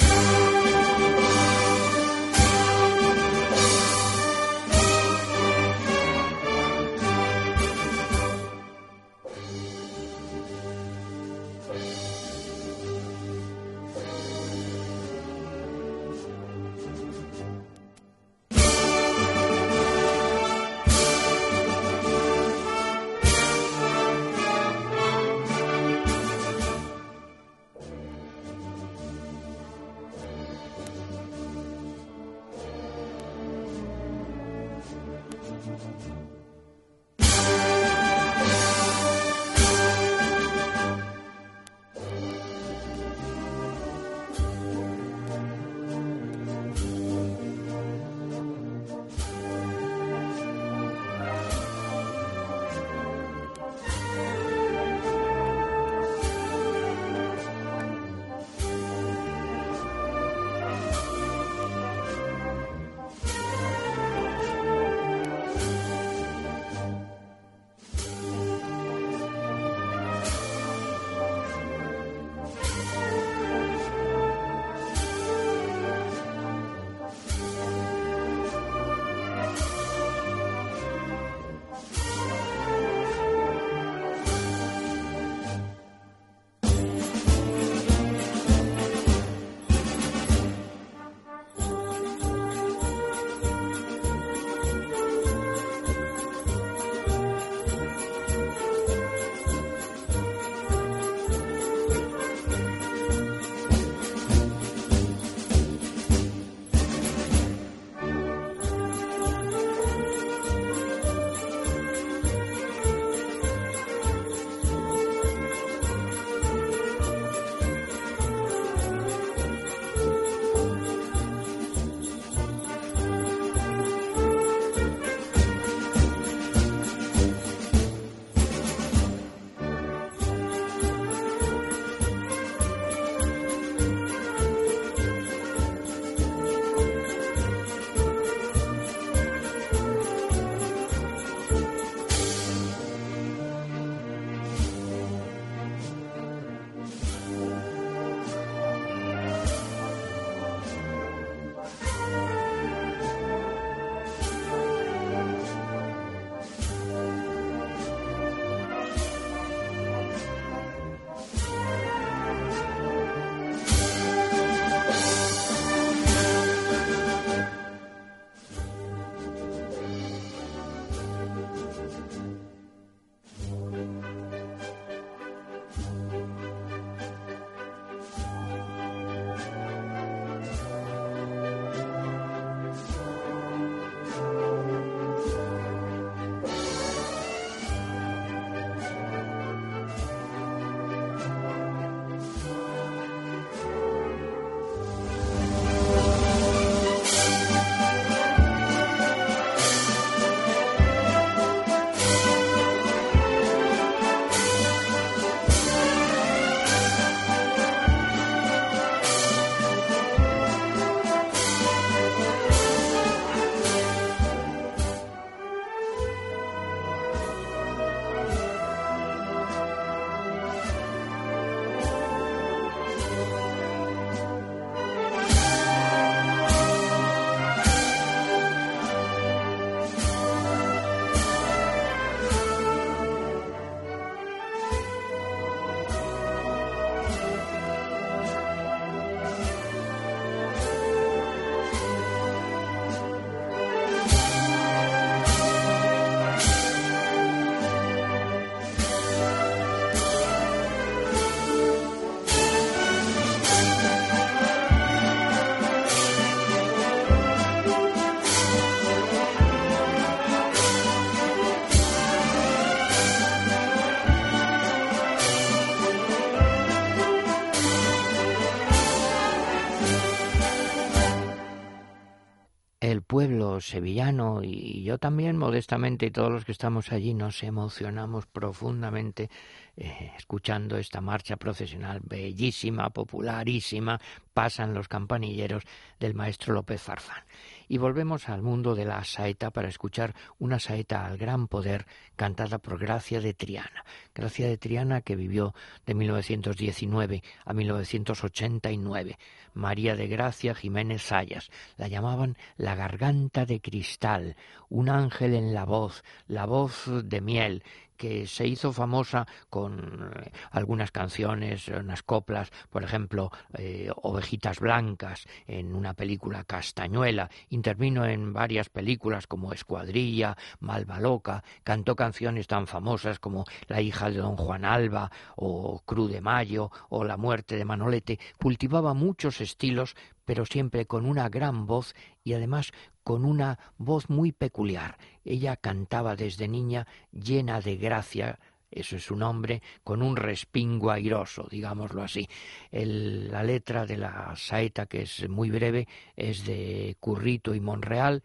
Sevillano 273.71 274.43
y 274.43 274.83
yo 274.83 274.97
también 274.97 275.37
modestamente 275.37 276.05
y 276.05 276.11
todos 276.11 276.31
los 276.31 276.45
que 276.45 276.51
estamos 276.51 276.91
allí 276.91 277.13
nos 277.13 277.41
emocionamos 277.43 278.25
profundamente 278.25 279.29
eh, 279.77 280.11
escuchando 280.17 280.77
esta 280.77 280.99
marcha 280.99 281.37
procesional 281.37 282.01
bellísima, 282.03 282.89
popularísima, 282.89 283.99
pasan 284.33 284.73
los 284.73 284.89
campanilleros 284.89 285.63
del 285.99 286.13
maestro 286.13 286.53
López 286.53 286.81
Farfán. 286.81 287.23
Y 287.69 287.77
volvemos 287.77 288.27
al 288.27 288.41
mundo 288.41 288.75
de 288.75 288.83
la 288.83 289.03
saeta 289.05 289.49
para 289.51 289.69
escuchar 289.69 290.13
una 290.39 290.59
saeta 290.59 291.05
al 291.05 291.17
gran 291.17 291.47
poder 291.47 291.85
cantada 292.17 292.57
por 292.57 292.77
Gracia 292.77 293.21
de 293.21 293.33
Triana. 293.33 293.85
Gracia 294.13 294.47
de 294.47 294.57
Triana 294.57 295.01
que 295.01 295.15
vivió 295.15 295.55
de 295.85 295.93
1919 295.93 297.23
a 297.45 297.53
1989. 297.53 299.17
María 299.53 299.95
de 299.95 300.07
Gracia 300.07 300.55
Jiménez 300.55 301.01
Sayas. 301.01 301.49
La 301.77 301.87
llamaban 301.87 302.37
la 302.57 302.75
garganta 302.75 303.45
de 303.45 303.59
cristal, 303.59 304.35
un 304.69 304.89
ángel 304.89 305.33
en 305.33 305.53
la 305.53 305.65
voz, 305.65 306.03
la 306.27 306.45
voz 306.45 306.85
de 306.87 307.21
miel, 307.21 307.63
que 308.01 308.25
se 308.25 308.47
hizo 308.47 308.73
famosa 308.73 309.27
con 309.47 310.11
eh, 310.15 310.31
algunas 310.49 310.89
canciones, 310.89 311.67
unas 311.67 312.01
coplas, 312.01 312.51
por 312.71 312.83
ejemplo, 312.83 313.29
eh, 313.53 313.91
Ovejitas 313.95 314.59
Blancas, 314.59 315.27
en 315.45 315.75
una 315.75 315.93
película 315.93 316.43
Castañuela, 316.43 317.29
intervino 317.49 318.03
en 318.07 318.33
varias 318.33 318.69
películas 318.69 319.27
como 319.27 319.53
Escuadrilla, 319.53 320.35
Malva 320.61 320.99
Loca, 320.99 321.43
cantó 321.63 321.95
canciones 321.95 322.47
tan 322.47 322.65
famosas 322.65 323.19
como 323.19 323.45
La 323.67 323.81
hija 323.81 324.09
de 324.09 324.17
don 324.17 324.35
Juan 324.35 324.65
Alba 324.65 325.11
o 325.35 325.83
Cruz 325.85 326.11
de 326.11 326.21
Mayo 326.21 326.71
o 326.89 327.03
La 327.03 327.17
muerte 327.17 327.55
de 327.55 327.65
Manolete, 327.65 328.19
cultivaba 328.39 328.95
muchos 328.95 329.41
estilos 329.41 329.95
pero 330.25 330.45
siempre 330.45 330.85
con 330.85 331.05
una 331.05 331.29
gran 331.29 331.67
voz 331.67 331.93
y 332.23 332.33
además 332.33 332.71
con 333.03 333.25
una 333.25 333.59
voz 333.77 334.09
muy 334.09 334.31
peculiar. 334.31 334.97
Ella 335.25 335.55
cantaba 335.55 336.15
desde 336.15 336.47
niña 336.47 336.87
llena 337.11 337.61
de 337.61 337.77
gracia, 337.77 338.39
eso 338.69 338.95
es 338.95 339.03
su 339.03 339.15
nombre, 339.15 339.61
con 339.83 340.01
un 340.01 340.15
respingo 340.15 340.91
airoso, 340.91 341.47
digámoslo 341.49 342.03
así. 342.03 342.27
la 342.71 343.43
letra 343.43 343.85
de 343.85 343.97
la 343.97 344.33
saeta, 344.37 344.85
que 344.85 345.01
es 345.01 345.27
muy 345.27 345.49
breve, 345.49 345.87
es 346.15 346.45
de 346.45 346.95
Currito 346.99 347.53
y 347.53 347.59
Monreal, 347.59 348.23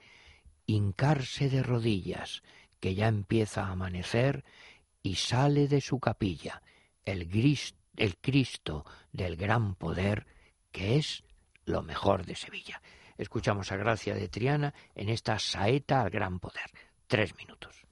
hincarse 0.67 1.49
de 1.49 1.63
rodillas, 1.63 2.43
que 2.81 2.95
ya 2.95 3.09
empieza 3.09 3.65
a 3.65 3.73
amanecer, 3.73 4.45
y 5.03 5.17
sale 5.17 5.69
de 5.69 5.81
su 5.81 6.01
capilla 6.01 6.63
el, 7.05 7.29
el 7.97 8.17
Cristo 8.19 8.85
del 9.13 9.37
gran 9.37 9.75
poder, 9.75 10.27
que 10.71 10.97
es 10.97 11.25
lo 11.65 11.83
mejor 11.83 12.27
de 12.27 12.35
Sevilla. 12.35 12.83
Escuchamos 13.19 13.73
a 13.73 13.77
Gracia 13.77 14.15
de 14.15 14.29
Triana 14.29 14.75
en 14.95 15.09
esta 15.09 15.39
saeta 15.39 16.03
al 16.03 16.11
gran 16.11 16.39
poder. 16.39 16.71
Tres 17.07 17.37
minutos. 17.37 17.87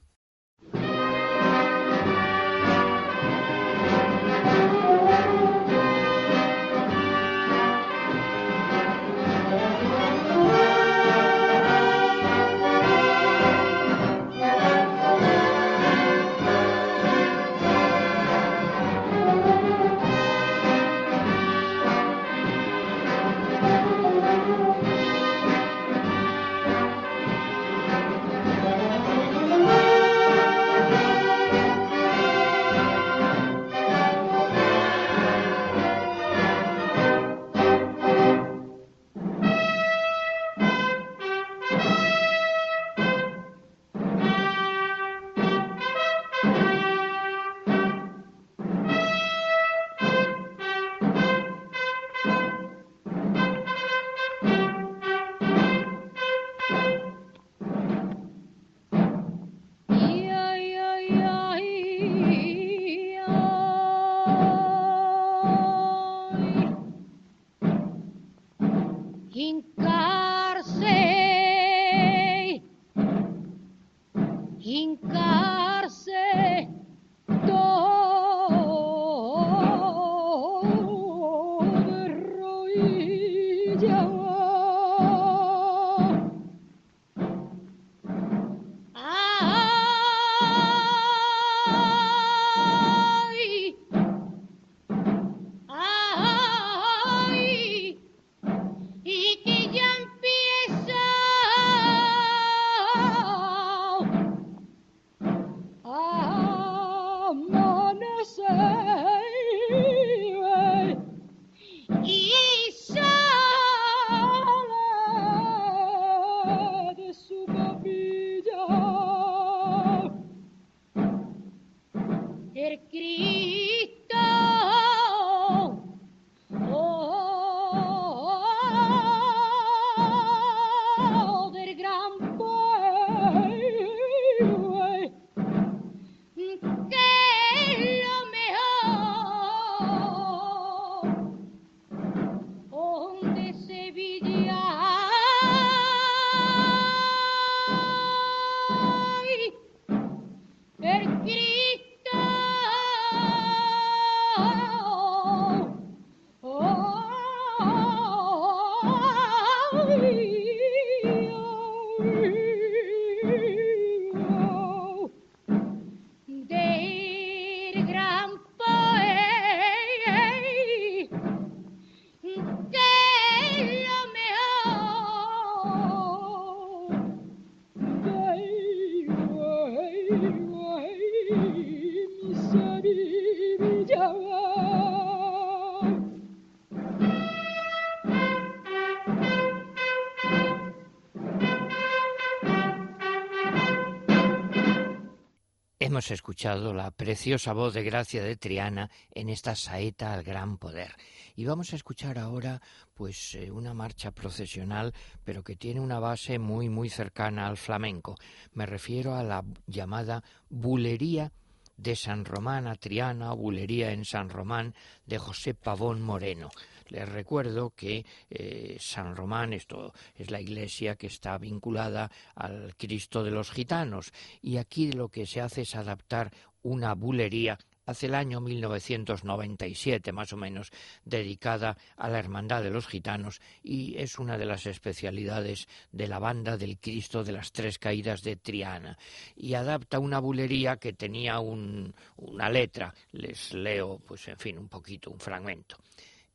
Escuchado 196.10 196.74
la 196.74 196.90
preciosa 196.90 197.52
voz 197.52 197.72
de 197.72 197.82
Gracia 197.82 198.22
de 198.22 198.36
Triana 198.36 198.90
en 199.10 199.28
esta 199.28 199.54
saeta 199.54 200.12
al 200.12 200.22
gran 200.22 200.58
poder. 200.58 200.94
Y 201.34 201.44
vamos 201.44 201.72
a 201.72 201.76
escuchar 201.76 202.18
ahora 202.18 202.60
pues 202.92 203.34
eh, 203.34 203.50
una 203.50 203.72
marcha 203.72 204.10
procesional, 204.10 204.92
pero 205.24 205.42
que 205.42 205.56
tiene 205.56 205.80
una 205.80 205.98
base 205.98 206.38
muy 206.38 206.68
muy 206.68 206.90
cercana 206.90 207.46
al 207.46 207.56
flamenco. 207.56 208.16
Me 208.52 208.66
refiero 208.66 209.14
a 209.14 209.22
la 209.22 209.44
llamada 209.66 210.22
bulería 210.48 211.32
de 211.76 211.96
San 211.96 212.24
Román 212.24 212.66
a 212.66 212.76
Triana, 212.76 213.32
bulería 213.32 213.92
en 213.92 214.04
San 214.04 214.28
Román 214.28 214.74
de 215.06 215.18
José 215.18 215.54
Pavón 215.54 216.02
Moreno. 216.02 216.50
Les 216.88 217.08
recuerdo 217.08 217.70
que 217.70 218.04
eh, 218.30 218.76
San 218.80 219.16
Román, 219.16 219.52
esto 219.52 219.92
es 220.14 220.30
la 220.30 220.40
iglesia 220.40 220.96
que 220.96 221.06
está 221.06 221.38
vinculada 221.38 222.10
al 222.34 222.74
Cristo 222.76 223.22
de 223.22 223.30
los 223.30 223.50
gitanos, 223.50 224.12
y 224.42 224.56
aquí 224.56 224.92
lo 224.92 225.08
que 225.08 225.26
se 225.26 225.40
hace 225.40 225.62
es 225.62 225.74
adaptar 225.74 226.30
una 226.62 226.94
bulería 226.94 227.58
hace 227.86 228.06
el 228.06 228.14
año 228.14 228.40
1997 228.40 230.12
más 230.12 230.32
o 230.32 230.36
menos, 230.36 230.70
dedicada 231.04 231.76
a 231.96 232.08
la 232.08 232.18
Hermandad 232.18 232.62
de 232.62 232.70
los 232.70 232.86
Gitanos 232.86 233.40
y 233.62 233.96
es 233.98 234.18
una 234.18 234.38
de 234.38 234.46
las 234.46 234.66
especialidades 234.66 235.68
de 235.92 236.08
la 236.08 236.18
banda 236.18 236.56
del 236.56 236.78
Cristo 236.78 237.24
de 237.24 237.32
las 237.32 237.52
Tres 237.52 237.78
Caídas 237.78 238.22
de 238.22 238.36
Triana 238.36 238.98
y 239.36 239.54
adapta 239.54 239.98
una 239.98 240.18
bulería 240.18 240.76
que 240.76 240.92
tenía 240.92 241.40
una 241.40 242.50
letra, 242.50 242.94
les 243.12 243.52
leo 243.52 243.98
pues 243.98 244.26
en 244.28 244.38
fin 244.38 244.58
un 244.58 244.68
poquito, 244.68 245.10
un 245.10 245.20
fragmento. 245.20 245.76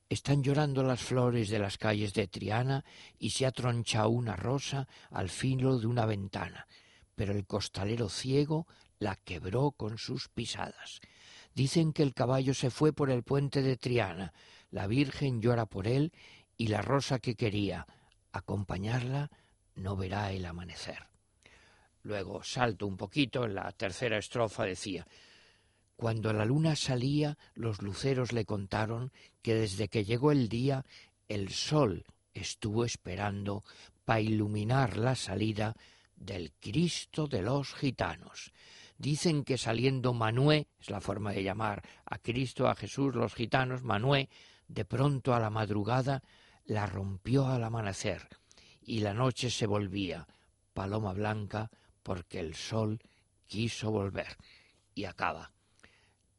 Están 0.09 0.41
llorando 0.41 0.81
las 0.81 1.01
flores 1.01 1.49
de 1.49 1.59
las 1.59 1.77
calles 1.77 2.15
de 2.15 2.27
Triana 2.27 2.83
y 3.19 3.29
se 3.29 3.45
ha 3.45 3.51
tronchado 3.51 4.09
una 4.09 4.35
rosa 4.35 4.87
al 5.11 5.29
filo 5.29 5.77
de 5.77 5.85
una 5.85 6.07
ventana, 6.07 6.67
pero 7.13 7.31
el 7.31 7.45
costalero 7.45 8.09
ciego 8.09 8.65
la 8.97 9.15
quebró 9.15 9.69
con 9.69 9.99
sus 9.99 10.27
pisadas. 10.27 10.99
Dicen 11.53 11.93
que 11.93 12.01
el 12.01 12.15
caballo 12.15 12.55
se 12.55 12.71
fue 12.71 12.91
por 12.91 13.11
el 13.11 13.21
puente 13.21 13.61
de 13.61 13.77
Triana, 13.77 14.33
la 14.71 14.87
Virgen 14.87 15.41
llora 15.41 15.67
por 15.67 15.85
él 15.85 16.11
y 16.57 16.67
la 16.69 16.81
rosa 16.81 17.19
que 17.19 17.35
quería 17.35 17.85
acompañarla 18.31 19.29
no 19.75 19.95
verá 19.95 20.31
el 20.31 20.45
amanecer. 20.45 21.07
Luego 22.01 22.43
salto 22.43 22.87
un 22.87 22.97
poquito, 22.97 23.45
en 23.45 23.53
la 23.53 23.71
tercera 23.73 24.17
estrofa 24.17 24.63
decía 24.63 25.05
cuando 25.99 26.31
la 26.31 26.45
luna 26.45 26.77
salía, 26.77 27.37
los 27.55 27.81
luceros 27.81 28.31
le 28.31 28.45
contaron 28.45 29.11
que 29.41 29.53
desde 29.53 29.89
que 29.89 30.05
llegó 30.05 30.31
el 30.31 30.47
día, 30.47 30.85
el 31.27 31.49
sol 31.49 32.05
estuvo 32.33 32.85
esperando 32.85 33.65
para 34.05 34.21
iluminar 34.21 34.95
la 34.95 35.15
salida 35.15 35.75
del 36.15 36.53
Cristo 36.53 37.27
de 37.27 37.41
los 37.41 37.73
gitanos. 37.73 38.53
Dicen 38.97 39.43
que 39.43 39.57
saliendo 39.57 40.13
Manué, 40.13 40.69
es 40.79 40.89
la 40.89 41.01
forma 41.01 41.33
de 41.33 41.43
llamar 41.43 41.83
a 42.05 42.17
Cristo, 42.17 42.69
a 42.69 42.75
Jesús, 42.75 43.13
los 43.13 43.35
gitanos, 43.35 43.83
Manué, 43.83 44.29
de 44.69 44.85
pronto 44.85 45.35
a 45.35 45.39
la 45.41 45.49
madrugada, 45.49 46.23
la 46.63 46.85
rompió 46.85 47.45
al 47.45 47.61
amanecer, 47.61 48.25
y 48.81 49.01
la 49.01 49.13
noche 49.13 49.49
se 49.49 49.67
volvía 49.67 50.25
paloma 50.73 51.11
blanca 51.11 51.69
porque 52.03 52.39
el 52.39 52.55
sol 52.55 53.01
quiso 53.47 53.91
volver. 53.91 54.37
Y 54.95 55.03
acaba. 55.03 55.51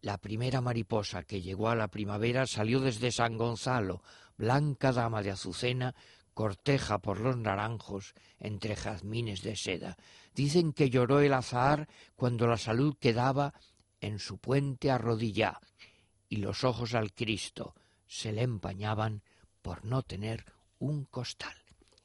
La 0.02 0.16
primera 0.18 0.60
mariposa 0.60 1.24
que 1.24 1.42
llegó 1.42 1.68
a 1.68 1.76
la 1.76 1.88
primavera 1.88 2.46
salió 2.46 2.80
desde 2.80 3.12
San 3.12 3.36
Gonzalo, 3.36 4.02
blanca 4.36 4.92
dama 4.92 5.22
de 5.22 5.30
azucena, 5.30 5.94
corteja 6.32 7.00
por 7.00 7.20
los 7.20 7.36
naranjos 7.36 8.14
entre 8.38 8.76
jazmines 8.76 9.42
de 9.42 9.56
seda. 9.56 9.98
Dicen 10.34 10.72
que 10.72 10.88
lloró 10.88 11.20
el 11.20 11.34
azahar 11.34 11.86
cuando 12.16 12.46
la 12.46 12.56
salud 12.56 12.96
quedaba 12.98 13.52
en 14.00 14.18
su 14.18 14.38
puente 14.38 14.90
arrodillá, 14.90 15.60
y 16.30 16.36
los 16.36 16.64
ojos 16.64 16.94
al 16.94 17.12
Cristo 17.12 17.74
se 18.06 18.32
le 18.32 18.42
empañaban 18.42 19.22
por 19.60 19.84
no 19.84 20.02
tener 20.02 20.46
un 20.78 21.04
costal. 21.04 21.54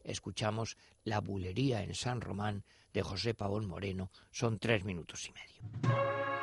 Escuchamos 0.04 0.76
la 1.06 1.22
bulería 1.22 1.82
en 1.82 1.96
San 1.96 2.20
Román 2.20 2.66
de 2.94 3.04
José 3.04 3.34
Pavón 3.34 3.68
Moreno. 3.68 4.12
Son 4.32 4.60
tres 4.60 4.84
minutos 4.84 5.30
y 5.30 5.32
medio. 5.32 6.35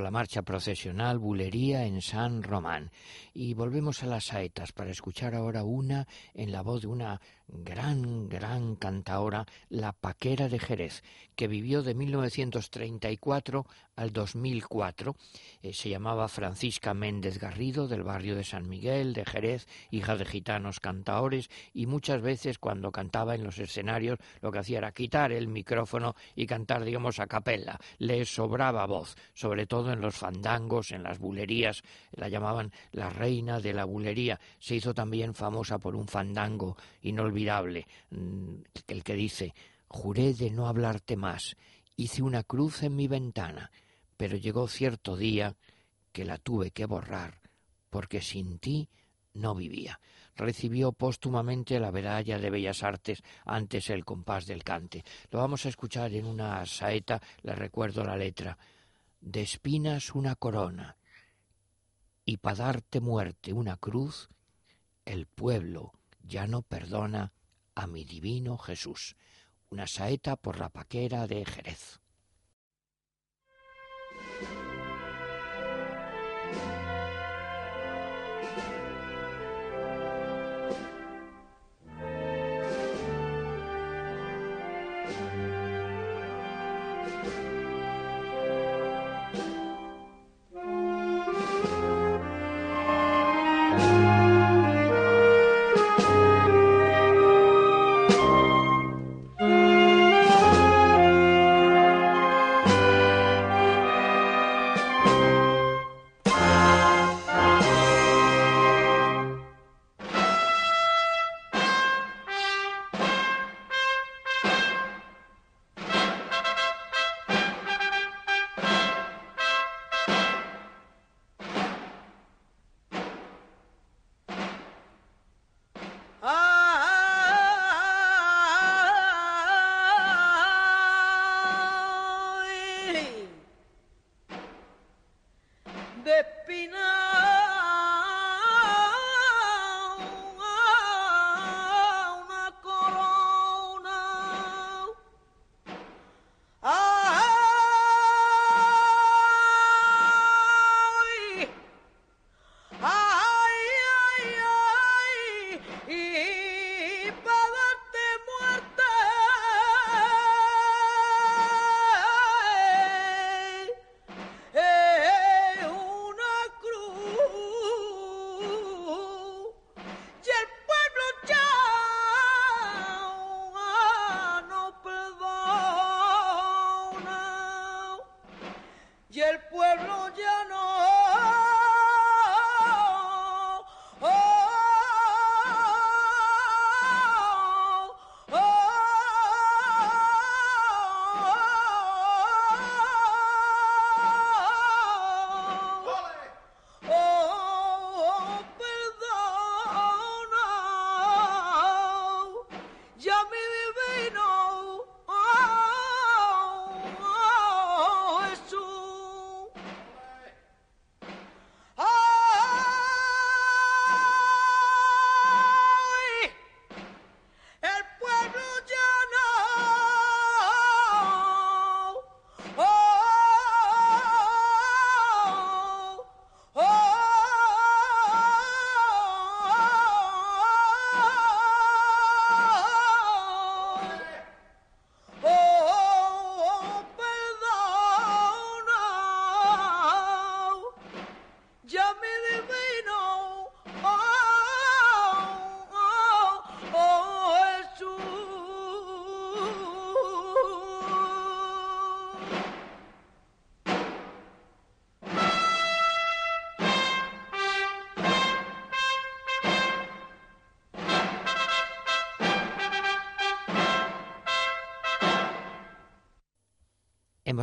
La 0.00 0.01
marcha 0.12 0.42
procesional 0.42 1.18
Bulería 1.18 1.86
en 1.86 2.02
San 2.02 2.42
Román 2.42 2.90
y 3.32 3.54
volvemos 3.54 4.02
a 4.02 4.06
las 4.06 4.26
saetas 4.26 4.70
para 4.72 4.90
escuchar 4.90 5.34
ahora 5.34 5.64
una 5.64 6.06
en 6.34 6.52
la 6.52 6.60
voz 6.60 6.82
de 6.82 6.88
una 6.88 7.18
gran, 7.52 8.28
gran 8.28 8.76
cantaora, 8.76 9.46
la 9.68 9.92
Paquera 9.92 10.48
de 10.48 10.58
Jerez, 10.58 11.02
que 11.36 11.48
vivió 11.48 11.82
de 11.82 11.94
1934 11.94 13.66
al 13.96 14.12
2004. 14.12 15.16
Eh, 15.62 15.72
se 15.72 15.90
llamaba 15.90 16.28
Francisca 16.28 16.94
Méndez 16.94 17.38
Garrido, 17.38 17.88
del 17.88 18.02
barrio 18.02 18.36
de 18.36 18.44
San 18.44 18.68
Miguel, 18.68 19.12
de 19.12 19.24
Jerez, 19.24 19.66
hija 19.90 20.16
de 20.16 20.24
gitanos 20.24 20.80
cantaores, 20.80 21.50
y 21.74 21.86
muchas 21.86 22.22
veces 22.22 22.58
cuando 22.58 22.90
cantaba 22.90 23.34
en 23.34 23.44
los 23.44 23.58
escenarios 23.58 24.18
lo 24.40 24.50
que 24.50 24.60
hacía 24.60 24.78
era 24.78 24.92
quitar 24.92 25.32
el 25.32 25.48
micrófono 25.48 26.14
y 26.34 26.46
cantar, 26.46 26.84
digamos, 26.84 27.18
a 27.20 27.26
capella. 27.26 27.78
Le 27.98 28.24
sobraba 28.24 28.86
voz, 28.86 29.16
sobre 29.34 29.66
todo 29.66 29.92
en 29.92 30.00
los 30.02 30.14
fandangos, 30.14 30.90
en 30.92 31.02
las 31.02 31.18
bulerías, 31.18 31.82
la 32.12 32.28
llamaban 32.28 32.72
la 32.92 33.08
reina 33.08 33.60
de 33.60 33.72
la 33.72 33.84
bulería. 33.84 34.38
Se 34.58 34.74
hizo 34.74 34.92
también 34.92 35.34
famosa 35.34 35.78
por 35.78 35.96
un 35.96 36.06
fandango 36.06 36.76
inolvidable, 37.02 37.86
mm, 38.10 38.54
el 38.88 39.02
que 39.02 39.14
dice, 39.14 39.54
juré 39.88 40.34
de 40.34 40.50
no 40.50 40.66
hablarte 40.66 41.16
más, 41.16 41.56
hice 41.96 42.22
una 42.22 42.42
cruz 42.42 42.82
en 42.82 42.96
mi 42.96 43.08
ventana, 43.08 43.70
pero 44.16 44.36
llegó 44.36 44.68
cierto 44.68 45.16
día 45.16 45.56
que 46.12 46.24
la 46.24 46.38
tuve 46.38 46.70
que 46.70 46.86
borrar, 46.86 47.38
porque 47.90 48.20
sin 48.20 48.58
ti 48.58 48.88
no 49.34 49.54
vivía. 49.54 49.98
Recibió 50.34 50.92
póstumamente 50.92 51.78
la 51.78 51.92
medalla 51.92 52.38
de 52.38 52.50
Bellas 52.50 52.82
Artes 52.82 53.22
antes 53.44 53.90
el 53.90 54.04
compás 54.04 54.46
del 54.46 54.64
cante. 54.64 55.04
Lo 55.30 55.40
vamos 55.40 55.66
a 55.66 55.68
escuchar 55.68 56.12
en 56.14 56.26
una 56.26 56.64
saeta, 56.64 57.20
le 57.42 57.54
recuerdo 57.54 58.02
la 58.04 58.16
letra. 58.16 58.56
De 59.22 59.40
espinas 59.40 60.16
una 60.16 60.34
corona, 60.34 60.96
y 62.24 62.38
para 62.38 62.56
darte 62.56 63.00
muerte 63.00 63.52
una 63.52 63.76
cruz, 63.76 64.28
el 65.04 65.26
pueblo 65.26 65.92
ya 66.24 66.48
no 66.48 66.62
perdona 66.62 67.32
a 67.76 67.86
mi 67.86 68.04
divino 68.04 68.58
Jesús. 68.58 69.16
Una 69.70 69.86
saeta 69.86 70.34
por 70.34 70.58
la 70.58 70.70
paquera 70.70 71.28
de 71.28 71.44
Jerez. 71.44 72.01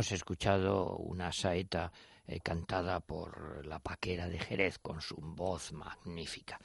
Hemos 0.00 0.12
escuchado 0.12 0.96
una 0.96 1.30
saeta 1.30 1.92
eh, 2.26 2.40
cantada 2.40 3.00
por 3.00 3.66
la 3.66 3.80
paquera 3.80 4.30
de 4.30 4.38
Jerez 4.38 4.78
con 4.78 5.02
su 5.02 5.16
voz 5.16 5.74
magnífica. 5.74 6.58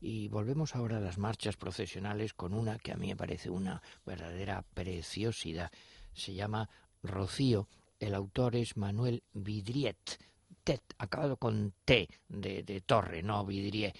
Y 0.00 0.28
volvemos 0.28 0.74
ahora 0.74 0.96
a 0.96 1.00
las 1.00 1.18
marchas 1.18 1.58
procesionales 1.58 2.32
con 2.32 2.54
una 2.54 2.78
que 2.78 2.92
a 2.92 2.96
mí 2.96 3.08
me 3.08 3.16
parece 3.16 3.50
una 3.50 3.82
verdadera 4.06 4.64
preciosidad. 4.72 5.70
Se 6.14 6.32
llama 6.32 6.70
Rocío. 7.02 7.68
El 8.00 8.14
autor 8.14 8.56
es 8.56 8.78
Manuel 8.78 9.22
Vidriet, 9.34 10.18
Vidriet, 10.48 10.94
acabado 10.96 11.36
con 11.36 11.74
T 11.84 12.08
de, 12.26 12.82
torre, 12.86 13.22
no 13.22 13.44
Vidrié. 13.44 13.92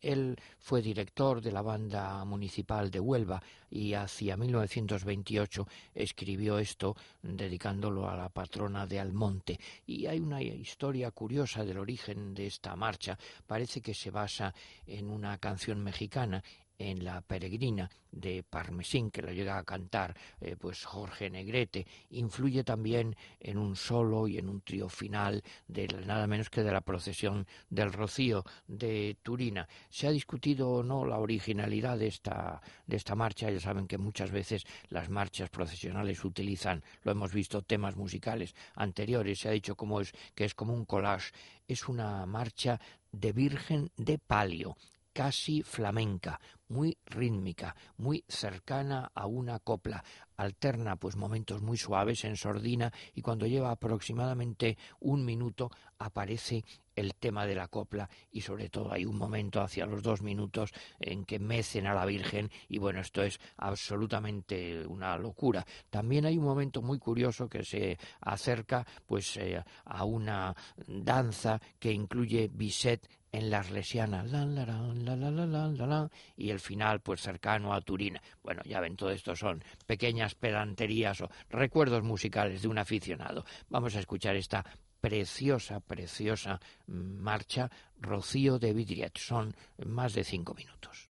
Él 0.00 0.36
fue 0.58 0.82
director 0.82 1.40
de 1.40 1.52
la 1.52 1.62
banda 1.62 2.24
municipal 2.24 2.90
de 2.90 3.00
Huelva 3.00 3.42
y 3.70 3.94
hacia 3.94 4.36
1928 4.36 5.66
escribió 5.94 6.58
esto 6.58 6.96
dedicándolo 7.22 8.08
a 8.08 8.16
la 8.16 8.28
patrona 8.28 8.86
de 8.86 9.00
Almonte. 9.00 9.58
Y 9.86 10.06
hay 10.06 10.20
una 10.20 10.42
historia 10.42 11.10
curiosa 11.10 11.64
del 11.64 11.78
origen 11.78 12.34
de 12.34 12.46
esta 12.46 12.76
marcha. 12.76 13.18
Parece 13.46 13.80
que 13.80 13.94
se 13.94 14.10
basa 14.10 14.54
en 14.86 15.10
una 15.10 15.38
canción 15.38 15.82
mexicana 15.82 16.42
en 16.78 17.04
La 17.04 17.20
Peregrina 17.20 17.90
de 18.10 18.42
Parmesín, 18.42 19.10
que 19.10 19.22
lo 19.22 19.32
llega 19.32 19.58
a 19.58 19.64
cantar 19.64 20.16
eh, 20.40 20.56
pues 20.58 20.84
Jorge 20.84 21.30
Negrete, 21.30 21.86
influye 22.10 22.62
también 22.64 23.16
en 23.40 23.58
un 23.58 23.76
solo 23.76 24.28
y 24.28 24.38
en 24.38 24.48
un 24.48 24.60
trío 24.60 24.88
final 24.88 25.42
de 25.66 25.88
nada 26.06 26.26
menos 26.26 26.50
que 26.50 26.62
de 26.62 26.72
la 26.72 26.80
procesión 26.80 27.46
del 27.68 27.92
Rocío 27.92 28.44
de 28.66 29.16
Turina. 29.22 29.68
Se 29.90 30.06
ha 30.06 30.10
discutido 30.10 30.70
o 30.70 30.82
no 30.82 31.04
la 31.04 31.18
originalidad 31.18 31.98
de 31.98 32.06
esta, 32.06 32.60
de 32.86 32.96
esta 32.96 33.14
marcha, 33.14 33.50
ya 33.50 33.60
saben 33.60 33.86
que 33.86 33.98
muchas 33.98 34.30
veces 34.30 34.64
las 34.88 35.08
marchas 35.10 35.50
procesionales 35.50 36.24
utilizan, 36.24 36.82
lo 37.02 37.12
hemos 37.12 37.32
visto, 37.32 37.62
temas 37.62 37.96
musicales 37.96 38.54
anteriores, 38.74 39.40
se 39.40 39.48
ha 39.48 39.52
dicho 39.52 39.76
como 39.76 40.00
es, 40.00 40.12
que 40.34 40.44
es 40.44 40.54
como 40.54 40.74
un 40.74 40.84
collage, 40.84 41.32
es 41.66 41.88
una 41.88 42.26
marcha 42.26 42.80
de 43.12 43.32
Virgen 43.32 43.90
de 43.96 44.18
Palio, 44.18 44.76
casi 45.14 45.62
flamenca, 45.62 46.40
muy 46.68 46.98
rítmica, 47.06 47.74
muy 47.96 48.24
cercana 48.28 49.10
a 49.14 49.26
una 49.26 49.60
copla. 49.60 50.04
Alterna 50.36 50.96
pues 50.96 51.14
momentos 51.14 51.62
muy 51.62 51.78
suaves 51.78 52.24
en 52.24 52.36
sordina 52.36 52.92
y 53.14 53.22
cuando 53.22 53.46
lleva 53.46 53.70
aproximadamente 53.70 54.76
un 54.98 55.24
minuto 55.24 55.70
aparece 55.98 56.64
el 56.96 57.14
tema 57.14 57.46
de 57.46 57.54
la 57.54 57.68
copla 57.68 58.10
y 58.32 58.40
sobre 58.40 58.68
todo 58.68 58.92
hay 58.92 59.04
un 59.04 59.16
momento 59.16 59.60
hacia 59.60 59.86
los 59.86 60.02
dos 60.02 60.22
minutos 60.22 60.72
en 60.98 61.24
que 61.24 61.38
mecen 61.38 61.86
a 61.86 61.94
la 61.94 62.04
Virgen 62.04 62.50
y 62.68 62.78
bueno, 62.78 63.00
esto 63.00 63.22
es 63.22 63.38
absolutamente 63.56 64.84
una 64.86 65.16
locura. 65.16 65.64
También 65.90 66.26
hay 66.26 66.36
un 66.36 66.44
momento 66.44 66.82
muy 66.82 66.98
curioso 66.98 67.48
que 67.48 67.64
se 67.64 67.96
acerca 68.20 68.84
pues 69.06 69.36
eh, 69.36 69.62
a 69.84 70.04
una 70.04 70.54
danza 70.88 71.60
que 71.78 71.92
incluye 71.92 72.50
Bizet 72.52 73.08
en 73.34 73.50
las 73.50 73.70
lesianas, 73.70 74.30
y 76.36 76.50
el 76.50 76.60
final 76.60 77.00
pues 77.00 77.20
cercano 77.20 77.74
a 77.74 77.80
Turina. 77.80 78.22
Bueno, 78.42 78.62
ya 78.64 78.80
ven, 78.80 78.96
todo 78.96 79.10
esto 79.10 79.34
son 79.34 79.62
pequeñas 79.86 80.36
pedanterías 80.36 81.20
o 81.20 81.28
recuerdos 81.50 82.04
musicales 82.04 82.62
de 82.62 82.68
un 82.68 82.78
aficionado. 82.78 83.44
Vamos 83.68 83.96
a 83.96 84.00
escuchar 84.00 84.36
esta 84.36 84.64
preciosa, 85.00 85.80
preciosa 85.80 86.60
marcha 86.86 87.70
Rocío 87.98 88.58
de 88.58 88.72
Vidriet. 88.72 89.18
Son 89.18 89.54
más 89.84 90.14
de 90.14 90.22
cinco 90.22 90.54
minutos. 90.54 91.10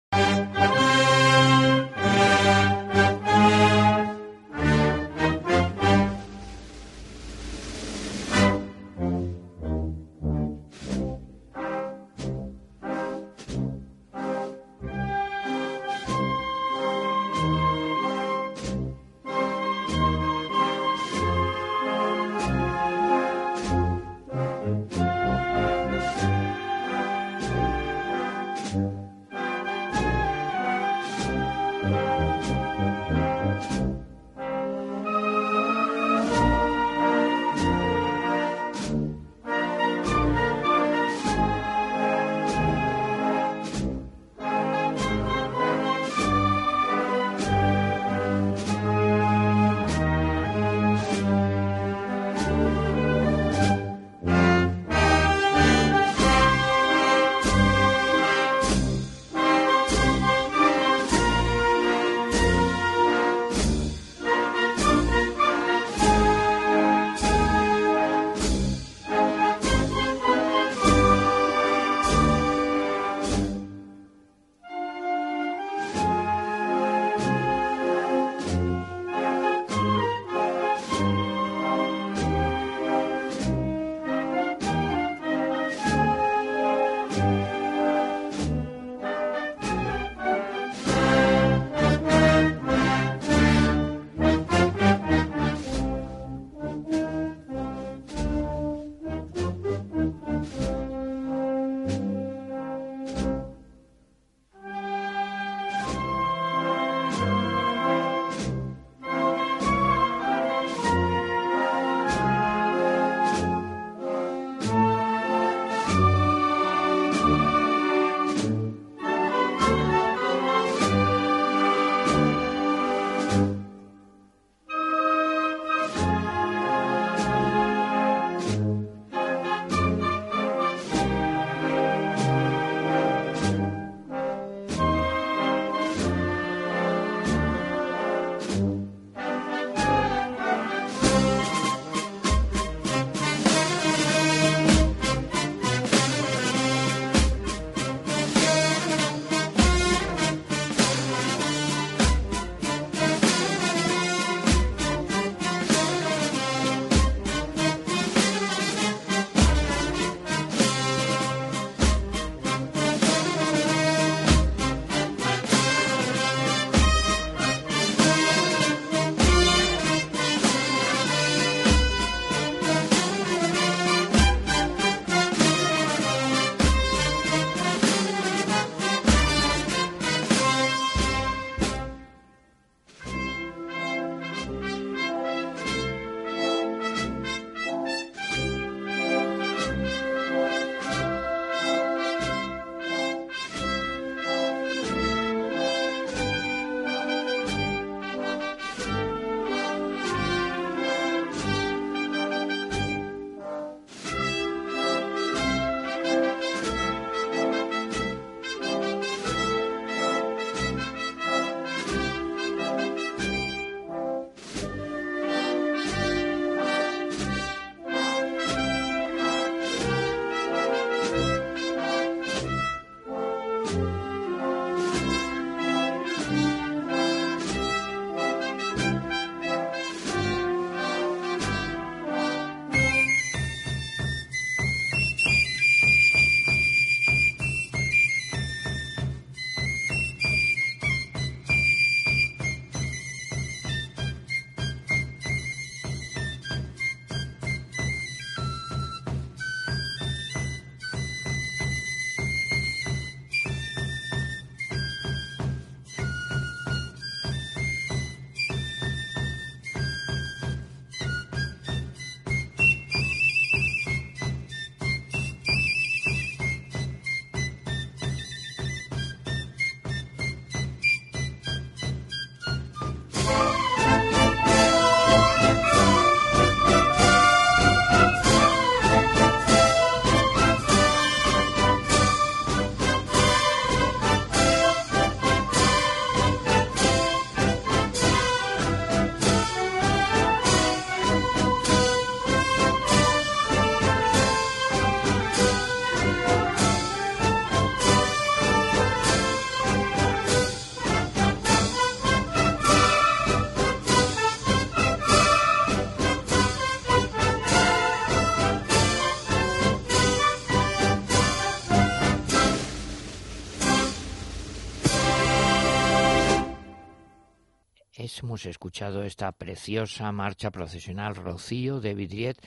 Escuchado 318.81 319.03
esta 319.03 319.31
preciosa 319.31 320.11
marcha 320.11 320.49
procesional 320.49 321.13
Rocío 321.13 321.79
de 321.81 321.93
Vidriet. 321.93 322.43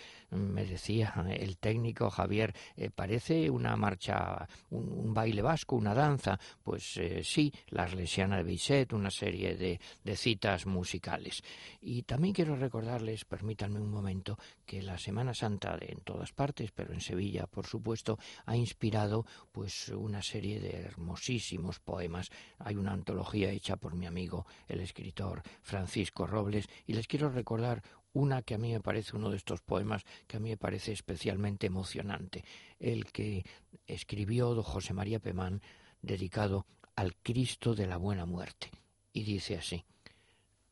Decía 0.74 1.14
el 1.30 1.56
técnico 1.59 2.10
Javier, 2.10 2.52
eh, 2.76 2.90
parece 2.90 3.48
una 3.48 3.76
marcha, 3.76 4.48
un, 4.70 5.14
baile 5.14 5.40
vasco, 5.40 5.76
una 5.76 5.94
danza. 5.94 6.36
Pues 6.64 6.96
eh, 6.96 7.22
sí, 7.22 7.52
la 7.68 7.84
Arlesiana 7.84 8.38
de 8.38 8.42
Bisset, 8.42 8.92
una 8.92 9.12
serie 9.12 9.55
de, 9.55 9.78
citas 10.16 10.66
musicales. 10.66 11.44
Y 11.80 12.02
también 12.02 12.34
quiero 12.34 12.56
recordarles, 12.56 13.24
permítanme 13.24 13.80
un 13.80 13.88
momento, 13.88 14.36
que 14.66 14.82
la 14.82 14.98
Semana 14.98 15.32
Santa 15.32 15.78
en 15.80 16.01
todas 16.01 16.32
partes, 16.32 16.72
pero 16.72 16.92
en 16.92 17.01
Sevilla, 17.01 17.46
por 17.46 17.66
supuesto, 17.66 18.18
ha 18.44 18.56
inspirado 18.56 19.24
pues 19.52 19.90
una 19.90 20.22
serie 20.22 20.59
de 20.59 20.72
hermosísimos 20.80 21.78
poemas. 21.78 22.30
Hay 22.59 22.74
una 22.74 22.92
antología 22.92 23.51
hecha 23.51 23.76
por 23.76 23.94
mi 23.94 24.06
amigo 24.06 24.44
el 24.66 24.80
escritor 24.80 25.40
Francisco 25.62 26.26
Robles 26.26 26.66
y 26.84 26.94
les 26.94 27.06
quiero 27.06 27.30
recordar 27.30 27.80
una 28.14 28.42
que 28.42 28.54
a 28.54 28.58
mí 28.58 28.72
me 28.72 28.80
parece 28.80 29.16
uno 29.16 29.30
de 29.30 29.36
estos 29.36 29.60
poemas 29.60 30.04
que 30.26 30.38
a 30.38 30.40
mí 30.40 30.48
me 30.50 30.56
parece 30.56 30.92
especialmente 30.92 31.66
emocionante, 31.66 32.44
el 32.78 33.12
que 33.12 33.44
escribió 33.86 34.62
José 34.62 34.94
María 34.94 35.18
Pemán 35.18 35.60
dedicado 36.00 36.66
al 36.96 37.14
Cristo 37.16 37.74
de 37.74 37.86
la 37.86 37.96
Buena 37.96 38.24
Muerte. 38.24 38.70
Y 39.12 39.24
dice 39.24 39.56
así, 39.56 39.84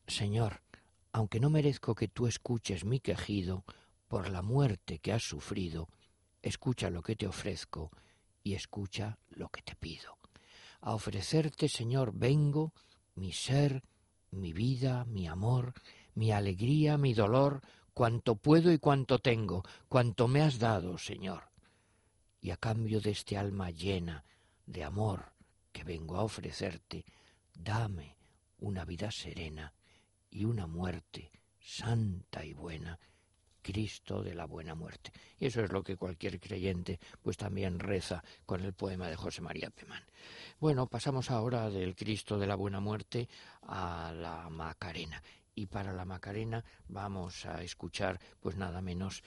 Señor, 0.07 0.61
aunque 1.11 1.39
no 1.39 1.49
merezco 1.49 1.95
que 1.95 2.07
tú 2.07 2.27
escuches 2.27 2.85
mi 2.85 2.99
quejido 2.99 3.63
por 4.07 4.29
la 4.29 4.41
muerte 4.41 4.99
que 4.99 5.13
has 5.13 5.23
sufrido, 5.23 5.89
escucha 6.41 6.89
lo 6.89 7.01
que 7.01 7.15
te 7.15 7.27
ofrezco 7.27 7.91
y 8.43 8.53
escucha 8.53 9.17
lo 9.29 9.49
que 9.49 9.61
te 9.61 9.75
pido. 9.75 10.17
A 10.81 10.93
ofrecerte, 10.93 11.69
Señor, 11.69 12.11
vengo 12.13 12.73
mi 13.15 13.31
ser, 13.31 13.83
mi 14.31 14.53
vida, 14.53 15.05
mi 15.05 15.27
amor, 15.27 15.73
mi 16.15 16.31
alegría, 16.31 16.97
mi 16.97 17.13
dolor, 17.13 17.61
cuanto 17.93 18.35
puedo 18.35 18.71
y 18.71 18.79
cuanto 18.79 19.19
tengo, 19.19 19.63
cuanto 19.87 20.27
me 20.27 20.41
has 20.41 20.59
dado, 20.59 20.97
Señor. 20.97 21.43
Y 22.41 22.51
a 22.51 22.57
cambio 22.57 22.99
de 22.99 23.11
este 23.11 23.37
alma 23.37 23.69
llena 23.69 24.23
de 24.65 24.83
amor 24.83 25.33
que 25.71 25.83
vengo 25.83 26.17
a 26.17 26.23
ofrecerte, 26.23 27.05
dame 27.53 28.15
una 28.59 28.85
vida 28.85 29.11
serena 29.11 29.73
y 30.29 30.45
una 30.45 30.67
muerte 30.67 31.31
santa 31.59 32.43
y 32.43 32.53
buena 32.53 32.99
Cristo 33.61 34.21
de 34.21 34.35
la 34.35 34.45
buena 34.45 34.75
muerte. 34.75 35.11
Y 35.39 35.45
eso 35.45 35.63
es 35.63 35.71
lo 35.71 35.83
que 35.83 35.95
cualquier 35.95 36.39
creyente 36.39 36.99
pues 37.21 37.37
también 37.37 37.79
reza 37.79 38.23
con 38.45 38.61
el 38.61 38.73
poema 38.73 39.07
de 39.07 39.15
José 39.15 39.41
María 39.41 39.69
Pemán. 39.69 40.03
Bueno, 40.59 40.87
pasamos 40.87 41.31
ahora 41.31 41.69
del 41.69 41.95
Cristo 41.95 42.37
de 42.37 42.47
la 42.47 42.55
buena 42.55 42.81
muerte 42.81 43.29
a 43.63 44.11
la 44.13 44.49
Macarena 44.49 45.23
y 45.55 45.67
para 45.67 45.93
la 45.93 46.05
Macarena 46.05 46.63
vamos 46.87 47.45
a 47.45 47.61
escuchar 47.61 48.19
pues 48.39 48.57
nada 48.57 48.81
menos 48.81 49.23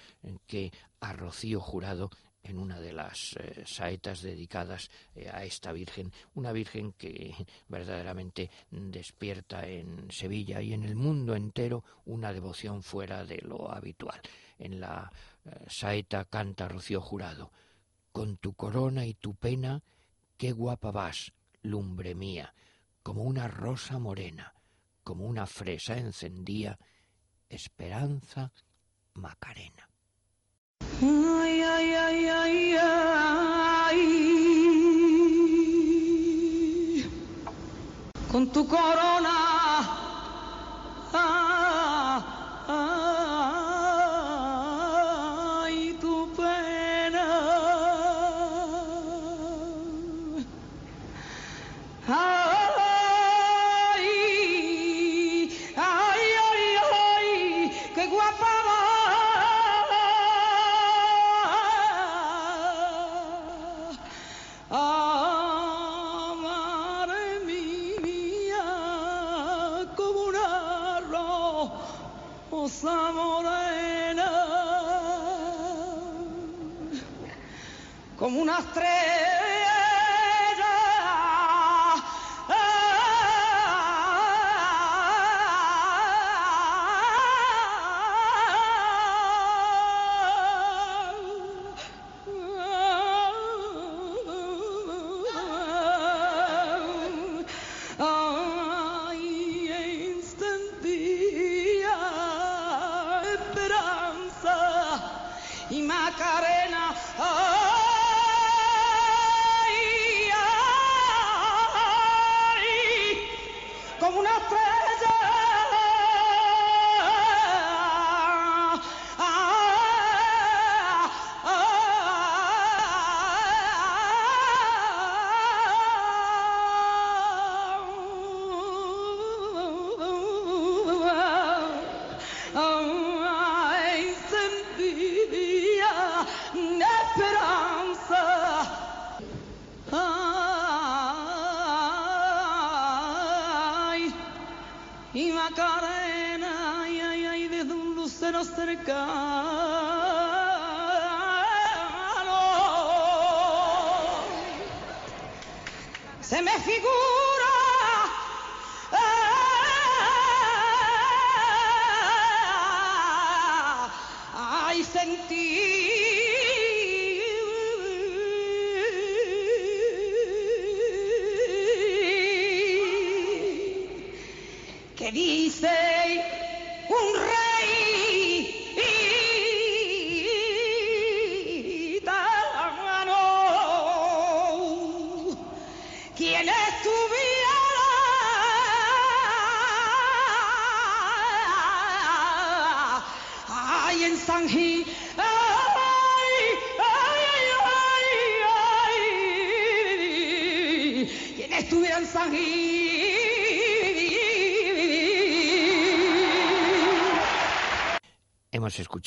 que 0.47 0.73
a 1.01 1.13
Rocío 1.13 1.61
Jurado 1.61 2.11
en 2.49 2.59
una 2.59 2.81
de 2.81 2.93
las 2.93 3.35
eh, 3.39 3.65
saetas 3.67 4.23
dedicadas 4.23 4.91
eh, 5.15 5.29
a 5.29 5.45
esta 5.45 5.73
Virgen, 5.73 6.13
una 6.35 6.53
Virgen 6.53 6.93
que 6.93 7.35
verdaderamente 7.69 8.51
despierta 8.71 9.67
en 9.67 10.11
Sevilla 10.11 10.61
y 10.63 10.73
en 10.73 10.85
el 10.85 10.95
mundo 10.95 11.35
entero 11.35 11.85
una 12.05 12.33
devoción 12.33 12.83
fuera 12.83 13.25
de 13.25 13.39
lo 13.39 13.73
habitual. 13.73 14.21
En 14.59 14.81
la 14.81 15.11
eh, 15.45 15.51
saeta 15.69 16.25
canta 16.25 16.69
Rocío 16.69 17.01
Jurado, 17.01 17.51
con 18.13 18.37
tu 18.39 18.55
corona 18.55 19.05
y 19.05 19.15
tu 19.15 19.35
pena, 19.35 19.83
qué 20.37 20.53
guapa 20.53 20.91
vas, 20.91 21.33
lumbre 21.63 22.15
mía, 22.15 22.55
como 23.03 23.25
una 23.25 23.49
rosa 23.49 23.99
morena, 23.99 24.55
como 25.07 25.25
una 25.25 25.47
fresa 25.47 25.97
encendía, 25.97 26.77
esperanza 27.49 28.53
Macarena. 29.15 29.89
Ay, 31.01 31.63
ay, 31.63 31.95
ay. 32.75 33.17
Con 38.33 38.51
tu 38.51 38.67
corona. 38.67 39.36
Como 78.57 79.06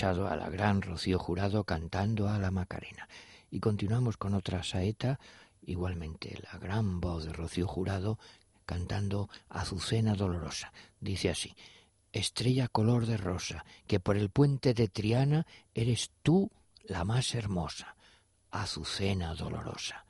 a 0.01 0.35
la 0.37 0.49
gran 0.49 0.81
Rocío 0.81 1.19
Jurado 1.19 1.65
cantando 1.65 2.29
a 2.29 2.39
la 2.39 2.51
Macarena. 2.51 3.09
Y 3.51 3.59
continuamos 3.59 4.15
con 4.15 4.33
otra 4.33 4.63
saeta, 4.63 5.19
igualmente 5.65 6.41
la 6.49 6.57
gran 6.57 7.01
voz 7.01 7.25
de 7.25 7.33
Rocío 7.33 7.67
Jurado 7.67 8.17
cantando 8.65 9.29
Azucena 9.49 10.15
Dolorosa. 10.15 10.71
Dice 11.01 11.29
así, 11.29 11.53
Estrella 12.13 12.69
color 12.69 13.07
de 13.07 13.17
rosa, 13.17 13.65
que 13.87 13.99
por 13.99 14.15
el 14.15 14.29
puente 14.29 14.73
de 14.73 14.87
Triana 14.87 15.45
eres 15.73 16.11
tú 16.23 16.49
la 16.85 17.03
más 17.03 17.35
hermosa. 17.35 17.97
Azucena 18.51 19.35
dolorosa, 19.35 20.05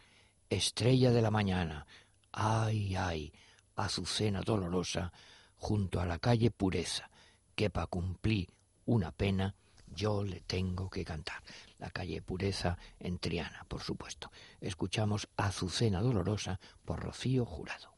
estrella 0.49 1.11
de 1.11 1.21
la 1.23 1.31
mañana, 1.31 1.87
ay, 2.31 2.95
ay, 2.95 3.33
Azucena 3.75 4.41
dolorosa, 4.41 5.11
junto 5.57 5.99
a 5.99 6.05
la 6.05 6.19
calle 6.19 6.51
Pureza, 6.51 7.09
que 7.55 7.71
pa' 7.71 7.87
cumplir 7.87 8.49
una 8.85 9.11
pena 9.11 9.55
yo 9.93 10.23
le 10.23 10.41
tengo 10.41 10.89
que 10.89 11.05
cantar. 11.05 11.41
La 11.77 11.89
calle 11.89 12.21
Pureza 12.21 12.77
en 12.99 13.19
Triana, 13.19 13.65
por 13.67 13.81
supuesto. 13.81 14.31
Escuchamos 14.61 15.27
Azucena 15.37 16.01
Dolorosa 16.01 16.59
por 16.85 16.99
Rocío 16.99 17.45
Jurado. 17.45 17.93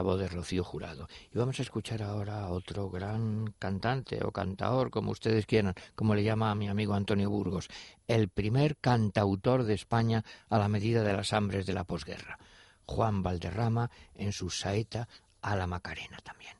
Hermosa 0.00 0.02
voz 0.02 0.18
de 0.18 0.28
Rocío 0.28 0.64
Jurado 0.64 1.08
y 1.32 1.38
vamos 1.38 1.58
a 1.58 1.62
escuchar 1.62 2.02
ahora 2.02 2.44
a 2.44 2.50
otro 2.50 2.88
gran 2.90 3.54
cantante 3.58 4.24
o 4.24 4.32
cantaor, 4.32 4.90
como 4.90 5.10
ustedes 5.10 5.46
quieran, 5.46 5.74
como 5.94 6.14
le 6.14 6.24
llama 6.24 6.50
a 6.50 6.54
mi 6.54 6.68
amigo 6.68 6.94
Antonio 6.94 7.28
Burgos, 7.28 7.68
el 8.06 8.28
primer 8.28 8.76
cantautor 8.78 9.64
de 9.64 9.74
España 9.74 10.24
a 10.48 10.58
la 10.58 10.68
medida 10.68 11.02
de 11.02 11.12
las 11.12 11.32
hambres 11.32 11.66
de 11.66 11.74
la 11.74 11.84
posguerra. 11.84 12.38
Juan 12.86 13.22
Valderrama 13.22 13.90
en 14.14 14.32
su 14.32 14.50
saeta 14.50 15.06
a 15.42 15.54
la 15.54 15.66
Macarena 15.66 16.18
también. 16.24 16.56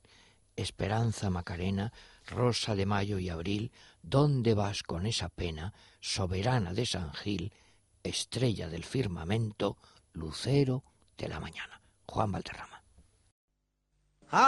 Esperanza 0.55 1.31
Macarena, 1.31 1.93
Rosa 2.27 2.75
de 2.75 2.85
Mayo 2.85 3.19
y 3.19 3.31
Abril, 3.31 3.73
¿dónde 4.03 4.55
vas 4.55 4.83
con 4.83 5.07
esa 5.07 5.29
pena, 5.31 5.73
soberana 6.01 6.75
de 6.75 6.85
San 6.85 7.13
Gil, 7.15 7.53
estrella 8.03 8.69
del 8.69 8.85
firmamento, 8.85 9.79
lucero 10.13 10.85
de 11.17 11.29
la 11.29 11.41
mañana? 11.41 11.81
Juan 12.07 12.31
Valderrama. 12.31 12.80
Ay, 14.33 14.47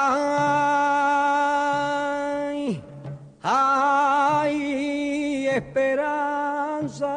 ay, 3.42 4.56
esperanza, 5.48 7.08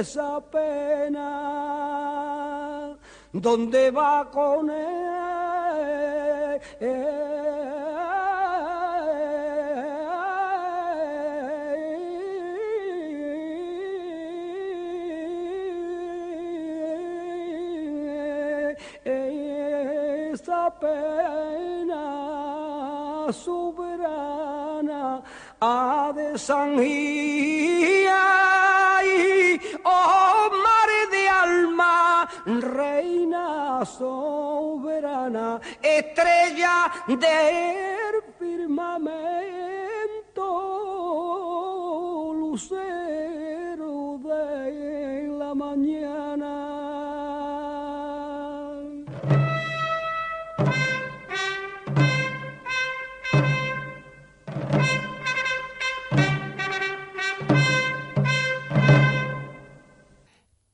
esa 0.00 0.40
pena? 0.40 1.26
¿Dónde 3.32 3.90
va 3.90 4.28
con? 4.30 4.70
Esa 20.32 20.70
pena 20.80 22.06
soberana 23.32 25.22
ha 25.60 26.12
de 26.14 26.38
sangría 26.38 27.29
soberana, 33.84 35.60
estrella 35.80 36.90
del 37.06 38.22
firmamento, 38.38 39.10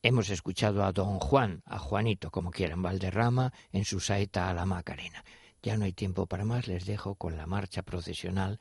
Hemos 0.08 0.30
escuchado 0.30 0.84
a 0.84 0.92
don 0.92 1.18
Juan, 1.18 1.64
a 1.64 1.80
Juanito, 1.80 2.30
como 2.30 2.52
quieran, 2.52 2.80
Valderrama, 2.80 3.52
en 3.72 3.84
su 3.84 3.98
saeta 3.98 4.48
a 4.48 4.54
la 4.54 4.64
Macarena. 4.64 5.24
Ya 5.64 5.76
no 5.76 5.84
hay 5.84 5.92
tiempo 5.92 6.26
para 6.26 6.44
más, 6.44 6.68
les 6.68 6.86
dejo 6.86 7.16
con 7.16 7.36
la 7.36 7.48
marcha 7.48 7.82
procesional 7.82 8.60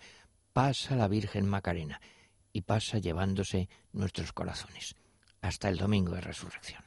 Pasa 0.53 0.95
la 0.95 1.07
Virgen 1.07 1.47
Macarena 1.47 2.01
y 2.51 2.63
pasa 2.63 2.97
llevándose 2.97 3.69
nuestros 3.93 4.33
corazones. 4.33 4.95
Hasta 5.39 5.69
el 5.69 5.77
domingo 5.77 6.15
de 6.15 6.21
resurrección. 6.21 6.83